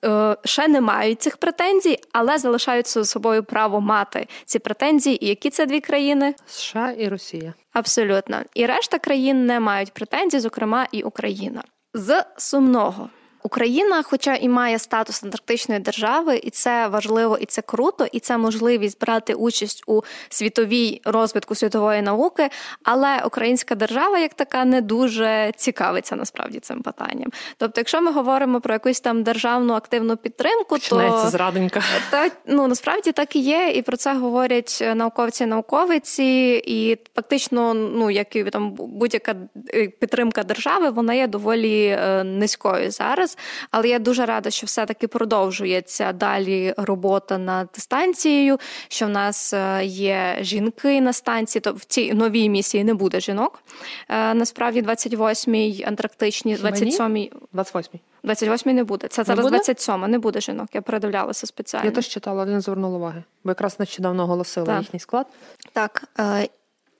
Е, 0.05 0.37
ще 0.45 0.67
не 0.67 0.81
мають 0.81 1.21
цих 1.21 1.37
претензій, 1.37 1.99
але 2.11 2.37
залишають 2.37 2.87
за 2.87 3.05
собою 3.05 3.43
право 3.43 3.81
мати 3.81 4.27
ці 4.45 4.59
претензії. 4.59 5.25
І 5.25 5.27
які 5.27 5.49
це 5.49 5.65
дві 5.65 5.79
країни? 5.79 6.35
США 6.47 6.91
і 6.91 7.07
Росія. 7.07 7.53
Абсолютно. 7.73 8.41
І 8.53 8.65
решта 8.65 8.99
країн 8.99 9.45
не 9.45 9.59
мають 9.59 9.93
претензій, 9.93 10.39
зокрема 10.39 10.87
і 10.91 11.01
Україна. 11.01 11.63
З 11.93 12.23
сумного 12.37 13.09
Україна, 13.47 14.03
хоча 14.03 14.35
і 14.35 14.49
має 14.49 14.79
статус 14.79 15.23
антарктичної 15.23 15.79
держави, 15.79 16.39
і 16.43 16.49
це 16.49 16.87
важливо, 16.87 17.37
і 17.37 17.45
це 17.45 17.61
круто, 17.61 18.07
і 18.11 18.19
це 18.19 18.37
можливість 18.37 18.99
брати 19.01 19.33
участь 19.33 19.83
у 19.87 20.01
світовій 20.29 21.01
розвитку 21.05 21.55
світової 21.55 22.01
науки. 22.01 22.49
Але 22.83 23.21
українська 23.25 23.75
держава, 23.75 24.19
як 24.19 24.33
така, 24.33 24.65
не 24.65 24.81
дуже 24.81 25.51
цікавиться 25.55 26.15
насправді 26.15 26.59
цим 26.59 26.81
питанням. 26.81 27.31
Тобто, 27.57 27.79
якщо 27.79 28.01
ми 28.01 28.11
говоримо 28.11 28.61
про 28.61 28.73
якусь 28.73 28.99
там 28.99 29.23
державну 29.23 29.73
активну 29.73 30.17
підтримку, 30.17 30.75
Починається 30.75 31.23
то 31.23 31.29
зраденька. 31.29 31.81
та 32.11 32.29
ну 32.45 32.67
насправді 32.67 33.11
так 33.11 33.35
і 33.35 33.39
є, 33.39 33.71
і 33.75 33.81
про 33.81 33.97
це 33.97 34.13
говорять 34.13 34.83
науковці, 34.95 35.45
науковиці, 35.45 36.61
і 36.65 36.97
фактично, 37.15 37.73
ну 37.73 38.09
як 38.09 38.35
і 38.35 38.43
там 38.43 38.71
будь-яка 38.71 39.35
е, 39.73 39.87
підтримка 39.87 40.43
держави, 40.43 40.89
вона 40.89 41.13
є 41.13 41.27
доволі 41.27 41.85
е, 41.87 42.23
низькою 42.23 42.91
зараз. 42.91 43.36
Але 43.71 43.87
я 43.87 43.99
дуже 43.99 44.25
рада, 44.25 44.49
що 44.49 44.65
все-таки 44.65 45.07
продовжується 45.07 46.13
далі 46.13 46.73
робота 46.77 47.37
над 47.37 47.69
станцією. 47.73 48.57
Що 48.87 49.05
в 49.05 49.09
нас 49.09 49.53
е, 49.53 49.85
є 49.85 50.37
жінки 50.41 51.01
на 51.01 51.13
станції, 51.13 51.61
то 51.61 51.73
в 51.73 51.83
цій 51.83 52.13
новій 52.13 52.49
місії 52.49 52.83
не 52.83 52.93
буде 52.93 53.19
жінок. 53.19 53.63
Насправді, 54.09 54.81
28-й 54.81 55.83
антарктичній, 55.83 56.55
27-й. 56.55 57.31
28-й. 57.53 57.99
28-й 58.23 58.73
не 58.73 58.83
буде. 58.83 59.07
Це 59.07 59.23
зараз 59.23 59.45
27-ма, 59.45 60.07
не 60.07 60.19
буде 60.19 60.41
жінок. 60.41 60.67
Я 60.73 60.81
передивлялася 60.81 61.47
спеціально. 61.47 61.85
Я 61.85 61.95
теж 61.95 62.07
читала, 62.07 62.43
але 62.43 62.51
не 62.51 62.61
звернула 62.61 62.97
уваги, 62.97 63.23
бо 63.43 63.51
якраз 63.51 63.79
нещодавно 63.79 64.23
оголосили 64.23 64.65
так. 64.67 64.81
їхній 64.81 64.99
склад. 64.99 65.27
Так. 65.73 66.03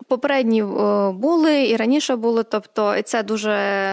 Попередні 0.07 0.63
е, 0.63 0.65
були 1.11 1.67
і 1.67 1.75
раніше 1.75 2.15
були, 2.15 2.43
тобто 2.43 2.95
і 2.95 3.01
це 3.01 3.23
дуже 3.23 3.51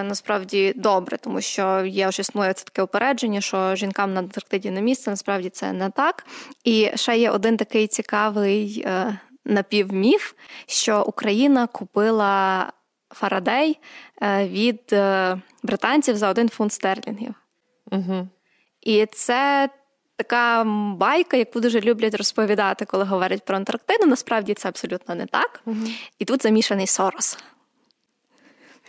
насправді 0.09 0.73
добре, 0.77 1.17
тому 1.17 1.41
що 1.41 1.85
є 1.85 2.09
вже 2.09 2.21
існує 2.21 2.53
це 2.53 2.65
таке 2.65 2.83
опередження, 2.83 3.41
що 3.41 3.75
жінкам 3.75 4.15
на 4.15 4.21
Антарктиді 4.21 4.71
не 4.71 4.83
місце. 4.83 5.11
Насправді 5.11 5.49
це 5.49 5.73
не 5.73 5.91
так. 5.91 6.27
І 6.65 6.91
ще 6.95 7.19
є 7.19 7.31
один 7.31 7.57
такий 7.57 7.87
цікавий 7.87 8.83
е, 8.87 9.19
напівміф, 9.45 10.33
що 10.67 11.05
Україна 11.07 11.67
купила 11.67 12.73
Фарадей 13.11 13.79
е, 14.23 14.49
від 14.49 14.97
британців 15.63 16.17
за 16.17 16.31
один 16.31 16.49
фунт 16.49 16.73
стерлінгів. 16.73 17.35
Угу. 17.93 18.29
І 18.81 19.07
це 19.07 19.69
така 20.17 20.65
байка, 20.97 21.37
яку 21.37 21.61
дуже 21.61 21.81
люблять 21.81 22.15
розповідати, 22.15 22.85
коли 22.85 23.05
говорять 23.05 23.45
про 23.45 23.57
Антарктиду. 23.57 24.07
Насправді 24.07 24.55
це 24.55 24.69
абсолютно 24.69 25.15
не 25.15 25.27
так. 25.27 25.61
Угу. 25.67 25.77
І 26.19 26.25
тут 26.25 26.43
замішаний 26.43 26.87
Сорос. 26.87 27.39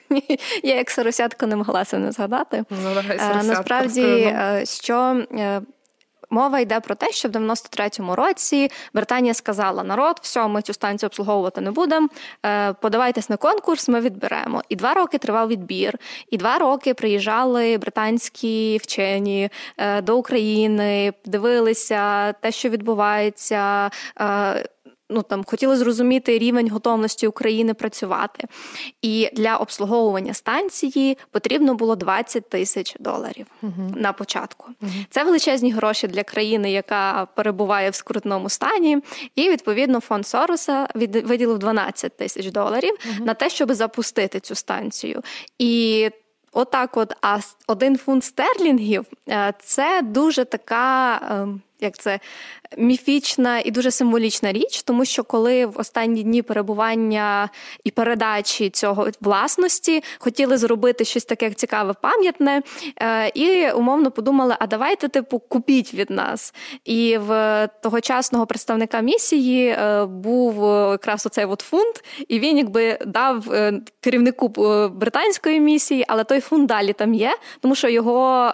Я 0.64 0.76
як 0.76 0.92
соросятка 0.92 1.46
не 1.48 1.56
могла 1.56 1.86
це 1.86 1.98
не 1.98 2.12
згадати. 2.12 2.64
Ну, 2.70 2.90
е, 3.10 3.44
Насправді, 3.44 4.02
е, 4.02 4.64
що 4.66 5.26
е, 5.32 5.62
Мова 6.30 6.60
йде 6.60 6.80
про 6.80 6.96
те, 6.96 7.12
що 7.12 7.28
в 7.28 7.32
93-му 7.32 8.16
році 8.16 8.72
Британія 8.94 9.34
сказала: 9.34 9.84
народ, 9.84 10.20
все, 10.22 10.48
ми 10.48 10.62
цю 10.62 10.74
станцію 10.74 11.08
обслуговувати 11.08 11.62
не 11.62 11.72
будемо. 11.72 12.08
Е, 12.46 12.74
подавайтесь 12.74 13.30
на 13.30 13.38
конкурс, 13.38 13.90
ми 13.90 14.02
відберемо. 14.02 14.62
І 14.70 14.76
два 14.76 14.94
роки 14.94 15.18
тривав 15.18 15.48
відбір. 15.48 16.00
І 16.32 16.38
два 16.38 16.58
роки 16.58 16.94
приїжджали 16.94 17.78
британські 17.78 18.78
вчені 18.78 19.50
е, 19.78 20.02
до 20.02 20.18
України, 20.18 21.14
дивилися 21.26 22.34
те, 22.34 22.52
що 22.52 22.70
відбувається. 22.70 23.90
Ну 25.10 25.22
там 25.22 25.44
хотіли 25.44 25.78
зрозуміти 25.78 26.38
рівень 26.38 26.70
готовності 26.70 27.28
України 27.28 27.74
працювати. 27.74 28.48
І 29.02 29.30
для 29.34 29.58
обслуговування 29.58 30.34
станції 30.34 31.18
потрібно 31.32 31.76
було 31.76 31.96
20 31.96 32.50
тисяч 32.50 32.96
доларів 33.00 33.46
uh 33.64 33.98
на 34.02 34.14
початку. 34.14 34.68
uh 34.82 35.06
Це 35.10 35.24
величезні 35.24 35.72
гроші 35.72 36.08
для 36.08 36.24
країни, 36.24 36.72
яка 36.72 37.28
перебуває 37.36 37.90
в 37.90 37.96
скрутному 37.96 38.50
стані. 38.50 38.98
І 39.36 39.50
відповідно 39.50 40.00
фонд 40.00 40.28
Сороса 40.28 40.88
виділив 40.96 41.60
12 41.60 42.18
тисяч 42.18 42.52
доларів 42.52 42.94
uh 43.08 43.26
на 43.26 43.34
те, 43.34 43.50
щоб 43.50 43.74
запустити 43.74 44.40
цю 44.40 44.56
станцію. 44.56 45.22
І 45.60 46.10
Отак, 46.58 46.98
от, 46.98 47.14
а 47.22 47.40
один 47.68 47.98
фунт 47.98 48.24
стерлінгів 48.24 49.06
е, 49.30 49.54
це 49.60 50.02
дуже 50.04 50.46
така, 50.46 51.22
ем, 51.32 51.62
як 51.82 51.98
це 51.98 52.20
міфічна 52.78 53.60
і 53.60 53.72
дуже 53.72 53.92
символічна 53.92 54.52
річ, 54.52 54.84
тому 54.84 55.06
що 55.06 55.24
коли 55.24 55.66
в 55.66 55.80
останні 55.80 56.24
дні 56.24 56.42
перебування 56.42 57.50
і 57.84 57.92
передачі 57.92 58.70
цього 58.70 59.08
власності 59.22 60.04
хотіли 60.20 60.58
зробити 60.58 61.06
щось 61.06 61.26
таке 61.26 61.52
цікаве, 61.52 61.94
пам'ятне, 62.02 62.62
е, 63.02 63.30
і 63.30 63.72
умовно 63.72 64.12
подумали: 64.12 64.56
а 64.60 64.68
давайте, 64.68 65.08
типу, 65.08 65.40
купіть 65.40 65.94
від 65.94 66.10
нас. 66.10 66.54
І 66.86 67.18
в 67.18 67.70
тогочасного 67.84 68.46
представника 68.46 69.02
місії 69.02 69.68
е, 69.68 70.06
був 70.06 70.64
якраз 70.92 71.26
оцей 71.26 71.46
от 71.46 71.62
фунт, 71.62 72.04
і 72.28 72.40
він 72.40 72.58
якби 72.58 72.98
дав 73.06 73.52
е, 73.52 73.82
керівнику 74.00 74.48
британської 74.90 75.60
місії, 75.60 76.06
але 76.08 76.24
той 76.24 76.40
фунт 76.40 76.66
далі 76.66 76.94
там 76.94 77.14
є, 77.14 77.38
тому 77.60 77.76
що 77.76 77.90
його 77.90 78.52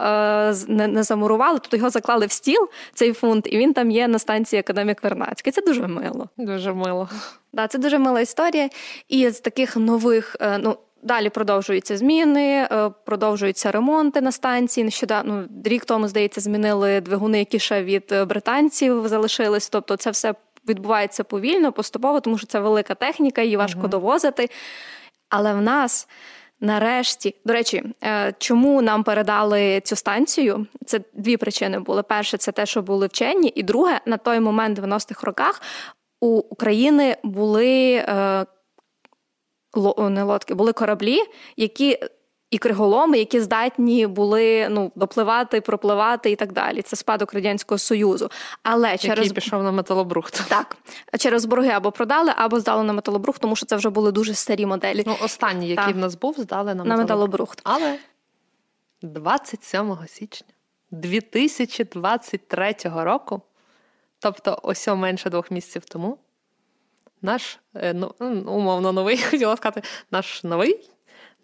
не 0.68 1.04
замурували, 1.04 1.60
тобто 1.62 1.78
його 1.78 1.90
заклали 1.90 2.26
в 2.26 2.32
стіл, 2.32 2.70
цей 2.94 3.11
фунт, 3.13 3.47
і 3.52 3.58
він 3.58 3.74
там 3.74 3.91
є 3.91 4.08
на 4.08 4.19
станції 4.19 4.60
Академік 4.60 5.04
Вернацький. 5.04 5.54
Це 5.54 5.62
дуже 5.62 5.88
мило. 5.88 6.30
Дуже 6.38 6.74
мило. 6.74 7.10
Да, 7.54 7.67
Це 7.67 7.78
дуже 7.78 8.00
мила 8.00 8.21
історія. 8.21 8.69
І 9.10 9.30
з 9.30 9.39
таких 9.39 9.78
нових, 9.78 10.36
е, 10.39 10.58
ну. 10.58 10.78
Далі 11.04 11.30
продовжуються 11.30 11.97
зміни, 11.97 12.67
е, 12.71 12.91
продовжуються 13.06 13.71
ремонти 13.71 14.21
на 14.21 14.32
станції. 14.32 14.84
Нещодавно 14.84 15.47
ну, 15.50 15.62
рік 15.65 15.86
тому, 15.86 16.08
здається, 16.08 16.41
змінили 16.41 17.02
двигуни, 17.02 17.39
які 17.39 17.60
ще 17.60 17.84
від 17.84 18.12
е, 18.12 18.26
британців 18.26 19.08
залишились. 19.08 19.69
Тобто, 19.69 19.95
це 19.95 20.12
все 20.12 20.34
відбувається 20.69 21.24
повільно, 21.24 21.71
поступово, 21.71 22.19
тому 22.19 22.38
що 22.38 22.47
це 22.47 22.60
велика 22.60 22.95
техніка, 22.95 23.41
її 23.41 23.58
важко 23.58 23.82
uh 23.82 23.89
довозити. 23.89 24.50
Але 25.30 25.54
в 25.54 25.62
нас 25.62 26.08
Нарешті, 26.62 27.36
до 27.45 27.54
речі, 27.54 27.84
е, 28.04 28.34
чому 28.38 28.82
нам 28.82 29.04
передали 29.04 29.82
цю 29.82 29.95
станцію? 29.95 30.67
Це 30.86 31.02
дві 31.13 31.38
причини 31.38 31.80
були. 31.80 32.04
Перше, 32.04 32.38
це 32.38 32.52
те, 32.52 32.65
що 32.65 32.82
були 32.82 33.08
вчені, 33.08 33.52
і 33.56 33.63
друге, 33.63 34.02
на 34.06 34.17
той 34.17 34.39
момент, 34.39 34.80
в 34.80 34.84
90-х 34.84 35.24
роках, 35.24 35.62
у 36.19 36.28
України 36.28 37.17
були 37.24 37.93
е, 37.93 38.45
не 39.97 40.24
лодки, 40.24 40.54
були 40.54 40.74
кораблі, 40.74 41.19
які 41.58 42.00
і 42.52 42.58
криголоми, 42.58 43.20
які 43.20 43.42
здатні 43.42 44.08
були 44.08 44.70
ну 44.70 44.92
допливати, 44.96 45.62
пропливати 45.62 46.32
і 46.32 46.36
так 46.36 46.54
далі. 46.54 46.82
Це 46.82 46.96
спадок 46.96 47.34
радянського 47.34 47.78
союзу. 47.78 48.32
Але 48.64 48.98
через 48.98 49.32
пішов 49.32 49.64
на 49.64 49.72
металобрухт. 49.72 50.50
Так 50.50 50.78
через 51.20 51.46
борги 51.46 51.70
або 51.70 51.92
продали, 51.92 52.34
або 52.36 52.60
здали 52.60 52.84
на 52.84 52.94
металобрухт, 52.94 53.42
тому 53.42 53.56
що 53.56 53.66
це 53.66 53.76
вже 53.76 53.90
були 53.90 54.12
дуже 54.12 54.34
старі 54.34 54.66
моделі. 54.66 55.04
Ну 55.08 55.16
останній, 55.22 55.68
який 55.68 55.86
так. 55.86 55.96
в 55.96 55.98
нас 55.98 56.16
був, 56.16 56.36
здали 56.38 56.76
на, 56.76 56.84
на 56.84 56.98
металобрухт. 56.98 57.62
Але 57.64 57.98
27 59.02 59.98
січня 60.08 60.48
2023 60.92 62.76
року, 62.84 63.42
тобто 64.20 64.60
ось 64.64 64.88
менше 64.88 65.30
двох 65.30 65.52
місяців 65.52 65.86
тому. 65.86 66.18
Наш 67.22 67.60
е, 67.76 67.94
ну, 67.94 68.16
умовно 68.46 68.92
новий 68.92 69.18
хотіла 69.30 69.58
сказати, 69.58 69.82
наш 70.12 70.44
новий 70.44 70.90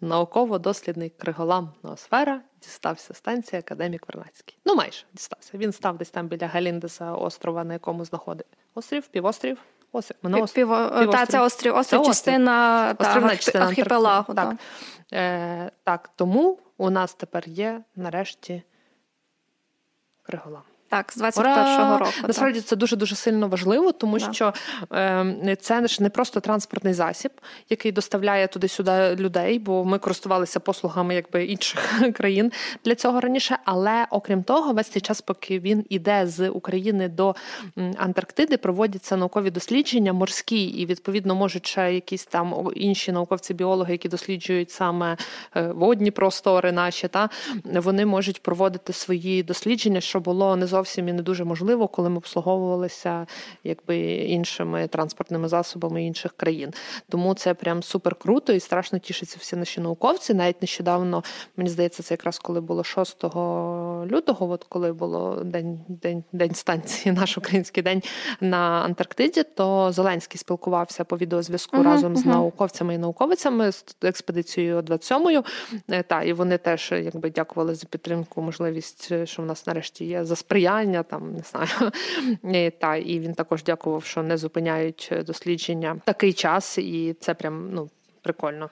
науково-дослідний 0.00 1.10
криголам 1.10 1.72
ноосфера 1.82 2.40
дістався 2.62 3.14
станції 3.14 3.60
Академік 3.60 4.08
Вернацький. 4.08 4.58
Ну, 4.64 4.74
майже 4.74 5.04
дістався. 5.12 5.58
Він 5.58 5.72
став 5.72 5.98
десь 5.98 6.10
там 6.10 6.28
біля 6.28 6.46
Галіндеса 6.46 7.12
острова, 7.12 7.64
на 7.64 7.72
якому 7.72 8.04
знаходить 8.04 8.46
острів, 8.74 9.06
півострів. 9.06 9.58
Острів, 9.92 10.16
Пів, 10.22 10.52
пів, 10.54 10.68
Та, 11.10 11.26
це 11.26 11.40
острів, 11.40 11.76
острів, 11.76 12.00
це 12.00 12.06
частина 12.06 12.94
та, 12.94 13.36
частина 13.36 13.66
архіпелагу. 13.66 14.34
Так. 14.34 14.56
Е, 15.12 15.70
так, 15.84 16.10
тому 16.16 16.58
у 16.76 16.90
нас 16.90 17.14
тепер 17.14 17.48
є 17.48 17.82
нарешті 17.96 18.62
криголам. 20.22 20.62
Так, 20.90 21.12
з 21.12 21.20
21-го 21.20 21.98
року. 21.98 22.12
Насправді 22.26 22.60
це 22.60 22.76
дуже 22.76 22.96
дуже 22.96 23.16
сильно 23.16 23.48
важливо, 23.48 23.92
тому 23.92 24.18
так. 24.18 24.34
що 24.34 24.52
е, 24.92 25.56
це 25.60 25.86
ж 25.86 26.02
не 26.02 26.10
просто 26.10 26.40
транспортний 26.40 26.94
засіб, 26.94 27.32
який 27.70 27.92
доставляє 27.92 28.46
туди-сюди 28.46 29.16
людей, 29.16 29.58
бо 29.58 29.84
ми 29.84 29.98
користувалися 29.98 30.60
послугами 30.60 31.14
якби 31.14 31.44
інших 31.44 32.02
країн 32.14 32.52
для 32.84 32.94
цього 32.94 33.20
раніше. 33.20 33.58
Але 33.64 34.06
окрім 34.10 34.42
того, 34.42 34.72
весь 34.72 34.88
цей 34.88 35.02
час, 35.02 35.20
поки 35.20 35.58
він 35.58 35.84
іде 35.88 36.26
з 36.26 36.48
України 36.48 37.08
до 37.08 37.34
Антарктиди, 37.96 38.56
проводяться 38.56 39.16
наукові 39.16 39.50
дослідження 39.50 40.12
морські, 40.12 40.64
і 40.64 40.86
відповідно 40.86 41.34
можуть 41.34 41.66
ще 41.66 41.94
якісь 41.94 42.24
там 42.24 42.70
інші 42.74 43.12
науковці-біологи, 43.12 43.92
які 43.92 44.08
досліджують 44.08 44.70
саме 44.70 45.16
е, 45.56 45.62
водні 45.62 46.10
простори 46.10 46.72
наші, 46.72 47.08
та 47.08 47.28
вони 47.64 48.06
можуть 48.06 48.42
проводити 48.42 48.92
свої 48.92 49.42
дослідження, 49.42 50.00
що 50.00 50.20
було 50.20 50.56
не 50.56 50.66
зовсім 50.66 50.77
зовсім 50.78 51.08
і 51.08 51.12
не 51.12 51.22
дуже 51.22 51.44
можливо, 51.44 51.88
коли 51.88 52.08
ми 52.08 52.16
обслуговувалися 52.16 53.26
якби 53.64 53.98
іншими 54.08 54.88
транспортними 54.88 55.48
засобами 55.48 56.04
інших 56.04 56.32
країн. 56.36 56.72
Тому 57.08 57.34
це 57.34 57.54
прям 57.54 57.82
супер 57.82 58.14
круто 58.14 58.52
і 58.52 58.60
страшно 58.60 58.98
тішиться 58.98 59.36
всі 59.40 59.56
наші 59.56 59.80
науковці. 59.80 60.34
Навіть 60.34 60.62
нещодавно 60.62 61.24
мені 61.56 61.70
здається, 61.70 62.02
це 62.02 62.14
якраз 62.14 62.38
коли 62.38 62.60
було 62.60 62.84
6 62.84 63.24
лютого, 63.24 64.50
от 64.50 64.64
коли 64.68 64.92
було 64.92 65.44
день 65.44 65.80
день, 65.88 66.24
день 66.32 66.54
станції, 66.54 67.14
наш 67.14 67.38
український 67.38 67.82
день 67.82 68.02
на 68.40 68.56
Антарктиді, 68.84 69.42
то 69.42 69.92
Зеленський 69.92 70.38
спілкувався 70.38 71.04
по 71.04 71.16
відеозв'язку 71.16 71.76
uh-huh, 71.76 71.82
разом 71.82 72.12
uh-huh. 72.12 72.22
з 72.22 72.26
науковцями 72.26 72.94
і 72.94 72.98
науковицями 72.98 73.72
з 73.72 73.84
експедицією 74.02 74.80
27-ю. 74.80 75.44
Е, 75.90 76.02
та 76.02 76.22
і 76.22 76.32
вони 76.32 76.58
теж 76.58 76.92
якби 76.92 77.30
дякували 77.30 77.74
за 77.74 77.86
підтримку, 77.86 78.42
можливість, 78.42 79.26
що 79.26 79.42
в 79.42 79.46
нас 79.46 79.66
нарешті 79.66 80.04
є 80.04 80.24
за 80.24 80.36
сприяння, 80.36 80.67
там 81.02 81.32
не 81.32 81.42
знаю. 81.42 81.92
І, 82.66 82.70
та 82.70 82.96
і 82.96 83.20
він 83.20 83.34
також 83.34 83.62
дякував, 83.62 84.04
що 84.04 84.22
не 84.22 84.36
зупиняють 84.36 85.12
дослідження 85.26 86.00
такий 86.04 86.32
час, 86.32 86.78
і 86.78 87.16
це 87.20 87.34
прям 87.34 87.70
ну 87.72 87.90
прикольно. 88.22 88.70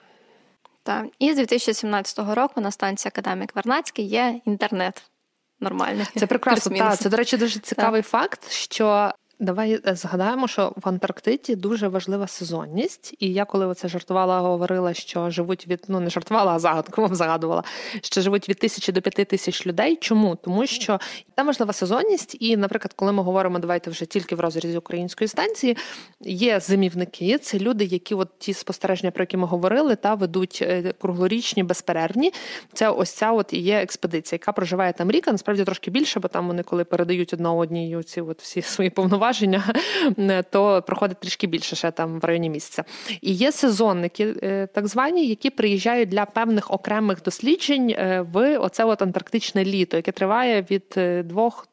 Так, 0.83 1.05
і 1.19 1.33
з 1.33 1.35
2017 1.35 2.35
року 2.35 2.61
на 2.61 2.71
станції 2.71 3.11
Академік 3.15 3.55
Вернацький 3.55 4.05
є 4.05 4.41
інтернет. 4.45 5.11
Нормальний. 5.59 6.05
Це 6.15 6.27
прекрасно. 6.27 6.77
Так, 6.77 6.97
Це, 6.97 7.09
до 7.09 7.17
речі, 7.17 7.37
дуже 7.37 7.59
цікавий 7.59 8.01
так. 8.01 8.11
факт, 8.11 8.51
що 8.51 9.11
Давай 9.39 9.79
е, 9.87 9.95
згадаємо, 9.95 10.47
що 10.47 10.73
в 10.75 10.89
Антарктиді 10.89 11.55
дуже 11.55 11.87
важлива 11.87 12.27
сезонність. 12.27 13.15
І 13.19 13.33
я 13.33 13.45
коли 13.45 13.65
оце 13.65 13.87
жартувала, 13.87 14.39
говорила, 14.39 14.93
що 14.93 15.29
живуть 15.29 15.67
від 15.67 15.85
ну 15.87 15.99
не 15.99 16.09
жартувала, 16.09 16.51
а 16.51 16.59
загадку 16.59 17.01
вам 17.01 17.15
загадувала, 17.15 17.63
що 18.01 18.21
живуть 18.21 18.49
від 18.49 18.59
тисячі 18.59 18.93
до 18.93 19.01
п'яти 19.01 19.25
тисяч 19.25 19.67
людей. 19.67 19.95
Чому? 19.95 20.35
Тому 20.35 20.65
що 20.65 20.99
там 21.35 21.47
важлива 21.47 21.73
сезонність, 21.73 22.37
і, 22.39 22.57
наприклад, 22.57 22.93
коли 22.95 23.11
ми 23.11 23.23
говоримо, 23.23 23.59
давайте 23.59 23.89
вже 23.89 24.05
тільки 24.05 24.35
в 24.35 24.39
розрізі 24.39 24.77
української 24.77 25.27
станції, 25.27 25.77
є 26.21 26.59
зимівники, 26.59 27.37
це 27.37 27.59
люди, 27.59 27.85
які 27.85 28.15
от 28.15 28.29
ті 28.39 28.53
спостереження, 28.53 29.11
про 29.11 29.21
які 29.23 29.37
ми 29.37 29.47
говорили, 29.47 29.95
та 29.95 30.15
ведуть 30.15 30.59
е, 30.61 30.93
круглорічні, 31.01 31.63
безперервні. 31.63 32.33
Це 32.73 32.89
ось 32.89 33.11
ця 33.11 33.31
от 33.31 33.53
і 33.53 33.59
є 33.59 33.77
експедиція, 33.81 34.37
яка 34.41 34.51
проживає 34.51 34.93
там 34.93 35.11
рік, 35.11 35.27
а 35.27 35.31
насправді 35.31 35.63
трошки 35.63 35.91
більше, 35.91 36.19
бо 36.19 36.27
там 36.27 36.47
вони 36.47 36.63
коли 36.63 36.83
передають 36.83 37.33
одна 37.33 37.53
одній 37.53 38.03
ці 38.03 38.21
от 38.21 38.41
всі 38.41 38.61
свої 38.61 38.89
повноваження 38.89 39.26
повноваження, 39.27 40.43
то 40.51 40.83
проходить 40.87 41.19
трішки 41.19 41.47
більше 41.47 41.75
ще 41.75 41.91
там 41.91 42.19
в 42.19 42.25
районі 42.25 42.49
місця. 42.49 42.83
І 43.21 43.33
є 43.33 43.51
сезонники, 43.51 44.35
е, 44.43 44.67
так 44.67 44.87
звані, 44.87 45.27
які 45.27 45.49
приїжджають 45.49 46.09
для 46.09 46.25
певних 46.25 46.71
окремих 46.71 47.23
досліджень 47.23 47.89
е, 47.89 48.25
в 48.33 48.57
оце 48.57 48.85
от 48.85 49.01
антарктичне 49.01 49.65
літо, 49.65 49.97
яке 49.97 50.11
триває 50.11 50.65
від 50.71 50.93
е, 50.97 51.23
двох 51.23 51.67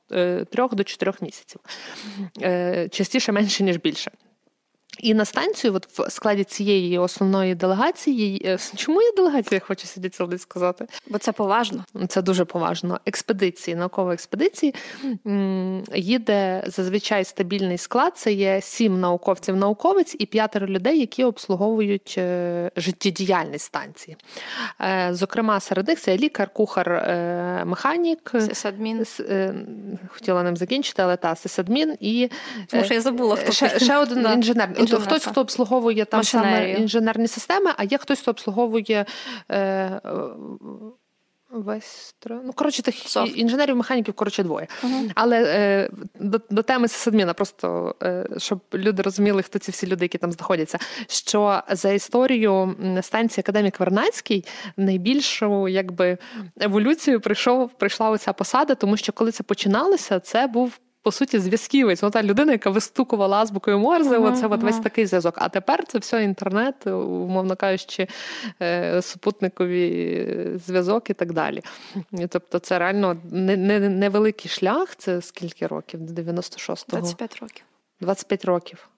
трьох 0.50 0.74
до 0.74 0.84
чотирьох 0.84 1.22
місяців. 1.22 1.60
Частіше 2.90 3.32
менше 3.32 3.64
ніж 3.64 3.76
більше. 3.76 4.10
І 4.98 5.14
на 5.14 5.24
станцію, 5.24 5.74
от 5.74 5.86
в 5.98 6.10
складі 6.10 6.44
цієї 6.44 6.98
основної 6.98 7.54
делегації, 7.54 8.42
е, 8.44 8.58
чому 8.76 9.02
є 9.02 9.12
делегація, 9.16 9.60
хочу 9.60 9.86
сидіти 9.86 10.16
сюди 10.16 10.38
сказати? 10.38 10.86
Бо 11.06 11.18
це 11.18 11.32
поважно. 11.32 11.84
Це 12.08 12.22
дуже 12.22 12.44
поважно. 12.44 13.00
Експедиції, 13.06 13.76
наукові 13.76 14.14
експедиції 14.14 14.74
їде 15.94 16.64
зазвичай 16.66 17.24
стабільний 17.24 17.78
склад. 17.78 18.12
Це 18.16 18.32
є 18.32 18.60
сім 18.60 19.00
науковців-науковець 19.00 20.16
і 20.18 20.26
п'ятеро 20.26 20.66
людей, 20.66 21.00
які 21.00 21.24
обслуговують 21.24 22.14
е, 22.18 22.70
життєдіяльність 22.76 23.64
станції. 23.64 24.16
Е, 24.80 25.08
зокрема, 25.12 25.60
серед 25.60 25.88
них 25.88 26.00
це 26.00 26.16
лікар, 26.16 26.48
кухар, 26.52 26.88
механік, 27.66 28.32
сисадмін. 28.32 29.06
Хотіла 30.08 30.42
ним 30.42 30.56
закінчити, 30.56 31.02
але 31.02 31.16
та 31.16 31.36
сисадмін 31.36 31.96
і 32.00 32.30
Тому 32.66 32.84
що 32.84 32.94
я 32.94 33.00
забула 33.00 33.36
хто 33.36 33.52
ще, 33.52 33.78
ще 33.78 33.98
один 33.98 34.26
інженер. 34.34 34.70
Тобто 34.90 35.06
хтось, 35.06 35.24
хто 35.26 35.40
обслуговує 35.40 36.04
там 36.04 36.24
саме 36.24 36.72
інженерні 36.72 37.28
системи, 37.28 37.70
а 37.76 37.84
є 37.84 37.98
хтось, 37.98 38.20
хто 38.20 38.30
обслуговує. 38.30 39.06
Е, 39.50 40.00
Весь 41.54 42.14
ну 42.26 42.52
коротше 42.52 42.82
тих 42.82 42.94
Софт. 42.94 43.36
інженерів, 43.36 43.76
механіків 43.76 44.14
коротше 44.14 44.42
двоє. 44.42 44.66
Uh-huh. 44.84 45.10
Але 45.14 45.44
е, 45.44 45.90
до 46.20 46.40
до 46.50 46.62
теми 46.62 46.88
сисадміна, 46.88 47.34
просто 47.34 47.94
е, 48.02 48.26
щоб 48.38 48.60
люди 48.74 49.02
розуміли, 49.02 49.42
хто 49.42 49.58
ці 49.58 49.70
всі 49.70 49.86
люди, 49.86 50.04
які 50.04 50.18
там 50.18 50.32
знаходяться. 50.32 50.78
Що 51.08 51.62
за 51.70 51.92
історію 51.92 52.76
станції 53.02 53.42
Академік 53.42 53.80
Вернацький 53.80 54.44
найбільшу 54.76 55.68
якби 55.68 56.18
еволюцію 56.60 57.20
прийшов 57.20 57.70
прийшла 57.72 58.10
оця 58.10 58.32
посада, 58.32 58.74
тому 58.74 58.96
що 58.96 59.12
коли 59.12 59.32
це 59.32 59.42
починалося, 59.42 60.20
це 60.20 60.46
був 60.46 60.78
по 61.04 61.12
суті 61.12 61.38
зв'язківець. 61.38 62.02
Ну, 62.02 62.10
та 62.10 62.22
людина, 62.22 62.52
яка 62.52 62.70
вистукувала 62.70 63.36
азбукою 63.36 63.78
Морзе, 63.78 64.18
uh-huh, 64.18 64.32
оце 64.32 64.46
uh-huh. 64.46 64.54
от 64.54 64.62
весь 64.62 64.78
такий 64.78 65.06
зв'язок. 65.06 65.34
А 65.38 65.48
тепер 65.48 65.86
це 65.86 65.98
все 65.98 66.24
інтернет, 66.24 66.86
умовно 66.86 67.56
кажучи, 67.56 68.08
е, 68.62 69.02
супутникові 69.02 70.58
зв'язок 70.66 71.10
і 71.10 71.14
так 71.14 71.32
далі. 71.32 71.62
Тобто, 72.28 72.58
це 72.58 72.78
реально 72.78 73.16
невеликий 73.30 74.48
не, 74.48 74.48
не 74.48 74.48
шлях. 74.48 74.96
Це 74.96 75.22
скільки 75.22 75.66
років? 75.66 76.00
96-го? 76.00 76.98
25 76.98 77.38
років. 77.40 77.64
25 78.00 78.44
років. 78.44 78.88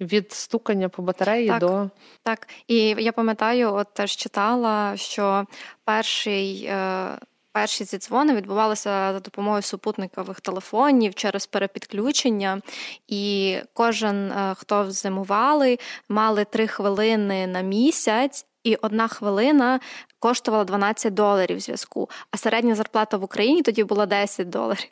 Від 0.00 0.32
стукання 0.32 0.88
по 0.88 1.02
батареї 1.02 1.48
так, 1.48 1.60
до 1.60 1.90
так. 2.22 2.48
І 2.66 2.78
я 2.98 3.12
пам'ятаю, 3.12 3.74
от 3.74 3.94
теж 3.94 4.16
читала, 4.16 4.96
що 4.96 5.46
перший 5.84 6.64
е, 6.64 7.18
Перші 7.52 7.84
ці 7.84 7.98
дзвони 7.98 8.34
відбувалися 8.34 9.12
за 9.12 9.20
допомогою 9.20 9.62
супутникових 9.62 10.40
телефонів 10.40 11.14
через 11.14 11.46
перепідключення, 11.46 12.60
і 13.08 13.56
кожен, 13.74 14.32
е, 14.32 14.54
хто 14.58 14.90
зимували, 14.90 15.78
мали 16.08 16.44
три 16.44 16.66
хвилини 16.66 17.46
на 17.46 17.60
місяць, 17.60 18.46
і 18.64 18.76
одна 18.76 19.08
хвилина 19.08 19.80
коштувала 20.18 20.64
12 20.64 21.14
доларів 21.14 21.60
зв'язку. 21.60 22.08
А 22.30 22.36
середня 22.36 22.74
зарплата 22.74 23.16
в 23.16 23.24
Україні 23.24 23.62
тоді 23.62 23.84
була 23.84 24.06
10 24.06 24.48
доларів. 24.48 24.88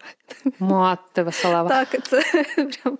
Мати 0.59 1.23
веселава. 1.23 1.69
Так, 1.69 2.09
це 2.09 2.45
прям. 2.55 2.99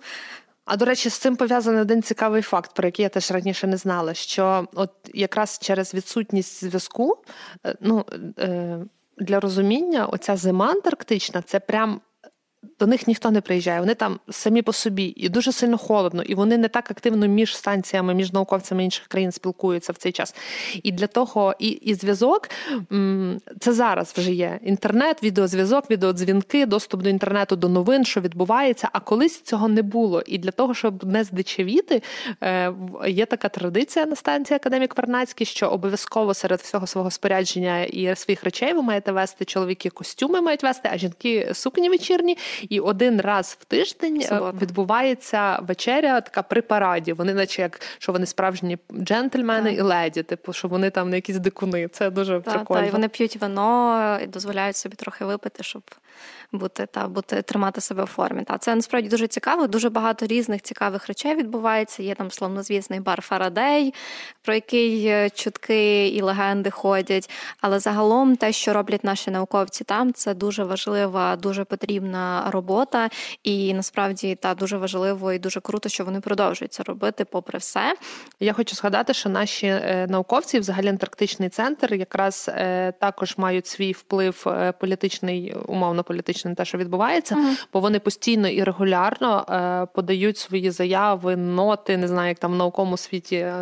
А 0.65 0.75
до 0.75 0.85
речі, 0.85 1.09
з 1.09 1.13
цим 1.13 1.35
пов'язаний 1.35 1.81
один 1.81 2.03
цікавий 2.03 2.41
факт, 2.41 2.73
про 2.73 2.87
який 2.87 3.03
я 3.03 3.09
теж 3.09 3.31
раніше 3.31 3.67
не 3.67 3.77
знала. 3.77 4.13
Що 4.13 4.67
от 4.73 4.91
якраз 5.13 5.59
через 5.61 5.93
відсутність 5.93 6.63
зв'язку, 6.63 7.17
е, 7.65 7.75
ну. 7.81 8.05
Для 9.19 9.39
розуміння, 9.39 10.05
оця 10.05 10.37
зима 10.37 10.71
антарктична 10.71 11.41
це 11.41 11.59
прям 11.59 12.01
до 12.79 12.87
них 12.87 13.07
ніхто 13.07 13.31
не 13.31 13.41
приїжджає. 13.41 13.79
Вони 13.79 13.95
там 13.95 14.19
самі 14.29 14.61
по 14.61 14.73
собі 14.73 15.13
і 15.15 15.29
дуже 15.29 15.51
сильно 15.51 15.77
холодно, 15.77 16.23
і 16.23 16.35
вони 16.35 16.57
не 16.57 16.67
так 16.67 16.91
активно 16.91 17.27
між 17.27 17.57
станціями, 17.57 18.13
між 18.13 18.33
науковцями 18.33 18.83
інших 18.83 19.07
країн 19.07 19.31
спілкуються 19.31 19.93
в 19.93 19.97
цей 19.97 20.11
час. 20.11 20.35
І 20.83 20.91
для 20.91 21.07
того, 21.07 21.55
і 21.59 21.67
і 21.67 21.93
зв'язок 21.93 22.49
це 23.59 23.73
зараз 23.73 24.13
вже 24.17 24.31
є 24.31 24.59
інтернет, 24.63 25.23
відеозв'язок, 25.23 25.91
відеодзвінки, 25.91 26.65
доступ 26.65 27.01
до 27.01 27.09
інтернету, 27.09 27.55
до 27.55 27.69
новин, 27.69 28.05
що 28.05 28.21
відбувається. 28.21 28.89
А 28.93 28.99
колись 28.99 29.41
цього 29.41 29.67
не 29.67 29.81
було. 29.81 30.23
І 30.25 30.37
для 30.37 30.51
того, 30.51 30.73
щоб 30.73 31.03
не 31.03 31.23
здичавіти, 31.23 32.01
е, 32.43 32.73
є 33.07 33.25
така 33.25 33.49
традиція 33.49 34.05
на 34.05 34.15
станції 34.15 34.55
Академік 34.55 34.97
Вернацький, 34.97 35.47
що 35.47 35.67
обов'язково 35.67 36.33
серед 36.33 36.59
всього 36.59 36.87
свого 36.87 37.11
спорядження 37.11 37.83
і 37.83 38.15
своїх 38.15 38.43
речей 38.43 38.73
ви 38.73 38.81
маєте 38.81 39.11
вести 39.11 39.45
чоловіки 39.45 39.89
костюми 39.89 40.41
мають 40.41 40.63
вести, 40.63 40.89
а 40.91 40.97
жінки 40.97 41.51
сукні 41.53 41.89
вечірні. 41.89 42.37
І 42.69 42.79
один 42.79 43.21
раз 43.21 43.57
в 43.61 43.65
тиждень. 43.65 44.21
Е, 44.31 44.41
відбувається 44.61 45.59
вечеря 45.61 46.21
така 46.21 46.41
при 46.41 46.61
параді. 46.61 47.13
Вони, 47.13 47.33
наче 47.33 47.61
як 47.61 47.81
що 47.97 48.11
вони 48.11 48.25
справжні 48.25 48.77
джентльмени 48.93 49.69
так. 49.69 49.79
і 49.79 49.81
леді, 49.81 50.23
типу, 50.23 50.53
що 50.53 50.67
вони 50.67 50.89
там 50.89 51.09
не 51.09 51.17
якісь 51.17 51.37
дикуни. 51.37 51.87
Це 51.87 52.09
дуже 52.09 52.33
так, 52.33 52.53
прикольно. 52.53 52.81
Так, 52.81 52.89
і 52.89 52.91
Вони 52.91 53.07
п'ють 53.07 53.35
вино 53.35 54.19
і 54.23 54.27
дозволяють 54.27 54.75
собі 54.75 54.95
трохи 54.95 55.25
випити, 55.25 55.63
щоб 55.63 55.81
бути 56.51 56.85
та 56.85 57.07
бути 57.07 57.41
тримати 57.41 57.81
себе 57.81 58.03
в 58.03 58.07
формі. 58.07 58.43
Та 58.43 58.57
це 58.57 58.75
насправді 58.75 59.09
дуже 59.09 59.27
цікаво. 59.27 59.67
Дуже 59.67 59.89
багато 59.89 60.25
різних 60.25 60.61
цікавих 60.61 61.07
речей 61.07 61.35
відбувається. 61.35 62.03
Є 62.03 62.15
там 62.15 62.31
славнозвісний 62.31 62.99
бар 62.99 63.21
Фарадей, 63.21 63.93
про 64.41 64.53
який 64.53 65.05
е, 65.05 65.29
чутки 65.29 66.07
і 66.07 66.21
легенди 66.21 66.69
ходять. 66.69 67.29
Але 67.61 67.79
загалом 67.79 68.35
те, 68.35 68.51
що 68.51 68.73
роблять 68.73 69.03
наші 69.03 69.31
науковці 69.31 69.83
там, 69.83 70.13
це 70.13 70.33
дуже 70.33 70.63
важлива, 70.63 71.35
дуже 71.35 71.63
потрібна 71.63 72.49
робота. 72.51 73.09
І 73.43 73.73
насправді 73.73 74.35
та 74.35 74.53
дуже 74.53 74.77
важливо 74.77 75.33
і 75.33 75.39
дуже 75.39 75.59
круто, 75.59 75.89
що 75.89 76.05
вони 76.05 76.19
продовжують 76.19 76.73
це 76.73 76.83
робити, 76.83 77.25
попри 77.25 77.59
все. 77.59 77.95
Я 78.39 78.53
хочу 78.53 78.75
згадати, 78.75 79.13
що 79.13 79.29
наші 79.29 79.67
е, 79.67 80.07
науковці, 80.09 80.59
взагалі 80.59 80.87
антарктичний 80.87 81.49
центр, 81.49 81.93
якраз 81.93 82.49
е, 82.49 82.91
також 82.91 83.37
мають 83.37 83.67
свій 83.67 83.91
вплив 83.91 84.45
політичний, 84.79 85.55
умовно 85.65 86.03
політичне 86.09 86.55
те, 86.55 86.65
що 86.65 86.77
відбувається, 86.77 87.35
uh-huh. 87.35 87.65
бо 87.73 87.79
вони 87.79 87.99
постійно 87.99 88.47
і 88.47 88.63
регулярно 88.63 89.45
е, 89.49 89.87
подають 89.93 90.37
свої 90.37 90.71
заяви, 90.71 91.35
ноти, 91.35 91.97
не 91.97 92.07
знаю, 92.07 92.29
як 92.29 92.39
там 92.39 92.51
в 92.51 92.55
науковому 92.55 92.97
світі 92.97 93.35
е, 93.35 93.61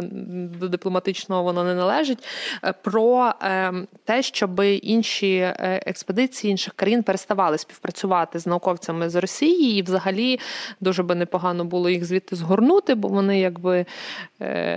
до 0.59 0.67
дипломатичного 0.67 1.43
воно 1.43 1.63
не 1.63 1.75
належить. 1.75 2.23
Е, 2.63 2.73
про 2.73 3.33
е, 3.43 3.73
те, 4.05 4.23
щоб 4.23 4.61
інші 4.81 5.35
е, 5.35 5.81
експедиції 5.85 6.51
інших 6.51 6.73
країн 6.73 7.03
переставали 7.03 7.57
співпрацювати 7.57 8.39
з 8.39 8.47
науковцями 8.47 9.09
з 9.09 9.15
Росії, 9.15 9.79
і 9.79 9.81
взагалі 9.81 10.39
дуже 10.81 11.03
би 11.03 11.15
непогано 11.15 11.65
було 11.65 11.89
їх 11.89 12.05
звідти 12.05 12.35
згорнути, 12.35 12.95
бо 12.95 13.07
вони 13.07 13.39
якби 13.39 13.85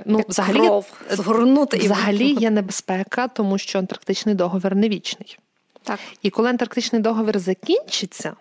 ну 0.07 0.18
як 0.18 0.29
взагалі 0.29 0.59
кров, 0.59 0.93
згорнути 1.11 1.77
взагалі 1.77 2.33
є 2.41 2.51
небезпека, 2.51 3.29
тому 3.29 3.59
що 3.59 3.79
антарктичний 3.79 4.35
договір 4.35 4.77
не 4.77 4.89
вічний. 4.89 5.39
Так. 5.91 6.01
І 6.22 6.30
коли 6.30 6.49
антарктичний 6.49 7.03
договір 7.03 7.38
закінчиться, 7.38 8.32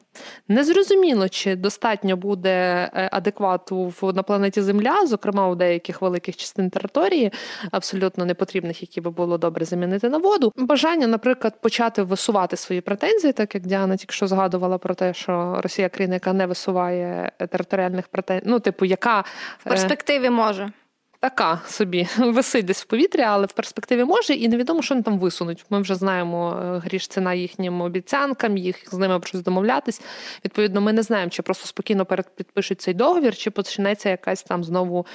незрозуміло, 0.47 1.29
чи 1.29 1.55
достатньо 1.55 2.17
буде 2.17 2.49
е, 2.93 3.09
адеквату 3.11 3.93
на 4.01 4.23
планеті 4.23 4.61
Земля, 4.61 5.05
зокрема 5.07 5.49
у 5.49 5.55
деяких 5.55 6.01
великих 6.01 6.37
частин 6.37 6.69
території, 6.69 7.31
абсолютно 7.71 8.25
непотрібних, 8.25 8.81
які 8.81 9.01
би 9.01 9.11
було 9.11 9.37
добре 9.37 9.65
замінити 9.65 10.09
на 10.09 10.17
воду. 10.17 10.53
Бажання, 10.57 11.07
наприклад, 11.07 11.61
почати 11.61 12.03
висувати 12.03 12.57
свої 12.57 12.81
претензії, 12.81 13.33
так 13.33 13.55
як 13.55 13.67
Діана 13.67 13.97
тільки 13.97 14.13
що 14.13 14.27
згадувала 14.27 14.77
про 14.77 14.95
те, 14.95 15.13
що 15.13 15.59
Росія 15.63 15.89
країна, 15.89 16.13
яка 16.13 16.33
не 16.33 16.45
висуває 16.45 17.31
територіальних 17.37 18.07
претензій, 18.07 18.43
ну 18.45 18.59
типу, 18.59 18.85
яка 18.85 19.23
в 19.57 19.63
перспективі 19.63 20.29
може 20.29 20.71
така 21.19 21.61
собі 21.65 22.07
висить 22.17 22.65
десь 22.65 22.81
в 22.81 22.85
повітрі, 22.85 23.21
але 23.21 23.45
в 23.45 23.51
перспективі 23.51 24.03
може, 24.03 24.33
і 24.33 24.47
невідомо, 24.47 24.81
що 24.81 24.95
вони 24.95 25.03
там 25.03 25.19
висунуть. 25.19 25.65
Ми 25.69 25.81
вже 25.81 25.95
знаємо 25.95 26.61
е, 26.63 26.77
гріш 26.79 27.07
ціна 27.07 27.33
їхнім 27.33 27.81
обіцянкам, 27.81 28.57
їх 28.57 28.75
з 28.91 28.97
ними 28.97 29.21
щось 29.25 29.41
домовлятись. 29.41 30.01
Відповідно, 30.45 30.81
ми 30.81 30.93
не 30.93 31.03
знаємо, 31.03 31.29
чи 31.29 31.41
просто 31.41 31.67
спокійно 31.67 32.05
підпишуть 32.35 32.81
цей 32.81 32.93
договір, 32.93 33.35
чи 33.35 33.51
почнеться 33.51 34.09
якась 34.09 34.43
там 34.43 34.63
знову 34.63 35.05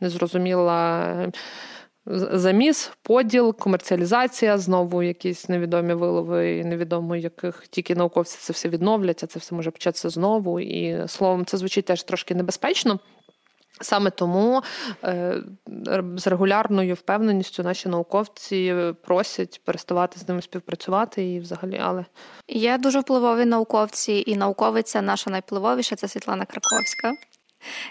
незрозуміла. 0.00 1.00
Е, 1.02 1.32
заміс, 2.32 2.92
поділ, 3.02 3.56
комерціалізація, 3.56 4.58
знову 4.58 5.02
якісь 5.02 5.48
невідомі 5.48 5.94
вилови, 5.94 6.64
невідомо 6.64 7.16
яких 7.16 7.64
тільки 7.70 7.94
науковці 7.94 8.38
це 8.40 8.52
все 8.52 8.68
відновлять, 8.68 9.24
а 9.24 9.26
це 9.26 9.38
все 9.38 9.54
може 9.54 9.70
початися 9.70 10.08
знову. 10.10 10.60
І 10.60 11.08
словом, 11.08 11.46
це 11.46 11.56
звучить 11.56 11.84
теж 11.84 12.02
трошки 12.02 12.34
небезпечно. 12.34 12.98
Саме 13.80 14.10
тому 14.10 14.62
е, 15.04 15.42
з 16.16 16.26
регулярною 16.26 16.94
впевненістю 16.94 17.62
наші 17.62 17.88
науковці 17.88 18.74
просять 19.04 19.60
переставати 19.64 20.18
з 20.20 20.28
ними 20.28 20.42
співпрацювати 20.42 21.32
і 21.32 21.40
взагалі, 21.40 21.80
але 21.84 22.04
є 22.48 22.78
дуже 22.78 23.00
впливові 23.00 23.44
науковці, 23.44 24.24
і 24.26 24.36
науковиця 24.36 25.02
наша 25.02 25.30
найвпливовіша 25.30 25.96
це 25.96 26.08
Світлана 26.08 26.44
Краковська 26.44 27.12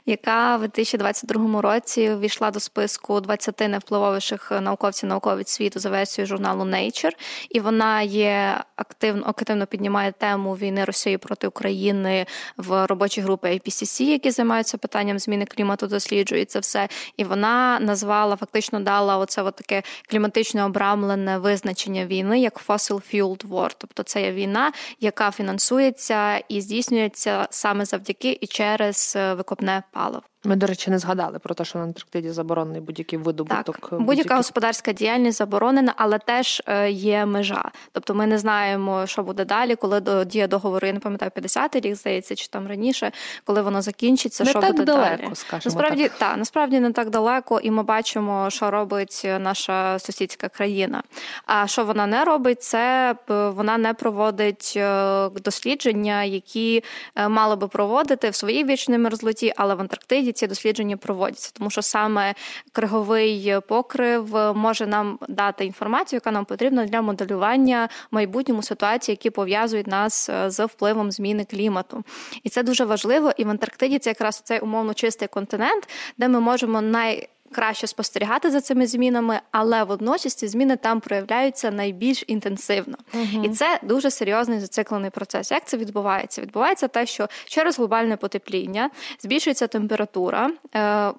яка 0.06 0.58
в 0.58 0.60
2022 0.60 1.62
році 1.62 2.16
війшла 2.16 2.52
до 2.52 2.60
списку 2.60 3.20
20 3.20 3.60
найвпливовіших 3.60 4.52
науковців 4.62 5.10
науковець 5.10 5.50
світу 5.50 5.80
за 5.80 5.90
версією 5.90 6.28
журналу 6.28 6.64
Nature. 6.64 7.12
і 7.50 7.60
вона 7.60 8.02
є 8.02 8.64
активно 8.76 9.26
активно 9.26 9.66
піднімає 9.66 10.12
тему 10.12 10.54
війни 10.56 10.86
Росії 10.86 11.18
проти 11.18 11.48
України 11.48 12.26
в 12.58 12.86
робочій 12.86 13.22
групі 13.22 13.48
IPCC, 13.48 14.02
які 14.02 14.32
займаються 14.32 14.78
питанням 14.78 15.20
зміни 15.20 15.46
клімату, 15.46 15.88
досліджують 15.88 16.52
це 16.52 16.60
все. 16.60 16.88
І 17.18 17.24
вона 17.24 17.80
назвала 17.82 18.36
фактично 18.36 18.80
дала 18.80 19.18
оце 19.18 19.42
от 19.42 19.56
таке 19.56 19.84
кліматично 20.10 20.66
обрамлене 20.66 21.38
визначення 21.38 22.06
війни 22.06 22.40
як 22.40 22.68
fossil 22.68 23.02
fueled 23.14 23.48
war. 23.48 23.76
Тобто 23.78 24.04
це 24.04 24.22
є 24.22 24.32
війна, 24.32 24.72
яка 25.00 25.32
фінансується 25.32 26.38
і 26.38 26.62
здійснюється 26.62 27.48
саме 27.50 27.86
завдяки 27.86 28.38
і 28.42 28.48
через 28.48 29.14
викопнення 29.16 29.63
не 29.64 29.84
паливо. 29.94 30.24
Ми, 30.46 30.56
до 30.56 30.68
речі, 30.68 30.92
не 30.92 31.00
згадали 31.00 31.40
про 31.40 31.56
те, 31.56 31.66
що 31.66 31.80
на 31.80 31.86
Антарктиді 31.86 32.32
заборонений 32.32 32.82
будь-який 32.82 33.20
видобуток. 33.20 33.90
Так, 33.90 34.02
Будь-яка 34.02 34.36
господарська 34.36 34.94
діяльність 34.94 35.38
заборонена, 35.38 35.94
але 35.98 36.20
теж 36.20 36.62
е, 36.66 36.92
є 36.92 37.26
межа. 37.26 37.72
Тобто 37.92 38.16
ми 38.16 38.28
не 38.28 38.38
знаємо, 38.38 39.08
що 39.08 39.24
буде 39.24 39.46
далі, 39.46 39.76
коли 39.76 40.26
діє 40.26 40.48
договору, 40.48 40.88
я 40.88 40.94
не 40.94 41.00
пам'ятаю, 41.00 41.32
50-й 41.36 41.80
рік 41.80 41.96
здається, 41.96 42.36
чи 42.36 42.48
там 42.48 42.68
раніше, 42.68 43.12
коли 43.44 43.62
воно 43.62 43.82
закінчиться, 43.82 44.44
не 44.44 44.50
що 44.50 44.60
так 44.60 44.72
буде 44.72 44.84
далеко, 44.84 45.24
далі. 45.24 45.36
Скажімо 45.36 45.62
насправді 45.66 46.04
так. 46.04 46.18
та 46.18 46.38
насправді 46.38 46.80
не 46.80 46.92
так 46.92 47.10
далеко, 47.10 47.60
і 47.60 47.72
ми 47.72 47.84
бачимо, 47.84 48.50
що 48.50 48.72
робить 48.72 49.28
наша 49.40 50.00
сусідська 50.00 50.50
країна. 50.50 51.04
А 51.46 51.68
що 51.68 51.86
вона 51.86 52.06
не 52.06 52.26
робить, 52.26 52.64
це 52.64 53.16
е, 53.30 53.50
вона 53.50 53.78
не 53.78 53.94
проводить 53.94 54.74
е, 54.76 55.30
дослідження, 55.30 56.24
які 56.24 56.84
мали 57.28 57.56
би 57.56 57.68
проводити 57.68 58.30
в 58.30 58.36
своїй 58.36 58.64
вічній 58.64 58.98
мерзлоті, 58.98 59.54
але 59.58 59.76
в 59.76 59.82
Антарктиді 59.82 60.33
ці 60.34 60.48
дослідження 60.48 60.98
проводяться, 60.98 61.52
тому 61.54 61.70
що 61.70 61.82
саме 61.82 62.34
криговий 62.72 63.60
покрив 63.68 64.36
може 64.56 64.88
нам 64.88 65.20
дати 65.30 65.66
інформацію, 65.66 66.18
яка 66.18 66.32
нам 66.32 66.46
потрібна 66.46 66.86
для 66.86 67.02
моделювання 67.02 67.90
майбутньому 68.12 68.64
ситуації, 68.64 69.14
які 69.14 69.30
пов'язують 69.30 69.88
нас 69.88 70.30
е, 70.30 70.50
з 70.50 70.66
впливом 70.66 71.12
зміни 71.12 71.46
клімату. 71.46 72.04
І 72.44 72.50
це 72.50 72.64
дуже 72.64 72.86
важливо. 72.86 73.32
І 73.38 73.44
в 73.44 73.50
Антарктиді 73.50 74.00
це 74.00 74.10
якраз 74.10 74.42
цей 74.46 74.60
умовно 74.60 74.94
чистий 74.94 75.28
континент, 75.28 75.90
де 76.18 76.28
ми 76.28 76.40
можемо 76.40 76.82
най 76.82 77.30
Краще 77.54 77.88
спостерігати 77.88 78.52
за 78.52 78.62
цими 78.62 78.88
змінами, 78.88 79.40
але 79.52 79.84
водночас 79.84 80.36
ці 80.36 80.48
зміни 80.48 80.78
там 80.78 81.00
проявляються 81.00 81.72
найбільш 81.72 82.24
інтенсивно, 82.28 82.98
Угу. 83.14 83.46
і 83.46 83.50
це 83.50 83.80
дуже 83.84 84.12
серйозний 84.12 84.60
зациклений 84.60 85.10
процес. 85.10 85.52
Як 85.52 85.66
це 85.66 85.78
відбувається? 85.78 86.42
Відбувається 86.42 86.88
те, 86.88 87.06
що 87.06 87.28
через 87.46 87.78
глобальне 87.78 88.18
потепління 88.18 88.90
збільшується 89.20 89.68
температура. 89.68 90.52
Е, 90.76 91.12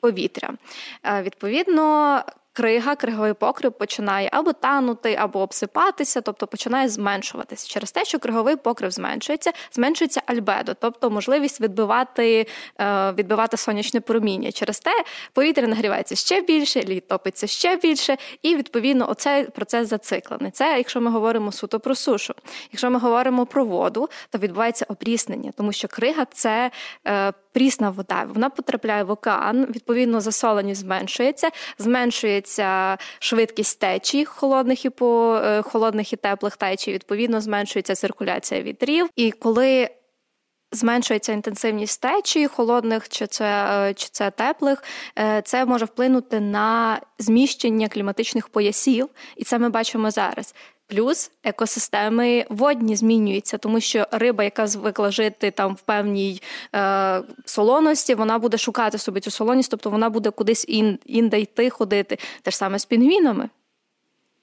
повітря. 0.00 0.50
Е, 1.04 1.22
відповідно, 1.22 2.22
крига, 2.52 2.96
криговий 2.96 3.32
покрив 3.32 3.72
починає 3.72 4.28
або 4.32 4.52
танути, 4.52 5.16
або 5.20 5.40
обсипатися, 5.40 6.20
тобто 6.20 6.46
починає 6.46 6.88
зменшуватися. 6.88 7.68
Через 7.68 7.92
те, 7.92 8.04
що 8.04 8.18
криговий 8.18 8.56
покрив 8.56 8.90
зменшується, 8.90 9.52
зменшується 9.72 10.22
альбедо, 10.26 10.74
тобто 10.74 11.10
можливість 11.10 11.60
відбивати 11.60 12.46
е, 12.80 13.12
відбивати 13.12 13.56
сонячне 13.56 14.00
проміння. 14.00 14.52
Через 14.52 14.80
те 14.80 14.90
повітря 15.32 15.66
нагрівається 15.66 16.16
ще 16.16 16.40
більше, 16.40 16.80
лід 16.80 17.08
топиться 17.08 17.46
ще 17.46 17.76
більше, 17.76 18.16
і 18.42 18.56
відповідно 18.56 19.10
оцей 19.10 19.44
процес 19.44 19.88
зациклений. 19.88 20.50
Це 20.50 20.74
якщо 20.76 21.00
ми 21.00 21.10
говоримо 21.10 21.52
суто 21.52 21.80
про 21.80 21.94
сушу. 21.94 22.34
Якщо 22.72 22.90
ми 22.90 22.98
говоримо 22.98 23.46
про 23.46 23.64
воду, 23.64 24.08
то 24.30 24.38
відбувається 24.38 24.86
опріснення, 24.88 25.52
тому 25.56 25.72
що 25.72 25.88
крига 25.88 26.24
це. 26.24 26.70
Прісна 27.52 27.90
вода. 27.90 28.26
Вона 28.34 28.50
потрапляє 28.50 29.02
в 29.04 29.10
океан, 29.10 29.64
відповідно, 29.64 30.20
засоленість 30.20 30.80
зменшується, 30.80 31.50
зменшується 31.78 32.98
швидкість 33.18 33.80
течій 33.80 34.24
холодних 34.24 34.84
і 34.84 34.90
по 34.90 35.40
е, 35.44 35.62
холодних 35.62 36.12
і 36.12 36.16
теплих 36.16 36.56
течій, 36.56 36.92
відповідно, 36.92 37.40
зменшується 37.40 37.94
циркуляція 37.94 38.62
вітрів. 38.62 39.08
І 39.16 39.30
коли 39.30 39.88
Зменшується 40.72 41.32
інтенсивність 41.32 42.02
течії 42.02 42.46
холодних 42.46 43.08
чи 43.08 43.26
це 43.26 43.44
е, 43.44 43.94
чи 43.94 44.08
це 44.12 44.30
теплих, 44.30 44.82
е, 45.18 45.42
це 45.44 45.64
може 45.64 45.84
вплинути 45.84 46.40
на 46.40 47.00
зміщення 47.18 47.88
кліматичних 47.88 48.48
поясів, 48.48 49.08
і 49.36 49.44
це 49.44 49.58
ми 49.58 49.68
бачимо 49.68 50.10
зараз. 50.10 50.54
Плюс 50.90 51.30
екосистеми 51.44 52.46
водні 52.48 52.96
змінюються, 52.96 53.58
тому 53.58 53.80
що 53.80 54.06
риба, 54.10 54.44
яка 54.44 54.66
звикла 54.66 55.10
жити 55.10 55.50
там 55.50 55.74
в 55.74 55.80
певній 55.80 56.42
е, 56.74 57.22
солоності, 57.44 58.14
вона 58.14 58.38
буде 58.38 58.58
шукати 58.58 58.98
собі 58.98 59.20
цю 59.20 59.30
солоність, 59.30 59.70
тобто 59.70 59.90
вона 59.90 60.10
буде 60.10 60.30
кудись 60.30 60.66
інде 61.06 61.40
йти, 61.40 61.70
ходити. 61.70 62.18
Те 62.42 62.50
ж 62.50 62.56
саме 62.56 62.78
з 62.78 62.84
пінгвінами. 62.84 63.48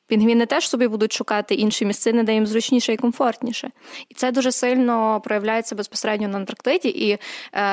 Пінгвіни 0.07 0.45
теж 0.45 0.69
собі 0.69 0.87
будуть 0.87 1.13
шукати 1.13 1.55
інші 1.55 1.85
місцини, 1.85 2.23
де 2.23 2.33
їм 2.33 2.47
зручніше 2.47 2.93
і 2.93 2.97
комфортніше. 2.97 3.71
І 4.09 4.13
це 4.13 4.31
дуже 4.31 4.51
сильно 4.51 5.21
проявляється 5.23 5.75
безпосередньо 5.75 6.27
на 6.27 6.37
Антарктиді. 6.37 6.89
І 6.89 7.17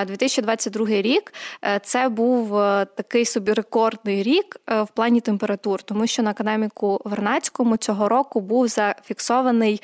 2022 0.07 0.87
е, 0.87 1.03
рік 1.03 1.33
е, 1.65 1.81
це 1.83 2.09
був 2.09 2.59
е, 2.59 2.87
такий 2.97 3.25
собі 3.25 3.53
рекордний 3.53 4.23
рік 4.23 4.57
в 4.69 4.89
плані 4.95 5.21
температур, 5.21 5.83
тому 5.83 6.07
що 6.07 6.23
на 6.23 6.31
академіку 6.31 7.01
Вернацькому 7.05 7.77
цього 7.77 8.09
року 8.09 8.41
був 8.41 8.69
зафіксований 8.69 9.83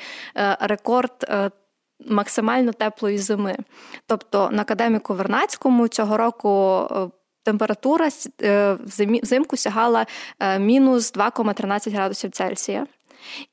рекорд. 0.59 1.11
Максимально 2.07 2.71
теплої 2.71 3.17
зими. 3.17 3.57
Тобто 4.07 4.49
на 4.51 4.61
академіку 4.61 5.13
Вернацькому 5.13 5.87
цього 5.87 6.17
року 6.17 6.87
температура 7.43 8.09
е, 8.41 8.77
взимку 9.23 9.57
сягала 9.57 10.05
е, 10.39 10.59
мінус 10.59 11.13
2,13 11.13 11.91
градусів 11.91 12.31
Цельсія. 12.31 12.87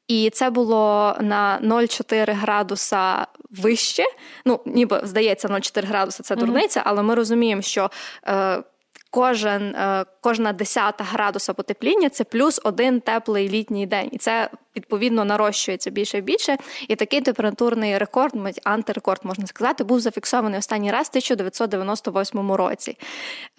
І 0.08 0.30
це 0.30 0.50
було 0.50 1.16
на 1.20 1.60
0,4 1.62 2.34
градуса 2.34 3.26
вище. 3.50 4.04
Ну, 4.44 4.60
ніби 4.66 5.00
здається, 5.04 5.48
0,4 5.48 5.86
градуса 5.86 6.22
це 6.22 6.36
дурниця, 6.36 6.82
але 6.84 7.02
ми 7.02 7.14
розуміємо, 7.14 7.62
що 7.62 7.90
е, 8.26 8.62
кожен, 9.10 9.62
е, 9.62 10.04
кожна 10.20 10.52
десята 10.52 11.04
градуса 11.04 11.54
потепління 11.54 12.08
це 12.08 12.24
плюс 12.24 12.60
один 12.64 13.00
теплий 13.00 13.48
літній 13.48 13.86
день. 13.86 14.08
І 14.12 14.18
це 14.18 14.50
відповідно 14.76 15.24
нарощується 15.24 15.90
більше 15.90 16.18
і 16.18 16.20
більше. 16.20 16.56
І 16.88 16.96
такий 16.96 17.20
температурний 17.20 17.98
рекорд, 17.98 18.32
антирекорд 18.64 19.20
можна 19.24 19.46
сказати, 19.46 19.84
був 19.84 20.00
зафіксований 20.00 20.58
останній 20.58 20.90
раз 20.90 21.06
в 21.06 21.10
1998 21.10 22.52
році. 22.52 22.98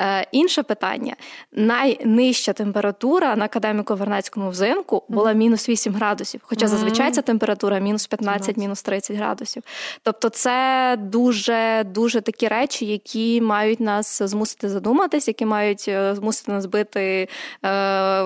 Е, 0.01 0.28
Інше 0.32 0.64
питання: 0.64 1.16
найнижча 1.51 2.53
температура 2.53 3.36
на 3.36 3.45
академіку 3.45 3.95
Вернецькому 3.95 4.49
взимку 4.49 5.03
була 5.10 5.34
мінус 5.34 5.70
8 5.70 5.93
градусів. 5.93 6.41
Хоча 6.43 6.68
зазвичай 6.68 7.12
ця 7.12 7.22
температура 7.22 7.80
мінус 7.80 8.07
15, 8.07 8.57
мінус 8.57 8.82
30 8.82 9.18
градусів. 9.18 9.64
Тобто, 10.03 10.30
це 10.30 10.95
дуже 10.99 11.84
дуже 11.84 12.22
такі 12.22 12.47
речі, 12.47 12.86
які 12.86 13.41
мають 13.41 13.80
нас 13.80 14.22
змусити 14.24 14.70
задуматись, 14.70 15.28
які 15.28 15.45
мають 15.45 15.86
е, 15.88 16.16
змусити 16.16 16.51
нас 16.51 16.66
бити 16.66 17.01
е, 17.01 17.28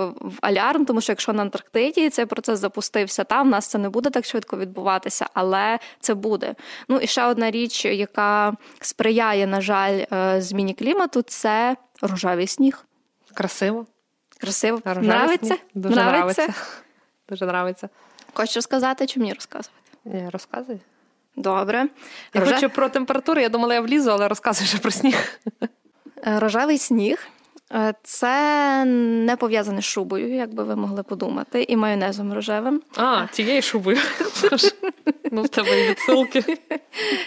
в 0.06 0.34
алярм, 0.42 0.86
тому 0.86 1.02
що 1.02 1.12
якщо 1.12 1.34
на 1.34 1.42
Антарктиді 1.42 2.10
цей 2.10 2.26
процес 2.26 2.60
запустився, 2.74 3.24
там 3.24 3.48
в 3.48 3.50
нас 3.52 3.68
це 3.68 3.78
не 3.78 3.90
буде 3.90 4.10
так 4.10 4.26
швидко 4.26 4.58
відбуватися, 4.58 5.26
але 5.34 5.80
це 6.00 6.14
буде. 6.14 6.56
Ну 6.88 6.98
і 6.98 7.08
ще 7.08 7.26
одна 7.26 7.52
річ, 7.52 7.86
яка 7.86 8.54
сприяє, 8.82 9.48
на 9.48 9.62
жаль, 9.62 10.04
е, 10.14 10.42
зміні 10.42 10.74
клімату, 10.74 11.22
це 11.22 11.76
рожевий 12.02 12.48
сніг. 12.48 12.86
Красиво. 13.34 13.86
Красиво. 14.38 14.82
Нравиться? 14.86 15.56
Дуже 15.74 16.00
нравиться. 16.00 16.54
Дуже 17.30 17.46
нравиться. 17.46 17.90
Хочеш 18.34 18.56
розказати 18.56 19.08
чи 19.08 19.20
мені 19.20 19.34
розказувати? 19.34 19.80
Ні, 20.06 20.30
розказуй. 20.30 20.80
Добре. 21.36 21.88
Я 22.34 22.42
Роже... 22.42 22.54
хочу 22.54 22.70
про 22.70 22.90
температуру, 22.90 23.42
я 23.42 23.50
думала, 23.50 23.74
я 23.74 23.82
влізу, 23.82 24.12
але 24.12 24.28
розказуй 24.28 24.66
вже 24.66 24.78
про 24.78 24.92
сніг. 24.92 25.40
Е, 26.28 26.40
рожевий 26.40 26.78
сніг 26.78 27.28
це 28.04 28.86
не 28.86 29.36
пов'язане 29.36 29.82
з 29.82 29.86
шубою, 29.86 30.36
як 30.36 30.54
би 30.54 30.64
ви 30.64 30.76
могли 30.76 31.04
подумати, 31.04 31.66
і 31.70 31.78
майонезом 31.78 32.34
рожевим. 32.34 32.82
А, 32.98 33.28
цією 33.32 33.62
шубою. 33.62 33.98
Ну, 35.36 35.42
в 35.42 35.50
тебе 35.50 35.90
відсилки. 35.90 36.44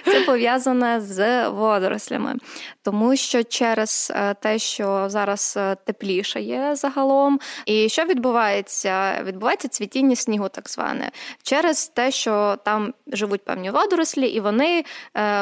Це 0.05 0.21
пов'язане 0.21 1.01
з 1.01 1.49
водорослями, 1.49 2.35
тому 2.83 3.17
що 3.17 3.45
через 3.45 4.13
е, 4.17 4.35
те, 4.35 4.59
що 4.59 5.05
зараз 5.09 5.55
е, 5.57 5.77
тепліше 5.85 6.41
є 6.41 6.75
загалом, 6.75 7.41
і 7.67 7.89
що 7.89 8.05
відбувається? 8.05 9.23
Відбувається 9.25 9.69
цвітіння 9.69 10.17
снігу, 10.17 10.49
так 10.49 10.69
зване, 10.69 11.11
через 11.43 11.89
те, 11.89 12.11
що 12.11 12.59
там 12.65 12.95
живуть 13.07 13.45
певні 13.45 13.71
водорослі, 13.71 14.27
і 14.27 14.41
вони 14.41 14.85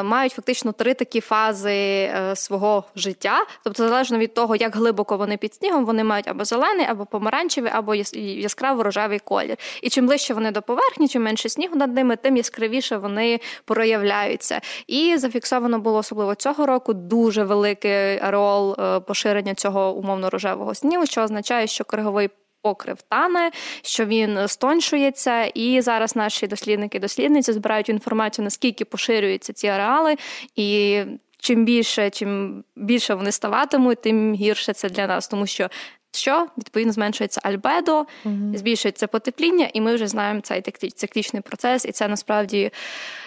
мають 0.05 0.33
фактично 0.33 0.73
три 0.73 0.95
такі 0.95 1.21
фази 1.21 2.11
свого 2.35 2.85
життя, 2.97 3.47
тобто 3.65 3.89
залежно 3.89 4.19
від 4.19 4.35
того, 4.35 4.57
як 4.57 4.77
глибоко 4.77 4.94
глибоко 4.95 5.17
вони 5.17 5.37
під 5.37 5.55
снігом, 5.55 5.85
вони 5.85 6.05
мають 6.05 6.29
або 6.29 6.45
зелений, 6.45 6.87
або 6.87 7.07
помаранчевий, 7.07 7.73
або 7.75 7.95
яскраво 7.95 8.83
рожевий 8.83 9.19
колір. 9.19 9.57
І 9.83 9.89
чим 9.89 10.07
ближче 10.07 10.35
вони 10.35 10.51
до 10.51 10.63
поверхні, 10.63 11.09
чим 11.09 11.23
менше 11.23 11.49
снігу 11.49 11.77
над 11.77 11.95
ними, 11.95 12.17
тим 12.17 12.37
яскравіше 12.37 12.97
вони 12.97 13.41
проявляються. 13.65 14.61
І 14.87 15.17
зафіксовано 15.17 15.79
було 15.79 15.99
особливо 15.99 16.35
цього 16.35 16.67
року 16.67 16.95
дуже 16.95 17.45
великий 17.45 18.19
ареол 18.21 18.77
е, 18.79 19.01
поширення 19.01 19.55
цього 19.55 19.93
умовно 19.95 20.31
рожевого 20.31 20.75
снігу, 20.75 21.07
що 21.07 21.23
означає, 21.23 21.67
що 21.67 21.85
криговий. 21.85 22.29
Покрив 22.65 23.03
тане, 23.03 23.51
що 23.83 24.05
він 24.05 24.49
стоншується, 24.49 25.45
і 25.45 25.81
зараз 25.81 26.17
наші 26.17 26.47
дослідники 26.47 26.99
і 26.99 27.01
дослідниці 27.01 27.53
збирають 27.53 27.89
інформацію, 27.89 28.45
наскільки 28.45 28.85
поширюються 28.85 29.53
ці 29.53 29.67
ареали, 29.67 30.17
і 30.57 31.01
чим 31.45 31.65
більше, 31.65 32.11
чим 32.11 32.65
більше 32.77 33.15
вони 33.15 33.33
ставатимуть, 33.33 34.03
тим 34.03 34.35
гірше 34.35 34.73
це 34.73 34.89
для 34.89 35.07
нас, 35.07 35.29
тому 35.29 35.47
що. 35.47 35.69
Що 36.17 36.49
відповідно 36.59 36.93
зменшується 36.93 37.41
альбедо, 37.45 38.07
uh 38.25 38.57
збільшується 38.57 39.07
потепління, 39.07 39.71
і 39.73 39.81
ми 39.81 39.95
вже 39.95 40.07
знаємо 40.07 40.41
цей 40.41 40.63
циклічний 40.95 41.43
процес, 41.43 41.85
і 41.85 41.93
це 41.93 42.09
насправді 42.09 42.71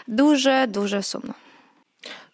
дуже 0.07 0.67
дуже 0.67 1.01
сумно. 1.01 1.33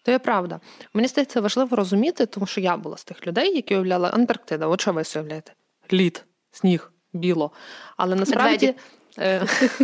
То 0.02 0.12
є 0.12 0.18
правда. 0.18 0.60
Мені 0.94 1.08
здається, 1.08 1.40
важливо 1.40 1.76
розуміти, 1.76 2.26
тому 2.26 2.46
що 2.46 2.60
я 2.60 2.76
була 2.76 2.96
з 2.96 3.04
тих 3.04 3.26
людей, 3.26 3.56
які 3.56 3.74
уявляли 3.74 4.10
Антарктида. 4.12 4.66
От 4.66 4.80
що 4.80 4.92
ви 4.92 5.02
уявляєте? 5.16 5.52
Лід, 5.92 6.24
сніг, 6.50 6.92
біло. 7.12 7.50
Але 7.96 8.16
насправді 8.16 8.74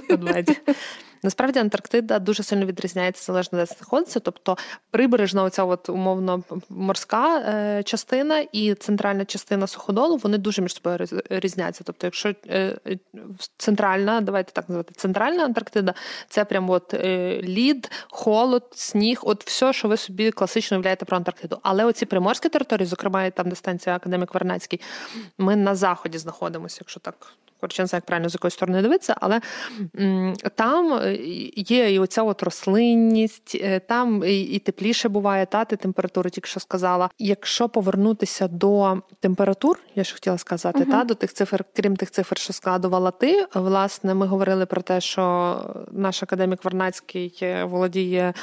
Медведі. 0.08 0.56
Е, 1.24 1.30
Насправді 1.30 1.58
Антарктида 1.58 2.18
дуже 2.18 2.42
сильно 2.42 2.66
відрізняється 2.66 3.24
залежно 3.24 3.58
де 3.58 3.66
знаходиться. 3.66 4.20
Тобто 4.20 4.56
прибережна, 4.90 5.42
оця 5.42 5.64
от 5.64 5.88
умовно 5.88 6.42
морська 6.68 7.38
е, 7.38 7.82
частина 7.82 8.46
і 8.52 8.74
центральна 8.74 9.24
частина 9.24 9.66
суходолу 9.66 10.16
вони 10.16 10.38
дуже 10.38 10.62
між 10.62 10.74
собою 10.74 10.98
різняться. 11.30 11.84
Тобто, 11.84 12.06
якщо 12.06 12.34
е, 12.48 12.78
центральна, 13.56 14.20
давайте 14.20 14.52
так 14.52 14.68
називати, 14.68 14.94
центральна 14.96 15.44
Антарктида, 15.44 15.94
це 16.28 16.44
прям 16.44 16.70
от 16.70 16.94
е, 16.94 17.40
лід, 17.42 17.90
холод, 18.10 18.64
сніг, 18.72 19.20
от 19.22 19.46
все, 19.46 19.72
що 19.72 19.88
ви 19.88 19.96
собі 19.96 20.30
класично 20.30 20.74
уявляєте 20.76 21.04
про 21.04 21.16
Антарктиду. 21.16 21.58
Але 21.62 21.84
оці 21.84 22.06
приморські 22.06 22.48
території, 22.48 22.86
зокрема 22.86 23.30
там, 23.30 23.48
де 23.48 23.56
станція 23.56 23.96
Академік 23.96 24.34
Вернецький, 24.34 24.80
ми 25.38 25.56
на 25.56 25.74
заході 25.74 26.18
знаходимося, 26.18 26.78
якщо 26.80 27.00
так 27.00 27.32
коротше, 27.60 27.82
не 27.82 27.86
знаю, 27.86 27.98
як 27.98 28.04
правильно 28.04 28.28
з 28.28 28.34
якої 28.34 28.50
сторони 28.50 28.82
дивитися, 28.82 29.16
але 29.20 29.40
там 30.54 30.92
е, 30.92 31.14
є 31.56 31.94
і 31.94 31.98
оця 31.98 32.22
от 32.22 32.42
рослинність, 32.42 33.58
е, 33.60 33.80
там 33.80 34.22
і 34.26 34.58
тепліше 34.58 35.08
буває, 35.08 35.46
та 35.46 35.64
ти 35.64 35.76
температуру 35.76 36.30
тільки 36.30 36.48
що 36.48 36.60
сказала. 36.60 37.10
Якщо 37.18 37.68
повернутися 37.68 38.48
до 38.48 39.02
температур, 39.20 39.78
я 39.94 40.04
ж 40.04 40.14
хотіла 40.14 40.38
сказати, 40.38 40.78
uh 40.78 40.90
та 40.90 41.04
до 41.04 41.14
тих 41.14 41.32
цифр, 41.32 41.64
крім 41.76 41.96
тих 41.96 42.10
цифр, 42.10 42.38
що 42.38 42.52
складувала 42.52 43.10
ти, 43.10 43.46
власне, 43.54 44.14
ми 44.14 44.26
говорили 44.26 44.66
про 44.66 44.82
те, 44.82 45.00
що 45.00 45.56
наш 45.92 46.22
академік 46.22 46.64
Варнацький 46.64 47.38
е, 47.42 47.64
володіє 47.64 48.34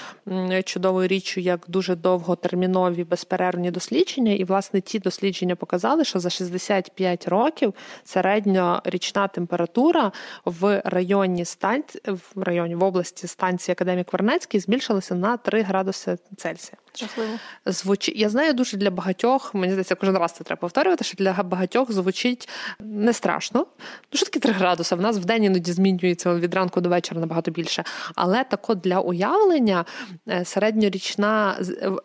чудовою 0.63 1.07
річчю, 1.07 1.39
як 1.39 1.65
дуже 1.67 1.95
довготермінові 1.95 3.03
безперервні 3.03 3.71
дослідження, 3.71 4.31
і 4.31 4.43
власне 4.43 4.81
ті 4.81 4.99
дослідження 4.99 5.55
показали, 5.55 6.03
що 6.03 6.19
за 6.19 6.29
65 6.29 7.27
років 7.27 7.73
середньо 8.03 8.81
річ 9.07 9.13
річна 9.13 9.27
температура 9.27 10.11
в 10.45 10.81
районі 10.85 11.45
станції, 11.45 12.01
в 12.07 12.43
районі 12.43 12.75
в 12.75 12.83
області 12.83 13.27
станції 13.27 13.73
Академік 13.73 14.13
Вернецький 14.13 14.59
збільшилася 14.59 15.15
на 15.15 15.37
3 15.37 15.61
градуси 15.61 16.17
Цельсія. 16.37 16.77
Жахливо. 16.95 17.31
Звуч... 17.65 18.09
Я 18.09 18.29
знаю 18.29 18.53
дуже 18.53 18.77
для 18.77 18.91
багатьох, 18.91 19.53
мені 19.53 19.73
здається, 19.73 19.95
кожен 19.95 20.17
раз 20.17 20.31
це 20.31 20.43
треба 20.43 20.59
повторювати, 20.59 21.03
що 21.03 21.17
для 21.17 21.43
багатьох 21.43 21.91
звучить 21.91 22.49
не 22.79 23.13
страшно. 23.13 23.65
Ну, 24.13 24.17
що 24.17 24.25
таке 24.25 24.39
3 24.39 24.51
градуси? 24.51 24.95
В 24.95 25.01
нас 25.01 25.17
в 25.17 25.25
день 25.25 25.43
іноді 25.43 25.71
змінюється 25.71 26.33
від 26.33 26.53
ранку 26.53 26.81
до 26.81 26.89
вечора 26.89 27.21
набагато 27.21 27.51
більше. 27.51 27.83
Але 28.15 28.43
тако 28.43 28.75
для 28.75 28.99
уявлення 28.99 29.85
е, 30.29 30.45
середньорічна 30.45 31.57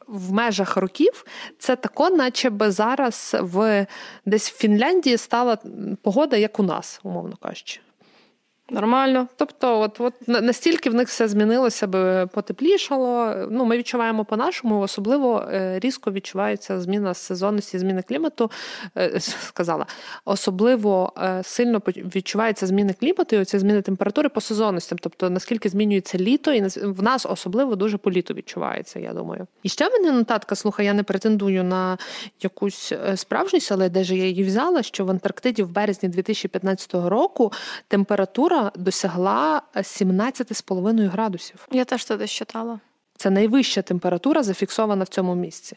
в 0.09 0.33
межах 0.33 0.77
років 0.77 1.25
це 1.59 1.77
тако, 1.77 2.11
наче 2.11 2.51
би 2.51 2.71
зараз 2.71 3.37
в 3.41 3.87
десь 4.27 4.51
в 4.51 4.57
Фінляндії 4.57 5.17
стала 5.17 5.59
погода, 6.03 6.37
як 6.37 6.59
у 6.59 6.63
нас, 6.63 6.92
умовно 7.03 7.37
кажучи. 7.37 7.81
Нормально. 8.73 9.29
Тобто, 9.37 9.81
от 9.81 10.01
от 10.01 10.15
настільки 10.27 10.91
в 10.91 10.95
них 10.95 11.09
все 11.09 11.29
змінилося, 11.29 11.87
би 11.87 12.27
потеплішало. 12.27 13.35
Ну, 13.51 13.65
Ми 13.65 13.79
відчуваємо 13.79 14.25
по-нашому, 14.25 14.81
особливо 14.81 15.39
е, 15.53 15.79
різко 15.79 16.13
відчувається 16.13 16.81
зміна 16.81 17.15
сезонності, 17.15 17.79
зміни 17.79 18.03
клімату. 18.03 18.51
Е, 18.97 19.21
сказала, 19.21 19.87
особливо 20.25 21.13
е, 21.23 21.43
сильно 21.43 21.83
відчуваються 21.87 22.67
зміни 22.67 22.93
клімату 22.93 23.37
і 23.37 23.39
оці 23.39 23.59
зміни 23.59 23.83
температури 23.83 24.29
по 24.29 24.41
сезонностям. 24.41 24.99
Тобто, 24.99 25.31
наскільки 25.31 25.69
змінюється 25.69 26.19
літо, 26.19 26.53
і 26.53 26.63
в 26.83 27.03
нас 27.03 27.27
особливо 27.27 27.77
дуже 27.77 27.99
по 27.99 28.11
літу 28.11 28.35
відчувається, 28.35 28.99
я 28.99 29.13
думаю. 29.13 29.47
І 29.63 29.69
ще 29.69 29.89
в 29.89 29.93
мене 29.93 30.13
нотатка, 30.13 30.55
слухай, 30.55 30.87
я 30.87 30.93
не 30.93 31.03
претендую 31.03 31.65
на 31.65 31.99
якусь 32.43 32.93
справжність, 33.15 33.73
але 33.73 33.89
де 33.89 34.05
ж 34.05 34.17
я 34.17 34.25
її 34.25 34.45
взяла, 34.45 34.83
що 34.83 35.05
в 35.05 35.11
Антарктиді 35.11 35.63
в 35.63 35.71
березні 35.71 36.09
2015 36.09 36.95
року 36.95 37.53
температура 37.89 38.62
досягла 38.77 39.63
17,5 39.75 41.09
градусів. 41.09 41.69
Я 41.71 41.85
теж 41.85 42.05
це 42.05 42.27
читала. 42.27 42.81
Це 43.17 43.31
найвища 43.31 43.83
температура, 43.83 44.43
зафіксована 44.43 45.05
в 45.05 45.09
цьому 45.09 45.35
місці. 45.35 45.77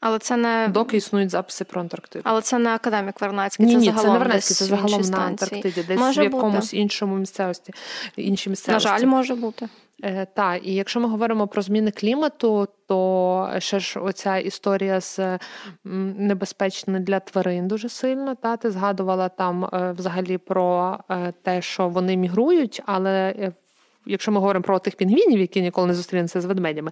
Але 0.00 0.18
це 0.18 0.36
не 0.36 0.68
доки 0.68 0.96
існують 0.96 1.30
записи 1.30 1.64
про 1.64 1.80
Антарктиду. 1.80 2.22
Але 2.26 2.42
це 2.42 2.58
не 2.58 2.70
академік 2.70 3.20
Вернацький, 3.20 3.66
ні, 3.66 3.72
це 3.72 3.78
ні, 3.78 3.84
загалом 3.84 4.06
це 4.06 4.12
не 4.12 4.18
Вернацький, 4.18 4.56
це 4.56 4.64
загалом 4.64 5.00
на 5.00 5.18
Антарктиді, 5.18 5.82
десь 5.82 5.98
може 5.98 6.20
в 6.20 6.24
якомусь 6.24 6.64
бути. 6.64 6.76
іншому 6.76 7.16
місцевості. 7.16 7.72
Іншій 8.16 8.50
місцевості. 8.50 8.88
На 8.88 8.98
жаль, 8.98 9.06
може 9.06 9.34
бути. 9.34 9.68
Е, 10.02 10.26
так, 10.34 10.66
і 10.66 10.74
якщо 10.74 11.00
ми 11.00 11.08
говоримо 11.08 11.46
про 11.46 11.62
зміни 11.62 11.90
клімату, 11.90 12.68
то 12.86 13.50
ще 13.58 13.80
ж 13.80 14.00
оця 14.00 14.36
історія 14.36 15.00
з 15.00 15.38
небезпечною 15.84 17.00
для 17.00 17.20
тварин 17.20 17.68
дуже 17.68 17.88
сильно. 17.88 18.34
Та 18.34 18.56
ти 18.56 18.70
згадувала 18.70 19.28
там 19.28 19.64
е, 19.64 19.94
взагалі 19.98 20.38
про 20.38 20.98
е, 21.10 21.32
те, 21.42 21.62
що 21.62 21.88
вони 21.88 22.16
мігрують, 22.16 22.82
але 22.86 23.34
якщо 24.06 24.32
ми 24.32 24.40
говоримо 24.40 24.62
про 24.62 24.78
тих 24.78 24.96
пінгвінів, 24.96 25.40
які 25.40 25.62
ніколи 25.62 25.86
не 25.86 25.94
зустрінуться 25.94 26.40
з 26.40 26.44
ведмедями, 26.44 26.90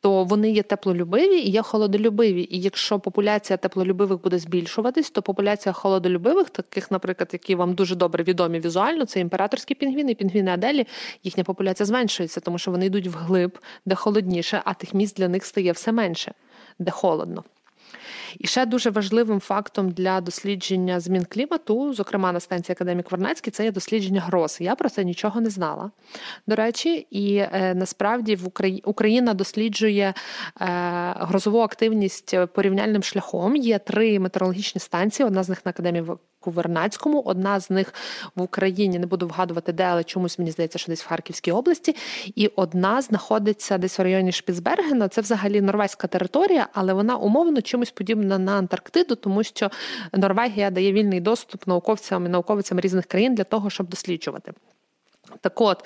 то 0.00 0.24
вони 0.24 0.50
є 0.50 0.62
теплолюбиві 0.62 1.36
і 1.36 1.50
є 1.50 1.62
холодолюбиві. 1.62 2.48
І 2.50 2.60
якщо 2.60 2.98
популяція 2.98 3.56
теплолюбивих 3.56 4.22
буде 4.22 4.38
збільшуватись, 4.38 5.10
то 5.10 5.22
популяція 5.22 5.72
холодолюбивих, 5.72 6.50
таких, 6.50 6.90
наприклад, 6.90 7.30
які 7.32 7.54
вам 7.54 7.74
дуже 7.74 7.96
добре 7.96 8.24
відомі 8.24 8.60
візуально, 8.60 9.04
це 9.04 9.20
імператорські 9.20 9.74
пінгвіни, 9.74 10.14
пінгвіни 10.14 10.50
Аделі, 10.50 10.86
їхня 11.22 11.44
популяція 11.44 11.86
зменшується, 11.86 12.40
тому 12.40 12.58
що 12.58 12.70
вони 12.70 12.86
йдуть 12.86 13.06
вглиб, 13.06 13.58
де 13.86 13.94
холодніше, 13.94 14.62
а 14.64 14.74
тих 14.74 14.94
місць 14.94 15.14
для 15.14 15.28
них 15.28 15.44
стає 15.44 15.72
все 15.72 15.92
менше, 15.92 16.34
де 16.78 16.90
холодно. 16.90 17.44
І 18.38 18.46
ще 18.46 18.66
дуже 18.66 18.90
важливим 18.90 19.40
фактом 19.40 19.90
для 19.90 20.20
дослідження 20.20 21.00
змін 21.00 21.24
клімату, 21.24 21.94
зокрема 21.94 22.32
на 22.32 22.40
станції 22.40 22.72
Академік 22.74 23.10
Вернацький, 23.10 23.50
це 23.50 23.64
є 23.64 23.70
дослідження 23.70 24.20
гроз. 24.20 24.56
Я 24.60 24.74
про 24.74 24.88
це 24.88 25.04
нічого 25.04 25.40
не 25.40 25.50
знала. 25.50 25.90
До 26.46 26.56
речі, 26.56 27.06
і 27.10 27.36
е, 27.36 27.74
насправді 27.74 28.36
в 28.36 28.46
Україні 28.46 28.82
Україна 28.84 29.34
досліджує 29.34 30.04
е, 30.04 30.14
грозову 31.16 31.58
активність 31.60 32.36
порівняльним 32.54 33.02
шляхом. 33.02 33.56
Є 33.56 33.78
три 33.78 34.20
метеорологічні 34.20 34.80
станції. 34.80 35.26
Одна 35.26 35.42
з 35.42 35.48
них 35.48 35.66
на 35.66 35.70
академії 35.70 36.04
Вернацькому, 36.50 37.20
одна 37.20 37.60
з 37.60 37.70
них 37.70 37.94
в 38.36 38.42
Україні, 38.42 38.98
не 38.98 39.06
буду 39.06 39.28
вгадувати, 39.28 39.72
де, 39.72 39.82
але 39.82 40.04
чомусь 40.04 40.38
мені 40.38 40.50
здається, 40.50 40.78
що 40.78 40.92
десь 40.92 41.02
в 41.02 41.08
Харківській 41.08 41.52
області, 41.52 41.96
і 42.34 42.46
одна 42.46 43.02
знаходиться 43.02 43.78
десь 43.78 43.98
в 43.98 44.02
районі 44.02 44.32
Шпіцбергена. 44.32 45.08
Це 45.08 45.20
взагалі 45.20 45.60
норвезька 45.60 46.06
територія, 46.06 46.68
але 46.72 46.92
вона 46.92 47.16
умовно 47.16 47.62
чимось 47.62 47.90
подібна 47.90 48.13
на 48.14 48.52
Антарктиду, 48.52 49.14
тому 49.14 49.42
що 49.42 49.70
Норвегія 50.12 50.70
дає 50.70 50.92
вільний 50.92 51.20
доступ 51.20 51.66
науковцям 51.66 52.26
і 52.26 52.28
науковцям 52.28 52.80
різних 52.80 53.06
країн 53.06 53.34
для 53.34 53.44
того, 53.44 53.70
щоб 53.70 53.88
досліджувати. 53.88 54.52
Так 55.40 55.60
от, 55.60 55.84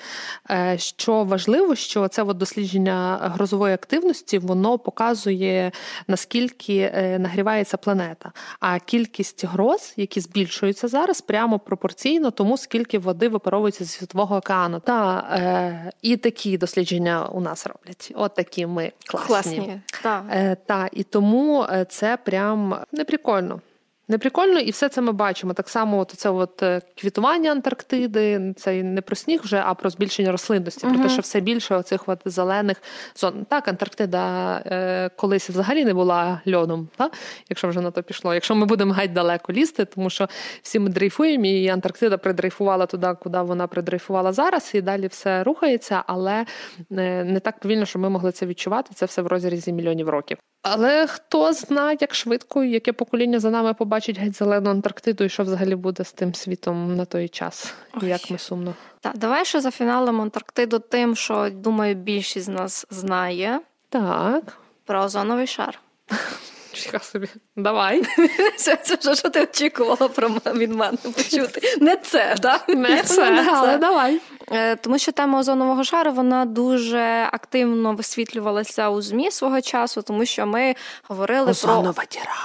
е, 0.51 0.75
що 0.77 1.23
важливо, 1.23 1.75
що 1.75 2.07
це 2.07 2.23
от 2.23 2.37
дослідження 2.37 3.19
грозової 3.21 3.73
активності 3.73 4.39
воно 4.39 4.77
показує, 4.77 5.71
наскільки 6.07 6.91
е, 6.93 7.19
нагрівається 7.19 7.77
планета. 7.77 8.31
А 8.59 8.79
кількість 8.79 9.45
гроз, 9.45 9.93
які 9.97 10.19
збільшуються 10.19 10.87
зараз, 10.87 11.21
прямо 11.21 11.59
пропорційно 11.59 12.31
тому, 12.31 12.57
скільки 12.57 12.99
води 12.99 13.29
випаровується 13.29 13.83
зі 13.83 13.89
світового 13.89 14.35
океану. 14.35 14.79
Та 14.79 15.27
е, 15.31 15.91
і 16.01 16.17
такі 16.17 16.57
дослідження 16.57 17.27
у 17.27 17.41
нас 17.41 17.67
роблять. 17.67 18.11
От 18.15 18.35
такі 18.35 18.65
ми 18.65 18.91
класні. 19.05 19.27
Класні, 19.27 19.81
так. 20.03 20.23
Е, 20.31 20.57
та, 20.65 20.89
І 20.91 21.03
тому 21.03 21.65
це 21.89 22.17
прям 22.17 22.75
неприкольно. 22.91 23.61
Неприкольно, 24.09 24.59
і 24.59 24.71
все 24.71 24.89
це 24.89 25.01
ми 25.01 25.11
бачимо. 25.11 25.53
Так 25.53 25.69
само, 25.69 25.97
от 25.99 26.11
це 26.11 26.29
от 26.29 26.63
е, 26.63 26.81
квітування 27.01 27.51
Антарктиди, 27.51 28.53
це 28.57 28.83
не 28.83 29.01
про 29.01 29.15
сніг 29.15 29.41
вже, 29.43 29.63
а 29.65 29.73
про 29.73 29.89
збільшення 29.89 30.31
рослинності. 30.31 30.87
Про 30.87 30.97
те, 31.03 31.09
що 31.09 31.21
все 31.21 31.39
більше 31.39 31.75
оцих 31.75 32.09
от 32.09 32.21
зелених 32.25 32.81
зон. 33.15 33.45
Так, 33.49 33.67
Антарктида 33.67 34.55
е, 34.65 35.09
колись 35.15 35.49
взагалі 35.49 35.85
не 35.85 35.93
була 35.93 36.41
льодом, 36.47 36.89
та? 36.95 37.09
якщо 37.49 37.67
вже 37.67 37.81
на 37.81 37.91
то 37.91 38.03
пішло. 38.03 38.33
Якщо 38.33 38.55
ми 38.55 38.65
будемо 38.65 38.93
геть 38.93 39.13
далеко 39.13 39.53
лізти, 39.53 39.85
тому 39.85 40.09
що 40.09 40.27
всі 40.61 40.79
ми 40.79 40.89
дрейфуємо, 40.89 41.45
і 41.45 41.67
Антарктида 41.67 42.17
придрейфувала 42.17 42.85
туди, 42.85 43.15
куди 43.23 43.41
вона 43.41 43.67
придрейфувала 43.67 44.33
зараз, 44.33 44.71
і 44.73 44.81
далі 44.81 45.07
все 45.07 45.43
рухається, 45.43 46.03
але 46.07 46.45
е, 46.91 47.23
не 47.23 47.39
так 47.39 47.59
повільно, 47.59 47.85
що 47.85 47.99
ми 47.99 48.09
могли 48.09 48.31
це 48.31 48.45
відчувати. 48.45 48.91
Це 48.95 49.05
все 49.05 49.21
в 49.21 49.27
розрізі 49.27 49.73
мільйонів 49.73 50.09
років. 50.09 50.37
Але 50.61 51.07
хто 51.07 51.53
знає, 51.53 51.97
як 52.01 52.15
швидко, 52.15 52.63
яке 52.63 52.93
покоління 52.93 53.39
за 53.39 53.49
нами 53.49 53.73
побачить 53.73 54.19
геть 54.19 54.35
зелену 54.35 54.69
Антарктиду, 54.69 55.23
і 55.23 55.29
що 55.29 55.43
взагалі 55.43 55.75
буде 55.75 56.03
з 56.03 56.13
тим 56.13 56.33
світом 56.33 56.95
на 56.95 57.05
той 57.05 57.29
час, 57.29 57.73
і 58.01 58.05
як 58.05 58.31
ми 58.31 58.37
сумно. 58.37 58.73
Так, 59.01 59.17
давай 59.17 59.45
ще 59.45 59.61
за 59.61 59.71
фіналом 59.71 60.21
Антарктиду 60.21 60.79
тим, 60.79 61.15
що 61.15 61.49
думаю, 61.49 61.95
більшість 61.95 62.45
з 62.45 62.49
нас 62.49 62.85
знає. 62.89 63.59
Так. 63.89 64.57
Про 64.85 65.03
озоновий 65.03 65.47
шар. 65.47 65.79
Чекай 66.73 66.99
собі, 67.03 67.27
давай. 67.55 68.03
Це, 68.57 68.75
це 68.75 68.95
вже 68.95 69.15
що 69.15 69.29
ти 69.29 69.43
очікувала 69.43 70.07
про 70.07 70.29
від 70.29 70.75
мене 70.75 70.97
почути. 70.97 71.77
Не 71.81 71.95
це, 71.95 72.35
так? 72.41 72.69
Не 72.69 73.03
це, 73.03 73.31
Не 73.31 73.49
але 73.51 73.77
давай. 73.77 74.21
Е, 74.51 74.75
тому 74.75 74.99
що 74.99 75.11
тема 75.11 75.39
озонового 75.39 75.83
шару 75.83 76.11
вона 76.11 76.45
дуже 76.45 77.29
активно 77.31 77.93
висвітлювалася 77.93 78.89
у 78.89 79.01
ЗМІ 79.01 79.31
свого 79.31 79.61
часу, 79.61 80.01
тому 80.01 80.25
що 80.25 80.45
ми 80.45 80.75
говорили 81.07 81.51
Озонова 81.51 81.93
про 81.93 82.03
діра 82.05 82.35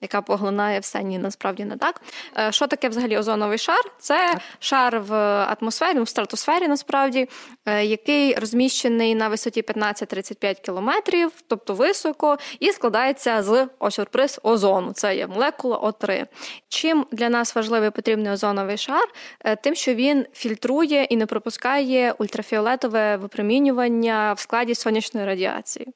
яка 0.00 0.22
поглинає 0.22 0.80
все 0.80 1.02
ні, 1.02 1.18
насправді 1.18 1.64
не 1.64 1.76
так. 1.76 2.02
Е, 2.38 2.52
що 2.52 2.66
таке 2.66 2.88
взагалі 2.88 3.18
озоновий 3.18 3.58
шар? 3.58 3.80
Це 3.98 4.30
так. 4.32 4.42
шар 4.58 5.00
в 5.00 5.14
атмосфері, 5.60 5.94
ну, 5.94 6.02
в 6.02 6.08
стратосфері, 6.08 6.68
насправді, 6.68 7.28
е, 7.66 7.84
який 7.84 8.34
розміщений 8.34 9.14
на 9.14 9.28
висоті 9.28 9.62
15-35 9.62 10.60
кілометрів, 10.60 11.32
тобто 11.48 11.74
високо, 11.74 12.38
і 12.60 12.72
складається 12.72 13.42
з 13.42 13.66
о 13.78 13.90
сюрприз 13.90 14.40
озону. 14.42 14.92
Це 14.92 15.16
є 15.16 15.26
молекула 15.26 15.78
О3. 15.78 16.26
Чим 16.68 17.06
для 17.12 17.28
нас 17.28 17.54
важливий 17.54 17.90
потрібний 17.90 18.32
озоновий 18.32 18.76
шар? 18.76 19.08
Е, 19.44 19.56
тим, 19.56 19.74
що 19.74 19.94
він 19.94 20.26
фільтрує 20.32 21.04
і 21.04 21.16
не 21.16 21.26
пропускає 21.26 22.14
ультрафіолетове 22.18 23.16
випромінювання 23.16 24.32
в 24.32 24.38
складі 24.38 24.74
сонячної 24.74 25.26
радіації. 25.26 25.86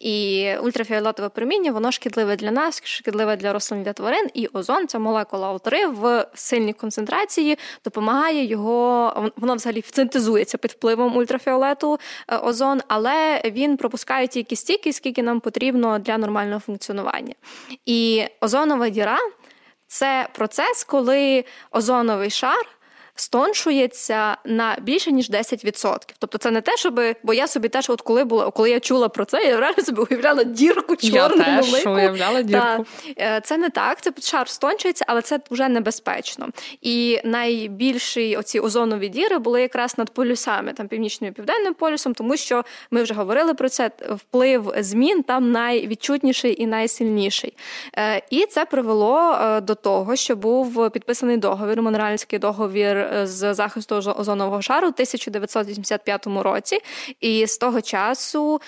І 0.00 0.48
ультрафіолетове 0.62 1.28
проміння 1.28 1.72
воно 1.72 1.92
шкідливе 1.92 2.36
для 2.36 2.50
нас, 2.50 2.82
шкідливе 2.84 3.36
для 3.36 3.52
рослин 3.52 3.82
для 3.82 3.92
тварин. 3.92 4.26
І 4.34 4.46
озон, 4.46 4.88
ця 4.88 4.98
молекула 4.98 5.52
О3 5.52 6.00
в 6.00 6.26
сильній 6.34 6.72
концентрації 6.72 7.58
допомагає 7.84 8.44
його, 8.44 9.32
воно 9.36 9.54
взагалі 9.54 9.84
синтезується 9.92 10.58
під 10.58 10.70
впливом 10.70 11.16
ультрафіолету 11.16 11.98
е, 12.28 12.36
озон, 12.36 12.80
але 12.88 13.42
він 13.44 13.76
пропускає 13.76 14.26
тільки 14.26 14.56
стільки, 14.56 14.92
скільки 14.92 15.22
нам 15.22 15.40
потрібно 15.40 15.98
для 15.98 16.18
нормального 16.18 16.60
функціонування. 16.60 17.34
І 17.86 18.24
озонова 18.40 18.88
діра 18.88 19.18
це 19.86 20.28
процес, 20.32 20.84
коли 20.84 21.44
озоновий 21.72 22.30
шар 22.30 22.66
стоншується 23.20 24.36
на 24.44 24.76
більше 24.82 25.12
ніж 25.12 25.30
10%. 25.30 25.96
Тобто 26.18 26.38
це 26.38 26.50
не 26.50 26.60
те, 26.60 26.76
щоб 26.76 27.00
бо 27.22 27.34
я 27.34 27.46
собі 27.46 27.68
теж, 27.68 27.90
от 27.90 28.00
коли 28.00 28.24
була, 28.24 28.50
коли 28.50 28.70
я 28.70 28.80
чула 28.80 29.08
про 29.08 29.24
це, 29.24 29.44
я 29.44 29.60
реально 29.60 29.84
собі 29.84 30.02
уявляла 30.10 30.44
дірку 30.44 30.96
чорну 30.96 31.44
Я 31.46 31.62
теж 31.62 31.86
уявляла 31.86 32.42
дірку. 32.42 32.86
Та, 33.16 33.40
це 33.40 33.56
не 33.56 33.70
так, 33.70 34.00
це 34.00 34.12
шар 34.22 34.48
стончується, 34.48 35.04
але 35.08 35.22
це 35.22 35.40
вже 35.50 35.68
небезпечно. 35.68 36.48
І 36.82 37.20
найбільші 37.24 38.36
оці 38.36 38.60
озонові 38.60 39.08
діри 39.08 39.38
були 39.38 39.62
якраз 39.62 39.98
над 39.98 40.10
полюсами, 40.10 40.72
там 40.72 40.88
північним 40.88 41.30
і 41.30 41.32
південним 41.32 41.74
полюсом, 41.74 42.14
тому 42.14 42.36
що 42.36 42.64
ми 42.90 43.02
вже 43.02 43.14
говорили 43.14 43.54
про 43.54 43.68
це. 43.68 43.90
Вплив 44.10 44.72
змін 44.78 45.22
там 45.22 45.52
найвідчутніший 45.52 46.62
і 46.62 46.66
найсильніший. 46.66 47.52
Е, 47.96 48.22
і 48.30 48.46
це 48.46 48.64
привело 48.64 49.32
е, 49.32 49.60
до 49.60 49.74
того, 49.74 50.16
що 50.16 50.36
був 50.36 50.90
підписаний 50.90 51.36
договір, 51.36 51.82
Монреальський 51.82 52.38
договір 52.38 53.09
з 53.22 53.54
захисту 53.54 53.94
озонового 53.94 54.62
шару 54.62 54.86
в 54.86 54.92
1985 54.92 56.26
році, 56.26 56.78
і 57.20 57.46
з 57.46 57.58
того 57.58 57.80
часу. 57.80 58.60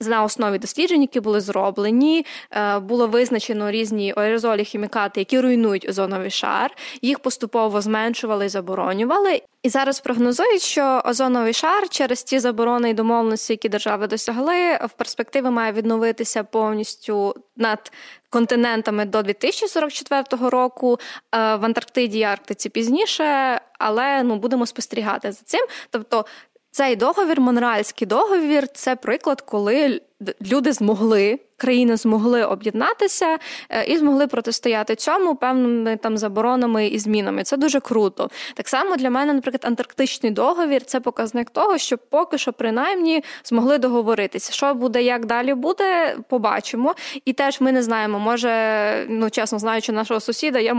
На 0.00 0.22
основі 0.22 0.58
досліджень, 0.58 1.02
які 1.02 1.20
були 1.20 1.40
зроблені, 1.40 2.26
е, 2.50 2.78
було 2.78 3.06
визначено 3.06 3.70
різні 3.70 4.14
аерозолі, 4.16 4.64
хімікати, 4.64 5.20
які 5.20 5.40
руйнують 5.40 5.88
озоновий 5.88 6.30
шар. 6.30 6.76
Їх 7.02 7.18
поступово 7.18 7.80
зменшували 7.80 8.46
і 8.46 8.48
заборонювали. 8.48 9.42
І 9.62 9.68
зараз 9.68 10.00
прогнозують, 10.00 10.62
що 10.62 11.02
озоновий 11.04 11.52
шар 11.52 11.88
через 11.88 12.22
ті 12.22 12.38
заборони 12.38 12.90
і 12.90 12.94
домовленості, 12.94 13.52
які 13.52 13.68
держави 13.68 14.06
досягли, 14.06 14.76
в 14.76 14.90
перспективі 14.96 15.50
має 15.50 15.72
відновитися 15.72 16.44
повністю 16.44 17.34
над 17.56 17.92
континентами 18.30 19.04
до 19.04 19.22
2044 19.22 20.50
року. 20.50 20.98
Е, 21.34 21.56
в 21.56 21.64
Антарктиді 21.64 22.18
і 22.18 22.22
Арктиці 22.22 22.68
пізніше, 22.68 23.60
але 23.78 24.22
ну 24.22 24.36
будемо 24.36 24.66
спостерігати 24.66 25.32
за 25.32 25.42
цим. 25.44 25.60
Тобто 25.90 26.24
цей 26.78 26.96
договір, 26.96 27.40
Монреальський 27.40 28.06
договір, 28.06 28.68
це 28.68 28.96
приклад, 28.96 29.40
коли 29.40 30.00
люди 30.40 30.72
змогли 30.72 31.38
країни 31.58 31.96
змогли 31.96 32.44
об'єднатися 32.44 33.38
е, 33.70 33.84
і 33.84 33.96
змогли 33.96 34.26
протистояти 34.26 34.94
цьому 34.94 35.36
певними 35.36 35.96
там 35.96 36.18
заборонами 36.18 36.86
і 36.86 36.98
змінами. 36.98 37.42
Це 37.42 37.56
дуже 37.56 37.80
круто. 37.80 38.30
Так 38.54 38.68
само 38.68 38.96
для 38.96 39.10
мене, 39.10 39.32
наприклад, 39.32 39.64
антарктичний 39.64 40.32
договір 40.32 40.84
це 40.84 41.00
показник 41.00 41.50
того, 41.50 41.78
що 41.78 41.98
поки 41.98 42.38
що 42.38 42.52
принаймні 42.52 43.24
змогли 43.44 43.78
договоритися. 43.78 44.52
Що 44.52 44.74
буде, 44.74 45.02
як 45.02 45.26
далі 45.26 45.54
буде, 45.54 46.16
побачимо. 46.28 46.94
І 47.24 47.32
теж 47.32 47.60
ми 47.60 47.72
не 47.72 47.82
знаємо. 47.82 48.18
Може, 48.18 49.06
ну 49.08 49.30
чесно 49.30 49.58
знаючи 49.58 49.92
нашого 49.92 50.20
сусіда, 50.20 50.58
я 50.58 50.76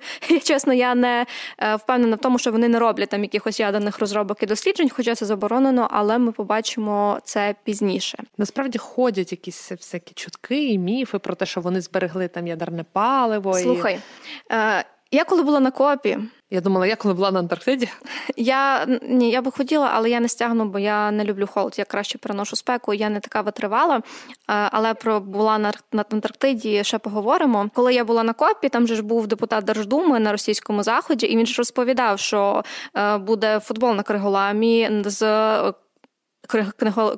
чесно, 0.44 0.74
я 0.74 0.94
не 0.94 1.26
е, 1.58 1.76
впевнена 1.76 2.16
в 2.16 2.18
тому, 2.18 2.38
що 2.38 2.52
вони 2.52 2.68
не 2.68 2.78
роблять 2.78 3.08
там 3.08 3.22
якихось 3.22 3.60
ядерних 3.60 3.98
розробок 3.98 4.42
і 4.42 4.46
досліджень, 4.46 4.88
хоча 4.88 5.14
це 5.14 5.26
заборонено, 5.26 5.88
але 5.90 6.18
ми 6.18 6.32
побачимо 6.32 7.18
це 7.24 7.54
пізніше. 7.64 8.18
Насправді 8.38 8.77
ходять 8.78 9.32
якісь 9.32 9.72
всякі 9.72 10.14
чутки 10.14 10.68
і 10.72 10.78
міфи 10.78 11.18
про 11.18 11.34
те, 11.34 11.46
що 11.46 11.60
вони 11.60 11.80
зберегли 11.80 12.28
там 12.28 12.46
ядерне 12.46 12.84
паливо. 12.92 13.54
Слухай, 13.54 13.94
і... 13.94 14.54
е, 14.54 14.84
я 15.10 15.24
коли 15.24 15.42
була 15.42 15.60
на 15.60 15.70
копі, 15.70 16.18
Я 16.50 16.60
думала, 16.60 16.86
я 16.86 16.96
коли 16.96 17.14
була 17.14 17.30
на 17.30 17.38
Антарктиді. 17.38 17.88
Я 18.36 18.86
ні, 19.02 19.30
я 19.30 19.42
би 19.42 19.50
хотіла, 19.50 19.90
але 19.94 20.10
я 20.10 20.20
не 20.20 20.28
стягну, 20.28 20.64
бо 20.64 20.78
я 20.78 21.10
не 21.10 21.24
люблю 21.24 21.46
холод. 21.46 21.74
Я 21.78 21.84
краще 21.84 22.18
переношу 22.18 22.56
спеку. 22.56 22.94
Я 22.94 23.08
не 23.08 23.20
така 23.20 23.40
витривала. 23.40 23.96
Е, 23.96 24.00
але 24.46 24.94
про 24.94 25.20
була 25.20 25.58
на, 25.58 25.72
на 25.92 26.04
Антарктиді 26.12 26.84
ще 26.84 26.98
поговоримо. 26.98 27.70
Коли 27.74 27.94
я 27.94 28.04
була 28.04 28.22
на 28.22 28.32
копі, 28.32 28.68
там 28.68 28.86
же 28.86 28.94
ж 28.94 29.02
був 29.02 29.26
депутат 29.26 29.64
Держдуми 29.64 30.20
на 30.20 30.32
російському 30.32 30.82
заході, 30.82 31.26
і 31.26 31.36
він 31.36 31.46
ж 31.46 31.54
розповідав, 31.58 32.18
що 32.18 32.62
е, 32.96 33.18
буде 33.18 33.60
футбол 33.60 33.94
на 33.94 34.02
Криголамі 34.02 34.90
з 35.04 35.22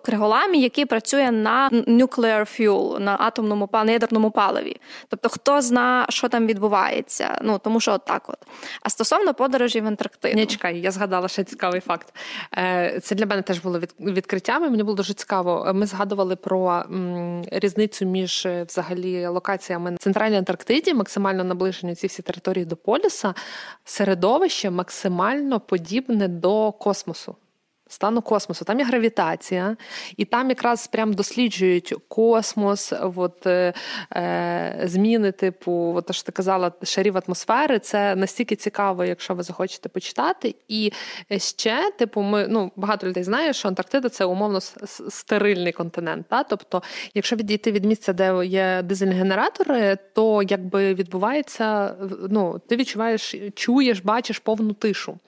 криголамі, 0.03 0.61
який 0.61 0.85
працює 0.85 1.31
на 1.31 1.71
nuclear 1.71 2.41
fuel, 2.41 2.99
на 2.99 3.17
атомному 3.21 3.69
на 3.73 3.93
ядерному 3.93 4.31
паливі. 4.31 4.77
Тобто, 5.09 5.29
хто 5.29 5.61
зна, 5.61 6.07
що 6.09 6.29
там 6.29 6.47
відбувається. 6.47 7.39
Ну 7.43 7.59
тому 7.59 7.81
що 7.81 7.99
так 7.99 8.29
от. 8.29 8.39
А 8.83 8.91
стосовно 8.91 9.35
подорожі 9.35 9.81
в 9.81 9.87
Антарктиду. 9.87 10.37
Ні, 10.37 10.47
чекай, 10.47 10.81
я 10.81 10.91
згадала 10.91 11.29
ще 11.29 11.45
цікавий 11.45 11.81
факт. 11.81 12.15
Е, 12.59 13.01
це 13.03 13.15
для 13.15 13.27
мене 13.27 13.43
теж 13.43 13.59
було 13.59 13.81
відкриттями. 14.01 14.71
Мені 14.71 14.83
було 14.83 14.97
дуже 14.97 15.15
цікаво. 15.15 15.73
Ми 15.75 15.87
згадували 15.87 16.37
про 16.37 16.85
різницю 17.53 18.07
між 18.07 18.47
е, 18.47 18.65
взагалі 18.69 19.27
локаціями 19.27 19.91
на 19.91 19.97
центральній 19.97 20.37
Антарктиді, 20.37 20.95
максимально 20.95 21.45
наближені 21.45 21.95
ці 21.95 22.07
всі 22.07 22.23
території 22.23 22.65
до 22.65 22.77
полюса, 22.77 23.35
середовище 23.85 24.71
максимально 24.71 25.61
подібне 25.61 26.29
до 26.29 26.73
космосу 26.73 27.37
стану 27.91 28.23
космосу. 28.23 28.65
Там 28.65 28.79
є 28.79 28.85
гравітація, 28.85 29.77
і 30.17 30.25
там 30.25 30.49
якраз 30.49 30.87
прям 30.87 31.13
досліджують 31.13 31.95
космос, 32.09 32.93
от, 33.17 33.47
е, 33.47 33.73
е 34.17 34.81
зміни, 34.85 35.33
типу, 35.33 35.73
от, 35.97 36.15
що 36.15 36.25
ти 36.25 36.33
казала, 36.33 36.73
шарів 36.83 37.17
атмосфери. 37.17 37.79
Це 37.79 38.17
настільки 38.17 38.57
цікаво, 38.57 39.05
якщо 39.05 39.35
ви 39.35 39.43
захочете 39.43 39.89
почитати. 39.89 40.55
І 40.69 40.93
ще, 41.37 41.91
типу, 41.99 42.23
ми 42.23 42.47
ну 42.49 42.73
багато 42.77 43.07
людей 43.07 43.23
знає, 43.23 43.53
що 43.53 43.69
Антарктида 43.69 44.09
це 44.09 44.25
умовно 44.25 44.61
стерильний 45.09 45.73
континент. 45.73 46.27
Та? 46.29 46.43
Тобто, 46.43 46.83
якщо 47.15 47.37
відійти 47.37 47.73
від 47.73 47.85
місця, 47.85 48.13
де 48.13 48.47
є 48.47 48.83
дизель-генератори, 48.83 49.99
то 50.15 50.43
якби 50.43 50.95
відбувається, 50.95 51.95
ну, 52.31 52.61
ти 52.69 52.77
відчуваєш, 52.77 53.35
чуєш, 53.55 54.01
бачиш 54.01 54.39
повну 54.39 54.73
тишу. 54.73 55.19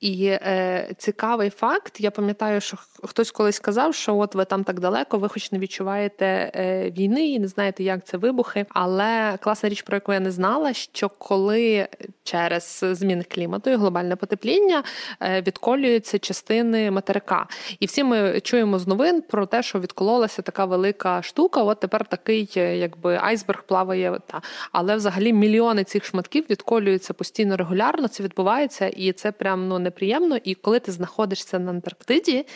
І 0.00 0.26
е, 0.26 0.88
цікавий 0.98 1.50
факт 1.50 1.95
я 2.00 2.10
пам'ятаю, 2.10 2.60
що 2.60 2.76
хтось 3.02 3.30
колись 3.30 3.56
сказав, 3.56 3.94
що 3.94 4.16
от 4.16 4.34
ви 4.34 4.44
там 4.44 4.64
так 4.64 4.80
далеко, 4.80 5.18
ви 5.18 5.28
хоч 5.28 5.52
не 5.52 5.58
відчуваєте 5.58 6.52
е, 6.54 6.90
війни 6.90 7.28
і 7.28 7.38
не 7.38 7.48
знаєте, 7.48 7.84
як 7.84 8.06
це 8.06 8.16
вибухи. 8.16 8.66
Але 8.68 9.38
класна 9.40 9.68
річ, 9.68 9.82
про 9.82 9.96
яку 9.96 10.12
я 10.12 10.20
не 10.20 10.30
знала, 10.30 10.72
що 10.72 11.08
коли 11.08 11.88
через 12.24 12.84
зміни 12.92 13.24
клімату 13.24 13.70
і 13.70 13.76
глобальне 13.76 14.16
потепління 14.16 14.82
е, 15.22 15.42
відколюються 15.42 16.18
частини 16.18 16.90
материка, 16.90 17.46
і 17.80 17.86
всі 17.86 18.04
ми 18.04 18.40
чуємо 18.40 18.78
з 18.78 18.86
новин 18.86 19.22
про 19.22 19.46
те, 19.46 19.62
що 19.62 19.80
відкололася 19.80 20.42
така 20.42 20.64
велика 20.64 21.22
штука. 21.22 21.62
От 21.62 21.80
тепер 21.80 22.04
такий, 22.04 22.52
е, 22.56 22.76
якби 22.76 23.18
айсберг 23.22 23.62
плаває. 23.62 24.20
Та 24.26 24.42
але 24.72 24.96
взагалі 24.96 25.32
мільйони 25.32 25.84
цих 25.84 26.04
шматків 26.04 26.44
відколюються 26.50 27.14
постійно 27.14 27.56
регулярно. 27.56 28.08
Це 28.08 28.22
відбувається, 28.22 28.88
і 28.88 29.12
це 29.12 29.32
прям 29.32 29.68
ну 29.68 29.78
неприємно. 29.78 30.36
І 30.44 30.54
коли 30.54 30.80
ти 30.80 30.92
знаходишся 30.92 31.58
на 31.58 31.72
Антарктиді, 31.86 32.46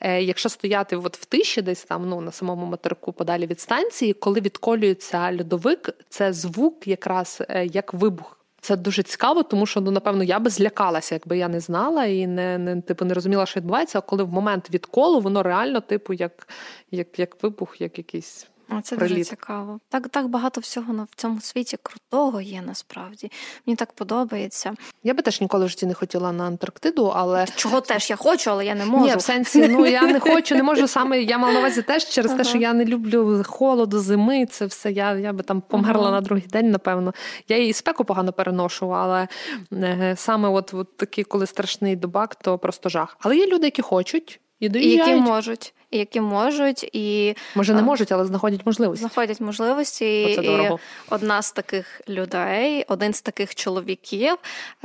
е, 0.00 0.22
якщо 0.22 0.48
стояти 0.48 0.96
от 0.96 1.16
в 1.16 1.24
тиші, 1.24 1.62
десь 1.62 1.84
там 1.84 2.08
ну 2.08 2.20
на 2.20 2.32
самому 2.32 2.66
материку 2.66 3.12
подалі 3.12 3.46
від 3.46 3.60
станції, 3.60 4.12
коли 4.12 4.40
відколюється 4.40 5.32
льодовик, 5.32 5.90
це 6.08 6.32
звук, 6.32 6.86
якраз 6.86 7.42
е, 7.48 7.66
як 7.66 7.94
вибух. 7.94 8.32
Це 8.60 8.76
дуже 8.76 9.02
цікаво, 9.02 9.42
тому 9.42 9.66
що 9.66 9.80
ну 9.80 9.90
напевно 9.90 10.24
я 10.24 10.38
би 10.38 10.50
злякалася, 10.50 11.14
якби 11.14 11.38
я 11.38 11.48
не 11.48 11.60
знала 11.60 12.04
і 12.04 12.26
не 12.26 12.58
не 12.58 12.80
типу 12.80 13.04
не 13.04 13.14
розуміла, 13.14 13.46
що 13.46 13.60
відбувається. 13.60 13.98
А 13.98 14.00
коли 14.00 14.24
в 14.24 14.32
момент 14.32 14.70
відколу 14.70 15.20
воно 15.20 15.42
реально, 15.42 15.80
типу, 15.80 16.12
як 16.12 16.48
як, 16.90 17.18
як 17.18 17.42
вибух, 17.42 17.80
як 17.80 17.98
якийсь 17.98 18.46
це 18.82 18.96
Приліт. 18.96 19.16
дуже 19.16 19.24
цікаво. 19.30 19.80
Так 19.88 20.08
так 20.08 20.28
багато 20.28 20.60
всього 20.60 21.06
в 21.12 21.16
цьому 21.16 21.40
світі 21.40 21.78
крутого 21.82 22.40
є 22.40 22.62
насправді. 22.62 23.30
Мені 23.66 23.76
так 23.76 23.92
подобається. 23.92 24.74
Я 25.02 25.14
би 25.14 25.22
теж 25.22 25.40
ніколи 25.40 25.66
в 25.66 25.68
житті 25.68 25.86
не 25.86 25.94
хотіла 25.94 26.32
на 26.32 26.44
Антарктиду, 26.44 27.06
але 27.06 27.46
чого 27.56 27.80
теж 27.80 28.10
я 28.10 28.16
хочу, 28.16 28.50
але 28.50 28.66
я 28.66 28.74
не 28.74 28.84
можу. 28.84 29.04
Ні, 29.04 29.16
в 29.16 29.20
сенсі, 29.20 29.68
ну 29.68 29.86
я 29.86 30.02
не 30.02 30.20
хочу, 30.20 30.54
не 30.54 30.62
можу 30.62 30.88
саме. 30.88 31.22
Я 31.22 31.38
мала 31.38 31.52
на 31.52 31.58
увазі 31.58 31.82
теж 31.82 32.04
через 32.08 32.30
ага. 32.30 32.42
те, 32.42 32.48
що 32.48 32.58
я 32.58 32.72
не 32.72 32.84
люблю 32.84 33.42
холоду, 33.46 33.98
зими. 33.98 34.46
Це 34.46 34.66
все. 34.66 34.92
Я 34.92 35.14
я 35.14 35.32
би 35.32 35.42
там 35.42 35.60
померла 35.60 36.02
ага. 36.02 36.10
на 36.10 36.20
другий 36.20 36.46
день, 36.46 36.70
напевно. 36.70 37.14
Я 37.48 37.56
і 37.56 37.72
спеку 37.72 38.04
погано 38.04 38.32
переношу, 38.32 38.94
але 38.94 39.28
е, 39.72 40.14
саме 40.16 40.48
от, 40.48 40.74
от 40.74 40.96
такий, 40.96 41.24
коли 41.24 41.46
страшний 41.46 41.96
дубак, 41.96 42.34
то 42.34 42.58
просто 42.58 42.88
жах. 42.88 43.16
Але 43.20 43.36
є 43.36 43.46
люди, 43.46 43.66
які 43.66 43.82
хочуть. 43.82 44.40
І 44.60 44.68
доїжджають. 44.68 45.08
які 45.08 45.20
можуть 45.20 45.74
які 45.90 46.20
можуть 46.20 46.90
і 46.92 47.34
може 47.54 47.74
не 47.74 47.82
можуть, 47.82 48.12
але 48.12 48.24
знаходять 48.24 48.66
можливості. 48.66 49.00
Знаходять 49.00 49.40
можливості. 49.40 50.22
І 50.22 50.70
одна 51.10 51.42
з 51.42 51.52
таких 51.52 52.00
людей, 52.08 52.84
один 52.88 53.14
з 53.14 53.22
таких 53.22 53.54
чоловіків 53.54 54.36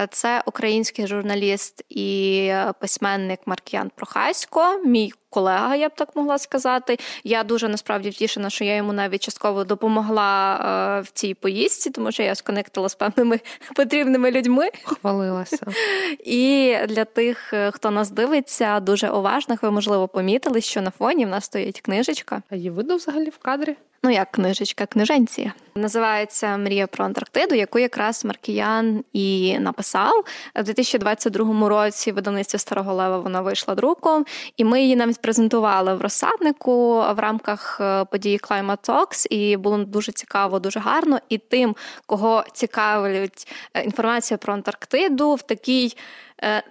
це 0.10 0.44
український 0.46 1.08
журналіст 1.08 1.84
і 1.90 2.54
письменник 2.80 3.40
Маркіян 3.46 3.92
Прохасько, 3.96 4.82
мій 4.86 5.14
колега, 5.32 5.76
я 5.76 5.90
б 5.90 5.92
так 5.96 6.16
могла 6.16 6.38
сказати. 6.38 7.00
Я 7.24 7.44
дуже 7.44 7.68
насправді 7.68 8.10
втішена, 8.10 8.50
що 8.50 8.64
я 8.64 8.76
йому 8.76 8.94
навіть 8.94 9.24
частково 9.24 9.64
допомогла 9.64 10.56
е, 10.56 11.02
в 11.02 11.12
цій 11.12 11.34
поїздці, 11.34 11.90
тому 11.90 12.12
що 12.12 12.24
я 12.24 12.36
сконектила 12.36 12.90
з 12.90 12.96
певними 12.96 13.40
потрібними 13.76 14.32
людьми. 14.32 14.70
Хвалилася. 14.84 15.66
І 16.26 16.76
для 16.88 17.06
тих, 17.06 17.54
е, 17.54 17.72
хто 17.72 17.92
нас 17.92 18.12
дивиться, 18.12 18.80
дуже 18.80 19.10
уважних, 19.10 19.64
ви 19.64 19.72
можливо 19.72 20.08
помітили, 20.08 20.62
що 20.62 20.82
на 20.82 20.92
фоні 20.92 21.26
в 21.26 21.30
нас 21.30 21.46
стоїть 21.46 21.82
книжечка. 21.82 22.42
А 22.50 22.56
її 22.56 22.70
видно 22.70 22.96
взагалі 22.96 23.30
в 23.30 23.38
кадрі? 23.38 23.76
Ну, 24.04 24.10
як 24.10 24.32
книжечка, 24.32 24.86
книженці. 24.86 25.52
Називається 25.76 26.58
Мрія 26.58 26.88
про 26.88 27.06
Антарктиду, 27.06 27.56
яку 27.56 27.80
якраз 27.80 28.26
Маркіян 28.26 29.04
і 29.14 29.60
написав 29.60 30.24
У 30.60 30.64
2022 30.64 31.70
році. 31.70 32.12
Видавництво 32.12 32.60
Старого 32.60 32.94
Лева 32.94 33.20
вона 33.20 33.42
вийшла 33.42 33.76
друком, 33.76 34.26
і 34.58 34.64
ми 34.64 34.82
її 34.82 34.96
навіть 34.96 35.22
презентували 35.22 35.96
в 35.96 36.02
розсаднику 36.02 36.96
в 36.96 37.20
рамках 37.20 37.78
е, 37.82 38.06
події 38.06 38.40
Climate 38.40 38.90
Talks, 38.90 39.28
і 39.28 39.58
було 39.58 39.78
дуже 39.78 40.12
цікаво, 40.12 40.60
дуже 40.60 40.80
гарно. 40.80 41.20
І 41.30 41.38
тим, 41.38 41.76
кого 42.06 42.44
цікавить 42.54 43.48
е, 43.74 43.84
інформація 43.84 44.38
про 44.38 44.54
Антарктиду 44.54 45.36
в 45.36 45.42
такій. 45.42 45.96
Е, 46.44 46.64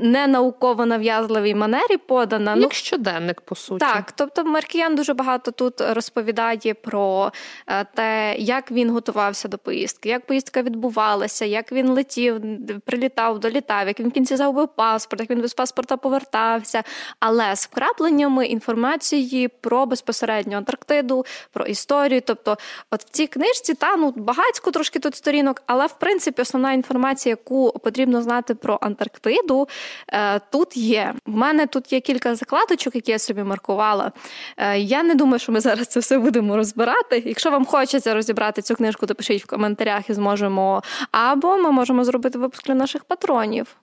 не 0.00 0.26
науково 0.26 0.86
нав'язливій 0.86 1.54
манері 1.54 1.96
подана. 1.96 2.54
Ну, 2.54 2.60
Як 2.60 2.70
ну, 2.70 2.74
щоденник, 2.74 3.40
по 3.40 3.54
суті. 3.54 3.78
Так, 3.78 4.12
тобто 4.12 4.44
Маркіян 4.44 4.94
дуже 4.94 5.14
багато 5.14 5.50
тут 5.50 5.80
розповідає 5.80 6.74
про 6.74 7.32
е, 7.66 7.84
те, 7.94 8.36
як 8.38 8.70
він 8.70 8.90
готувався 8.90 9.48
до 9.48 9.58
поїздки, 9.58 10.08
як 10.08 10.26
поїздка 10.26 10.62
відбувалася, 10.62 11.44
як 11.44 11.72
він 11.72 11.88
летів, 11.88 12.40
прилітав, 12.84 13.38
долітав, 13.38 13.88
як 13.88 14.00
він 14.00 14.08
в 14.08 14.12
кінці 14.12 14.36
загубив 14.36 14.68
паспорт, 14.68 15.20
як 15.20 15.30
він 15.30 15.40
без 15.40 15.54
паспорта 15.54 15.96
повертався, 15.96 16.82
але 17.20 17.56
з 17.56 17.66
вкрапленнями 17.66 18.46
інформації 18.46 19.48
про 19.48 19.86
безпосередньо 19.86 20.56
Антарктиду, 20.56 21.24
про 21.52 21.66
історію. 21.66 22.22
Тобто, 22.26 22.56
от 22.90 23.04
в 23.04 23.08
цій 23.08 23.26
книжці 23.26 23.74
та 23.74 23.96
ну 23.96 24.14
багатько 24.16 24.70
трошки 24.70 24.98
тут 24.98 25.16
сторінок, 25.16 25.62
але 25.66 25.86
в 25.86 25.92
принципі 25.92 26.42
основна 26.42 26.72
інформація, 26.72 27.30
яку 27.32 27.78
потрібно 27.78 28.22
знати 28.22 28.54
про 28.54 28.78
Антарктиду, 28.82 29.17
Антарктиду 29.18 29.68
е, 30.12 30.40
тут 30.50 30.76
є. 30.76 31.14
В 31.26 31.36
мене 31.36 31.66
тут 31.66 31.92
є 31.92 32.00
кілька 32.00 32.34
закладочок, 32.34 32.94
які 32.94 33.12
я 33.12 33.18
собі 33.18 33.42
маркувала. 33.42 34.12
Е, 34.56 34.78
я 34.78 35.02
не 35.02 35.14
думаю, 35.14 35.38
що 35.38 35.52
ми 35.52 35.60
зараз 35.60 35.86
це 35.86 36.00
все 36.00 36.18
будемо 36.18 36.56
розбирати. 36.56 37.22
Якщо 37.26 37.50
вам 37.50 37.64
хочеться 37.64 38.14
розібрати 38.14 38.62
цю 38.62 38.74
книжку, 38.74 39.06
то 39.06 39.14
пишіть 39.14 39.44
в 39.44 39.46
коментарях 39.46 40.10
і 40.10 40.14
зможемо. 40.14 40.82
Або 41.10 41.56
ми 41.56 41.70
можемо 41.70 42.04
зробити 42.04 42.38
випуск 42.38 42.66
для 42.66 42.74
наших 42.74 43.04
патронів. 43.04 43.76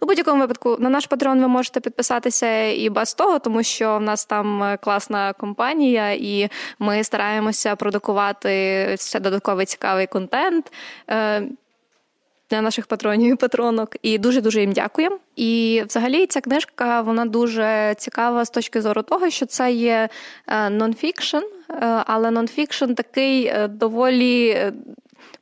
У 0.00 0.06
будь-якому 0.06 0.40
випадку 0.40 0.76
на 0.78 0.90
наш 0.90 1.06
патрон 1.06 1.40
ви 1.40 1.48
можете 1.48 1.80
підписатися 1.80 2.66
і 2.66 2.90
без 2.90 3.14
того, 3.14 3.38
тому 3.38 3.62
що 3.62 3.96
в 3.96 4.00
нас 4.00 4.24
там 4.24 4.76
класна 4.80 5.32
компанія, 5.32 6.12
і 6.12 6.48
ми 6.78 7.04
стараємося 7.04 7.76
продукувати 7.76 8.96
ще 8.98 9.20
додатковий 9.20 9.66
цікавий 9.66 10.06
контент. 10.06 10.72
Е, 12.50 12.56
для 12.56 12.62
наших 12.62 12.86
патронів 12.86 13.32
і 13.32 13.36
патронок. 13.36 13.96
І 14.02 14.18
дуже 14.18 14.40
дуже 14.40 14.60
їм 14.60 14.72
дякуємо. 14.72 15.18
І 15.36 15.82
взагалі 15.86 16.26
ця 16.26 16.40
книжка 16.40 17.00
вона 17.00 17.24
дуже 17.24 17.94
цікава 17.98 18.44
з 18.44 18.50
точки 18.50 18.82
зору 18.82 19.02
того, 19.02 19.30
що 19.30 19.46
це 19.46 19.72
є 19.72 20.08
нонфікшн, 20.70 21.36
е, 21.36 21.42
але 22.06 22.30
нонфікшн 22.30 22.92
такий 22.92 23.46
е, 23.46 23.68
доволі. 23.68 24.56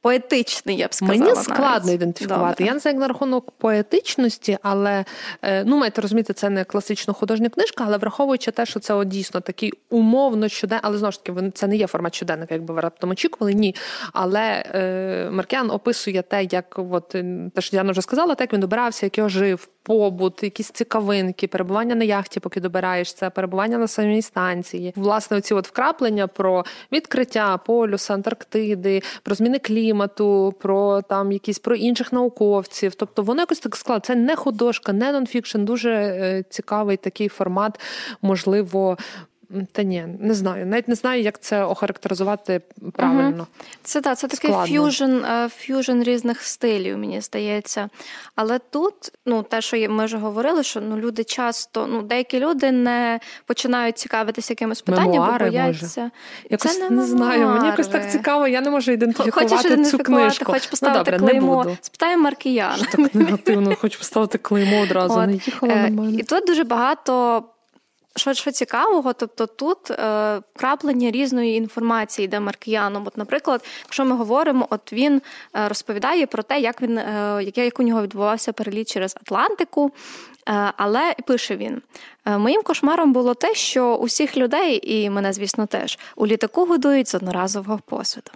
Поетичний, 0.00 0.76
я 0.76 0.88
б 0.88 0.94
сказала. 0.94 1.18
Мені 1.18 1.36
складно 1.36 1.86
навіть. 1.86 1.94
ідентифікувати. 1.94 2.50
Добре. 2.50 2.66
Я 2.66 2.72
не 2.72 2.78
знаю 2.78 2.94
як 2.94 3.00
на 3.00 3.08
рахунок 3.08 3.50
поетичності, 3.50 4.58
але 4.62 5.04
е, 5.42 5.64
ну 5.64 5.76
маєте 5.76 6.02
розуміти, 6.02 6.32
це 6.32 6.50
не 6.50 6.64
класично 6.64 7.14
художня 7.14 7.48
книжка, 7.48 7.84
але 7.86 7.96
враховуючи 7.96 8.50
те, 8.50 8.66
що 8.66 8.80
це 8.80 8.94
от, 8.94 9.08
дійсно 9.08 9.40
такий 9.40 9.72
умовно 9.90 10.48
щоденний, 10.48 10.80
але 10.84 10.98
знову 10.98 11.12
ж 11.12 11.24
таки, 11.24 11.50
це 11.54 11.66
не 11.66 11.76
є 11.76 11.86
формат 11.86 12.14
щоденника, 12.14 12.54
якби 12.54 12.74
ви 12.74 12.80
раптом 12.80 13.10
очікували. 13.10 13.54
Ні. 13.54 13.74
Але 14.12 14.64
е, 14.74 15.28
Маркіан 15.30 15.70
описує 15.70 16.22
те, 16.22 16.44
як 16.44 16.78
от 16.78 17.08
те, 17.54 17.60
що 17.60 17.70
Діана 17.70 17.92
вже 17.92 18.02
сказала, 18.02 18.34
так 18.34 18.52
він 18.52 18.60
добирався, 18.60 19.06
як 19.06 19.18
його 19.18 19.28
жив, 19.28 19.68
побут, 19.88 20.42
якісь 20.42 20.70
цікавинки, 20.70 21.46
перебування 21.46 21.94
на 21.94 22.04
яхті, 22.04 22.40
поки 22.40 22.60
добираєшся, 22.60 23.30
перебування 23.30 23.78
на 23.78 23.88
самій 23.88 24.22
станції. 24.22 24.92
Власне, 24.96 25.36
оці 25.36 25.54
от 25.54 25.68
вкраплення 25.68 26.26
про 26.26 26.64
відкриття 26.92 27.56
полюса, 27.56 28.14
Антарктиди, 28.14 29.02
про 29.22 29.34
зміни 29.34 29.58
клімату, 29.58 30.54
про 30.60 31.02
там 31.02 31.32
якісь 31.32 31.58
про 31.58 31.74
інших 31.76 32.12
науковців. 32.12 32.94
Тобто 32.94 33.22
воно 33.22 33.42
якось 33.42 33.60
так 33.60 33.76
склад. 33.76 34.06
Це 34.06 34.14
не 34.14 34.36
художка, 34.36 34.92
не 34.92 35.12
нонфікшн, 35.12 35.64
дуже 35.64 35.90
е, 35.92 36.44
цікавий 36.50 36.96
такий 36.96 37.28
формат, 37.28 37.80
можливо. 38.22 38.96
Та 39.72 39.82
ні, 39.82 40.04
не 40.20 40.34
знаю. 40.34 40.66
Навіть 40.66 40.88
не 40.88 40.94
знаю, 40.94 41.22
як 41.22 41.40
це 41.40 41.64
охарактеризувати 41.64 42.60
правильно. 42.92 43.36
Угу. 43.36 43.66
Це 43.82 44.00
так, 44.00 44.18
це 44.18 44.28
такий 44.28 44.50
ф'южн, 44.50 45.24
е, 45.24 45.48
ф'южн 45.48 46.02
різних 46.02 46.42
стилів, 46.42 46.98
мені 46.98 47.20
здається. 47.20 47.88
Але 48.34 48.58
тут, 48.58 48.94
ну, 49.26 49.42
те, 49.42 49.60
що 49.60 49.90
ми 49.90 50.04
вже 50.04 50.18
говорили, 50.18 50.62
що 50.62 50.80
ну, 50.80 50.98
люди 50.98 51.24
часто, 51.24 51.86
ну, 51.86 52.02
деякі 52.02 52.40
люди 52.40 52.72
не 52.72 53.20
починають 53.46 53.98
цікавитися 53.98 54.52
якимось 54.52 54.82
питанням, 54.82 55.10
Мемуари, 55.10 55.44
бо 55.44 55.50
бояться. 55.50 56.00
Може. 56.00 56.10
Якось 56.50 56.78
це 56.78 56.90
не, 56.90 56.96
не 56.96 57.02
знаю. 57.02 57.48
Мені 57.48 57.66
якось 57.66 57.88
так 57.88 58.10
цікаво, 58.10 58.48
я 58.48 58.60
не 58.60 58.70
можу 58.70 58.92
ідентифікувати 58.92 59.48
Хочеш 59.48 59.66
ідентифікувати, 59.66 60.30
цю 60.30 60.38
книжку. 60.38 60.52
Хоч 60.52 60.66
поставити 60.66 61.10
ну, 61.10 61.18
добре, 61.18 61.30
клеймо. 61.30 61.56
Не 61.56 61.64
буду. 61.64 61.78
Спитаємо 61.80 62.22
Маркіяна. 62.22 62.84
Так 62.92 63.14
негативно, 63.14 63.76
хочу 63.76 63.98
поставити 63.98 64.38
клеймо 64.38 64.80
одразу. 64.80 65.20
От. 65.20 65.26
Не 65.26 65.32
їхала 65.32 65.74
на 65.74 65.90
мене. 65.90 66.18
І 66.18 66.22
тут 66.22 66.46
дуже 66.46 66.64
багато 66.64 67.44
що 68.18 68.34
що 68.34 68.50
цікавого, 68.50 69.12
тобто 69.12 69.46
тут 69.46 69.90
е, 69.90 70.40
краплення 70.56 71.10
різної 71.10 71.56
інформації 71.56 72.24
йде 72.24 72.40
Маркіяном. 72.40 73.06
От, 73.06 73.16
наприклад, 73.16 73.64
якщо 73.84 74.04
ми 74.04 74.16
говоримо, 74.16 74.66
от 74.70 74.92
він 74.92 75.22
е, 75.56 75.68
розповідає 75.68 76.26
про 76.26 76.42
те, 76.42 76.60
як 76.60 76.82
він 76.82 76.98
е, 76.98 77.52
як 77.54 77.80
у 77.80 77.82
нього 77.82 78.02
відбувався 78.02 78.52
переліт 78.52 78.88
через 78.92 79.16
Атлантику. 79.16 79.92
Е, 80.48 80.72
але 80.76 81.14
пише 81.26 81.56
він: 81.56 81.82
«Е, 82.26 82.38
моїм 82.38 82.62
кошмаром 82.62 83.12
було 83.12 83.34
те, 83.34 83.54
що 83.54 83.94
усіх 83.94 84.36
людей, 84.36 84.94
і 84.94 85.10
мене, 85.10 85.32
звісно, 85.32 85.66
теж 85.66 85.98
у 86.16 86.26
літаку 86.26 86.64
годують 86.64 87.08
з 87.08 87.14
одноразового 87.14 87.80
посуду. 87.86 88.30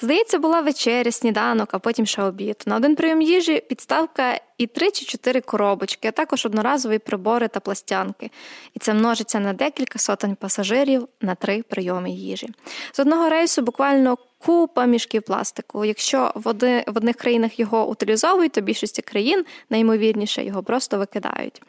Здається, 0.00 0.38
була 0.38 0.60
вечеря, 0.60 1.12
сніданок, 1.12 1.68
а 1.72 1.78
потім 1.78 2.06
ще 2.06 2.22
обід. 2.22 2.62
На 2.66 2.76
один 2.76 2.96
прийом 2.96 3.22
їжі 3.22 3.60
підставка 3.68 4.40
і 4.58 4.66
три 4.66 4.90
чи 4.90 5.04
чотири 5.04 5.40
коробочки, 5.40 6.08
а 6.08 6.10
також 6.10 6.46
одноразові 6.46 6.98
прибори 6.98 7.48
та 7.48 7.60
пластянки. 7.60 8.30
І 8.74 8.78
це 8.78 8.94
множиться 8.94 9.40
на 9.40 9.52
декілька 9.52 9.98
сотень 9.98 10.34
пасажирів 10.34 11.08
на 11.20 11.34
три 11.34 11.62
прийоми 11.62 12.10
їжі. 12.10 12.48
З 12.92 13.00
одного 13.00 13.28
рейсу 13.28 13.62
буквально 13.62 14.18
купа 14.46 14.84
мішків 14.84 15.22
пластику. 15.22 15.84
Якщо 15.84 16.32
в, 16.34 16.48
оди, 16.48 16.84
в 16.86 16.96
одних 16.96 17.16
країнах 17.16 17.60
його 17.60 17.90
утилізовують, 17.90 18.52
то 18.52 18.60
більшості 18.60 19.02
країн 19.02 19.44
найімовірніше 19.70 20.44
його 20.44 20.62
просто 20.62 20.98
викидають. 20.98 21.62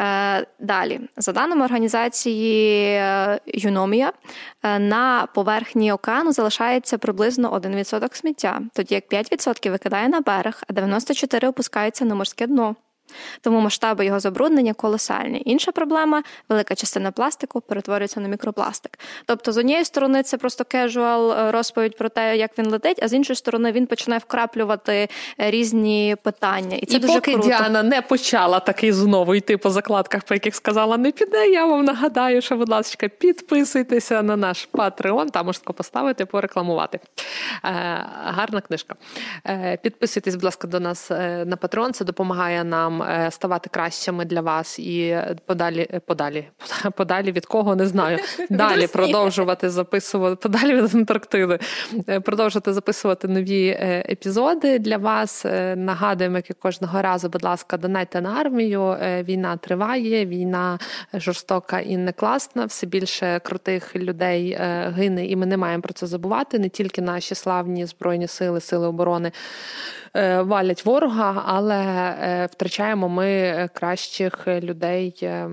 Е, 0.00 0.46
Далі, 0.60 1.00
за 1.16 1.32
даними 1.32 1.64
організації 1.64 2.84
е, 2.84 3.40
Юномія, 3.46 4.12
е, 4.62 4.78
на 4.78 5.28
поверхні 5.34 5.92
океану 5.92 6.32
залишається 6.32 6.98
приблизно 6.98 7.52
1% 7.52 8.16
сміття, 8.16 8.60
тоді 8.74 8.94
як 8.94 9.08
5% 9.12 9.70
викидає 9.70 10.08
на 10.08 10.20
берег, 10.20 10.62
а 10.68 10.72
94% 10.72 11.48
опускається 11.48 12.04
на 12.04 12.14
морське 12.14 12.46
дно. 12.46 12.76
Тому 13.40 13.60
масштаби 13.60 14.04
його 14.04 14.20
забруднення 14.20 14.74
колосальні. 14.74 15.42
Інша 15.44 15.72
проблема 15.72 16.22
велика 16.48 16.74
частина 16.74 17.10
пластику 17.10 17.60
перетворюється 17.60 18.20
на 18.20 18.28
мікропластик. 18.28 18.98
Тобто, 19.26 19.52
з 19.52 19.58
однієї 19.58 19.84
сторони, 19.84 20.22
це 20.22 20.38
просто 20.38 20.64
casual 20.64 21.50
розповідь 21.50 21.96
про 21.96 22.08
те, 22.08 22.36
як 22.36 22.58
він 22.58 22.66
летить, 22.66 23.00
а 23.02 23.08
з 23.08 23.12
іншої 23.12 23.36
сторони 23.36 23.72
він 23.72 23.86
починає 23.86 24.18
вкраплювати 24.18 25.08
е, 25.40 25.50
різні 25.50 26.16
питання. 26.22 26.76
І 26.76 26.86
це 26.86 26.96
і 26.96 26.98
дуже 26.98 27.14
поки 27.14 27.32
круто. 27.32 27.48
Діана 27.48 27.82
не 27.82 28.02
почала 28.02 28.60
такий 28.60 28.92
знову 28.92 29.34
йти 29.34 29.56
по 29.56 29.70
закладках, 29.70 30.22
по 30.22 30.34
яких 30.34 30.54
сказала, 30.54 30.96
не 30.96 31.12
піде. 31.12 31.46
Я 31.46 31.66
вам 31.66 31.84
нагадаю, 31.84 32.42
що, 32.42 32.56
будь 32.56 32.68
ласка, 32.68 33.08
підписуйтеся 33.08 34.22
на 34.22 34.36
наш 34.36 34.68
Patreon, 34.72 35.30
там 35.30 35.46
можете 35.46 35.72
поставити, 35.72 36.26
порекламувати. 36.26 37.00
Е, 37.64 37.68
Гарна 38.24 38.60
книжка. 38.60 38.94
Е, 39.46 39.78
Підписуйтесь, 39.82 40.34
будь 40.34 40.44
ласка, 40.44 40.68
до 40.68 40.80
нас 40.80 41.10
е, 41.10 41.44
на 41.46 41.56
Patreon, 41.56 41.92
Це 41.92 42.04
допомагає 42.04 42.64
нам. 42.64 43.01
Е, 43.08 43.30
ставати 43.30 43.70
кращими 43.72 44.24
для 44.24 44.40
вас 44.40 44.78
і 44.78 45.18
подалі, 45.46 45.86
е, 45.92 46.00
подалі, 46.00 46.48
подалі 46.96 47.32
від 47.32 47.46
кого 47.46 47.76
не 47.76 47.86
знаю. 47.86 48.18
Далі 48.50 48.86
продовжувати 48.86 49.70
записувати 49.70 50.36
подалі 50.36 50.82
від 50.82 50.94
Антарктиди, 50.94 51.58
е, 52.08 52.20
продовжувати 52.20 52.72
записувати 52.72 53.28
нові 53.28 53.68
епізоди 54.08 54.78
для 54.78 54.96
вас. 54.96 55.44
Нагадуємо, 55.76 56.36
як 56.36 56.50
і 56.50 56.52
кожного 56.52 57.02
разу, 57.02 57.28
будь 57.28 57.44
ласка, 57.44 57.76
донайте 57.76 58.20
на 58.20 58.30
армію. 58.30 58.96
Війна 59.00 59.56
триває, 59.56 60.26
війна 60.26 60.78
жорстока 61.14 61.80
і 61.80 61.96
не 61.96 62.12
класна. 62.12 62.64
Все 62.64 62.86
більше 62.86 63.40
крутих 63.44 63.96
людей 63.96 64.58
гине, 64.96 65.26
і 65.26 65.36
ми 65.36 65.46
не 65.46 65.56
маємо 65.56 65.82
про 65.82 65.92
це 65.92 66.06
забувати. 66.06 66.58
Не 66.58 66.68
тільки 66.68 67.02
наші 67.02 67.34
славні 67.34 67.86
збройні 67.86 68.28
сили, 68.28 68.60
сили 68.60 68.86
оборони 68.86 69.32
валять 70.44 70.84
ворога, 70.84 71.42
але 71.46 72.48
втрачаємо 72.52 72.82
втрачаємо 72.82 73.08
ми 73.08 73.68
кращих 73.74 74.48
людей 74.48 75.14
е, 75.22 75.48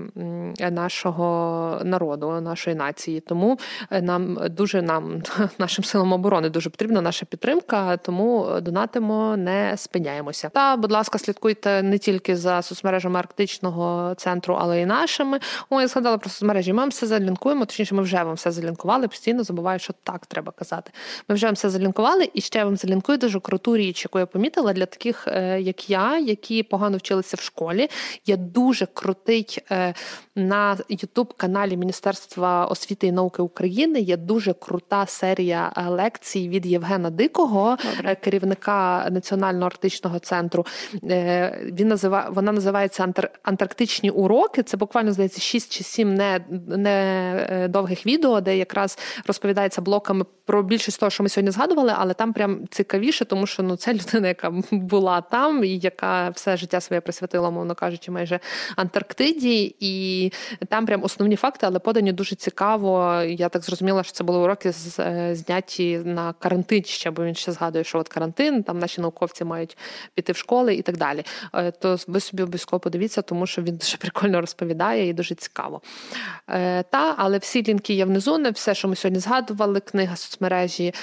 нашого 0.70 1.80
народу, 1.84 2.40
нашої 2.40 2.76
нації. 2.76 3.20
Тому 3.20 3.58
е, 3.90 4.02
нам 4.02 4.38
дуже 4.50 4.82
нам, 4.82 5.22
нашим 5.58 5.84
силам 5.84 6.12
оборони, 6.12 6.50
дуже 6.50 6.70
потрібна 6.70 7.00
наша 7.00 7.26
підтримка. 7.26 7.96
Тому 7.96 8.60
донатимо, 8.62 9.36
не 9.36 9.76
спиняємося. 9.76 10.48
Та, 10.48 10.76
будь 10.76 10.92
ласка, 10.92 11.18
слідкуйте 11.18 11.82
не 11.82 11.98
тільки 11.98 12.36
за 12.36 12.62
соцмережами 12.62 13.18
арктичного 13.18 14.14
центру, 14.14 14.56
але 14.60 14.80
й 14.80 14.86
нашими. 14.86 15.40
О, 15.70 15.80
я 15.80 15.88
згадала 15.88 16.18
про 16.18 16.30
соцмережі. 16.30 16.72
Ми 16.72 16.78
вам 16.78 16.88
все 16.88 17.06
залінкуємо. 17.06 17.64
Точніше, 17.64 17.94
ми 17.94 18.02
вже 18.02 18.22
вам 18.22 18.34
все 18.34 18.50
залінкували. 18.50 19.08
Постійно 19.08 19.44
забуваю, 19.44 19.78
що 19.78 19.94
так 20.02 20.26
треба 20.26 20.52
казати. 20.52 20.92
Ми 21.28 21.34
вже 21.34 21.46
вам 21.46 21.54
все 21.54 21.70
залінкували, 21.70 22.30
і 22.34 22.40
ще 22.40 22.64
вам 22.64 22.76
залінкую 22.76 23.18
дуже 23.18 23.40
круту 23.40 23.76
річ, 23.76 24.04
яку 24.04 24.18
я 24.18 24.26
помітила 24.26 24.49
для 24.56 24.86
таких, 24.86 25.28
е, 25.28 25.60
як 25.60 25.90
я, 25.90 26.18
які 26.18 26.62
погано 26.62 26.96
вчилися 26.96 27.36
в 27.36 27.40
школі. 27.40 27.88
Є 28.26 28.36
дуже 28.36 28.86
крутий 28.86 29.58
е, 29.70 29.94
на 30.36 30.76
Ютуб-каналі 30.88 31.76
Міністерства 31.76 32.66
освіти 32.66 33.06
і 33.06 33.12
науки 33.12 33.42
України. 33.42 34.00
Є 34.00 34.16
дуже 34.16 34.52
крута 34.52 35.06
серія 35.06 35.72
е, 35.76 35.88
лекцій 35.88 36.48
від 36.48 36.66
Євгена 36.66 37.10
Дикого, 37.10 37.76
Добре. 37.96 38.14
Керівника 38.14 39.08
Національного 39.10 39.66
арктичного 39.66 40.18
центру. 40.18 40.66
Він 41.62 41.88
називає 41.88 42.26
вона 42.30 42.52
називається 42.52 43.12
Антарктичні 43.42 44.10
уроки. 44.10 44.62
Це 44.62 44.76
буквально 44.76 45.12
здається 45.12 45.40
6 45.40 45.72
чи 45.72 45.84
7 45.84 46.14
не, 46.14 46.40
не 46.68 47.66
довгих 47.70 48.06
відео, 48.06 48.40
де 48.40 48.56
якраз 48.56 48.98
розповідається 49.26 49.80
блоками 49.82 50.24
про 50.50 50.62
більшість 50.62 51.00
того, 51.00 51.10
що 51.10 51.22
ми 51.22 51.28
сьогодні 51.28 51.50
згадували, 51.50 51.94
але 51.96 52.14
там 52.14 52.32
прям 52.32 52.60
цікавіше, 52.70 53.24
тому 53.24 53.46
що 53.46 53.62
ну 53.62 53.76
це 53.76 53.94
людина, 53.94 54.28
яка 54.28 54.39
була 54.70 55.20
там 55.20 55.64
і 55.64 55.78
яка 55.78 56.28
все 56.28 56.56
життя 56.56 56.80
своє 56.80 57.00
присвятила, 57.00 57.50
мовно 57.50 57.74
кажучи, 57.74 58.10
майже 58.10 58.40
Антарктиді, 58.76 59.76
і 59.80 60.32
там 60.68 60.86
прям 60.86 61.04
основні 61.04 61.36
факти, 61.36 61.66
але 61.66 61.78
подані 61.78 62.12
дуже 62.12 62.36
цікаво. 62.36 63.22
Я 63.22 63.48
так 63.48 63.62
зрозуміла, 63.62 64.02
що 64.02 64.12
це 64.12 64.24
були 64.24 64.38
уроки 64.38 64.72
е, 64.98 65.34
зняті 65.34 65.98
на 65.98 66.32
карантин 66.32 66.84
ще, 66.84 67.10
бо 67.10 67.24
він 67.24 67.34
ще 67.34 67.52
згадує, 67.52 67.84
що 67.84 67.98
от 67.98 68.08
карантин, 68.08 68.62
там 68.62 68.78
наші 68.78 69.00
науковці 69.00 69.44
мають 69.44 69.76
піти 70.14 70.32
в 70.32 70.36
школи 70.36 70.74
і 70.74 70.82
так 70.82 70.96
далі. 70.96 71.24
Е, 71.54 71.70
то 71.70 71.96
ви 72.06 72.20
собі 72.20 72.42
обов'язково 72.42 72.80
подивіться, 72.80 73.22
тому 73.22 73.46
що 73.46 73.62
він 73.62 73.76
дуже 73.76 73.96
прикольно 73.96 74.40
розповідає 74.40 75.08
і 75.08 75.12
дуже 75.12 75.34
цікаво. 75.34 75.80
Е, 76.48 76.82
та, 76.82 77.14
але 77.18 77.38
всі 77.38 77.62
лінки 77.62 77.94
є 77.94 78.04
внизу, 78.04 78.38
не 78.38 78.50
все, 78.50 78.74
що 78.74 78.88
ми 78.88 78.96
сьогодні 78.96 79.20
згадували, 79.20 79.80
книга 79.80 80.16
соцмережі, 80.16 80.94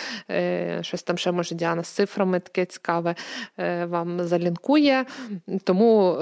щось 0.81 1.03
там 1.03 1.17
ще 1.17 1.31
може 1.31 1.55
Діана 1.55 1.83
з 1.83 1.87
цифрами 1.87 2.39
таке 2.39 2.65
цікаве 2.65 3.15
вам 3.87 4.23
залінкує. 4.23 5.05
Тому 5.63 6.17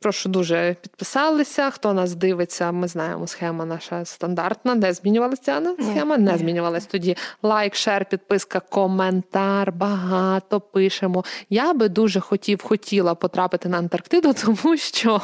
прошу 0.00 0.28
дуже 0.28 0.76
підписалися. 0.82 1.70
Хто 1.70 1.92
нас 1.92 2.14
дивиться, 2.14 2.72
ми 2.72 2.88
знаємо, 2.88 3.26
схема 3.26 3.64
наша 3.64 4.04
стандартна. 4.04 4.74
Не 4.74 4.92
змінювалася 4.92 5.42
Діана? 5.44 5.74
Схема 5.90 6.18
не 6.18 6.38
змінювалась. 6.38 6.86
Тоді 6.86 7.16
лайк, 7.42 7.74
шер, 7.74 8.04
підписка, 8.04 8.60
коментар. 8.60 9.72
Багато 9.72 10.60
пишемо. 10.60 11.24
Я 11.50 11.72
би 11.72 11.88
дуже 11.88 12.20
хотів, 12.20 12.62
хотіла 12.62 13.14
потрапити 13.14 13.68
на 13.68 13.78
Антарктиду, 13.78 14.32
тому 14.44 14.76
що 14.76 15.20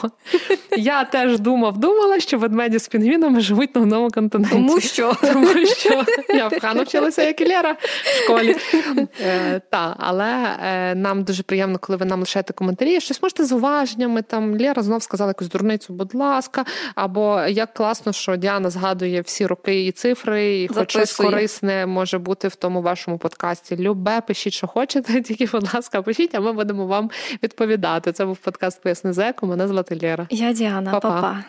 я 0.76 1.04
теж 1.04 1.40
думав, 1.40 1.78
думала, 1.78 2.20
що 2.20 2.38
ведмеді 2.38 2.78
з 2.78 2.88
пінгвінами 2.88 3.40
живуть 3.40 3.74
на 3.74 3.82
одному 3.82 4.10
континенті. 4.10 4.52
Тому 4.54 4.80
що 4.80 5.14
Тому 5.32 5.66
що 5.66 6.04
я 6.28 6.50
погано 6.50 6.82
вчилася 6.82 7.22
як 7.22 7.40
і 7.40 7.48
Лера 7.48 7.76
в 8.04 8.22
школі. 8.24 8.56
Е, 9.20 9.60
та, 9.70 9.96
але 9.98 10.56
е, 10.64 10.77
нам 10.94 11.22
дуже 11.22 11.42
приємно, 11.42 11.78
коли 11.78 11.96
ви 11.96 12.06
нам 12.06 12.20
лишаєте 12.20 12.52
коментарі. 12.52 13.00
Щось 13.00 13.22
можете 13.22 13.44
з 13.44 13.52
уваженнями. 13.52 14.22
Там 14.22 14.58
Лера 14.58 14.82
знов 14.82 15.02
сказала 15.02 15.30
якусь 15.30 15.48
дурницю, 15.48 15.92
будь 15.92 16.14
ласка. 16.14 16.64
Або 16.94 17.40
як 17.40 17.74
класно, 17.74 18.12
що 18.12 18.36
Діана 18.36 18.70
згадує 18.70 19.20
всі 19.20 19.46
роки 19.46 19.86
і 19.86 19.92
цифри, 19.92 20.62
і 20.62 20.68
хоч 20.68 20.90
щось 20.90 21.12
корисне 21.12 21.86
може 21.86 22.18
бути 22.18 22.48
в 22.48 22.54
тому 22.54 22.82
вашому 22.82 23.18
подкасті. 23.18 23.76
Любе, 23.76 24.20
пишіть, 24.20 24.52
що 24.52 24.66
хочете, 24.66 25.20
тільки, 25.22 25.46
будь 25.46 25.74
ласка, 25.74 26.02
пишіть, 26.02 26.34
а 26.34 26.40
ми 26.40 26.52
будемо 26.52 26.86
вам 26.86 27.10
відповідати. 27.42 28.12
Це 28.12 28.24
був 28.24 28.36
подкаст 28.36 28.82
Поясни 28.82 29.12
зеку. 29.12 29.46
Мене 29.46 29.68
звати 29.68 29.98
Лера. 30.02 30.26
я 30.30 30.52
Діана, 30.52 30.90
Па-па. 30.90 31.10
Па-па. 31.10 31.44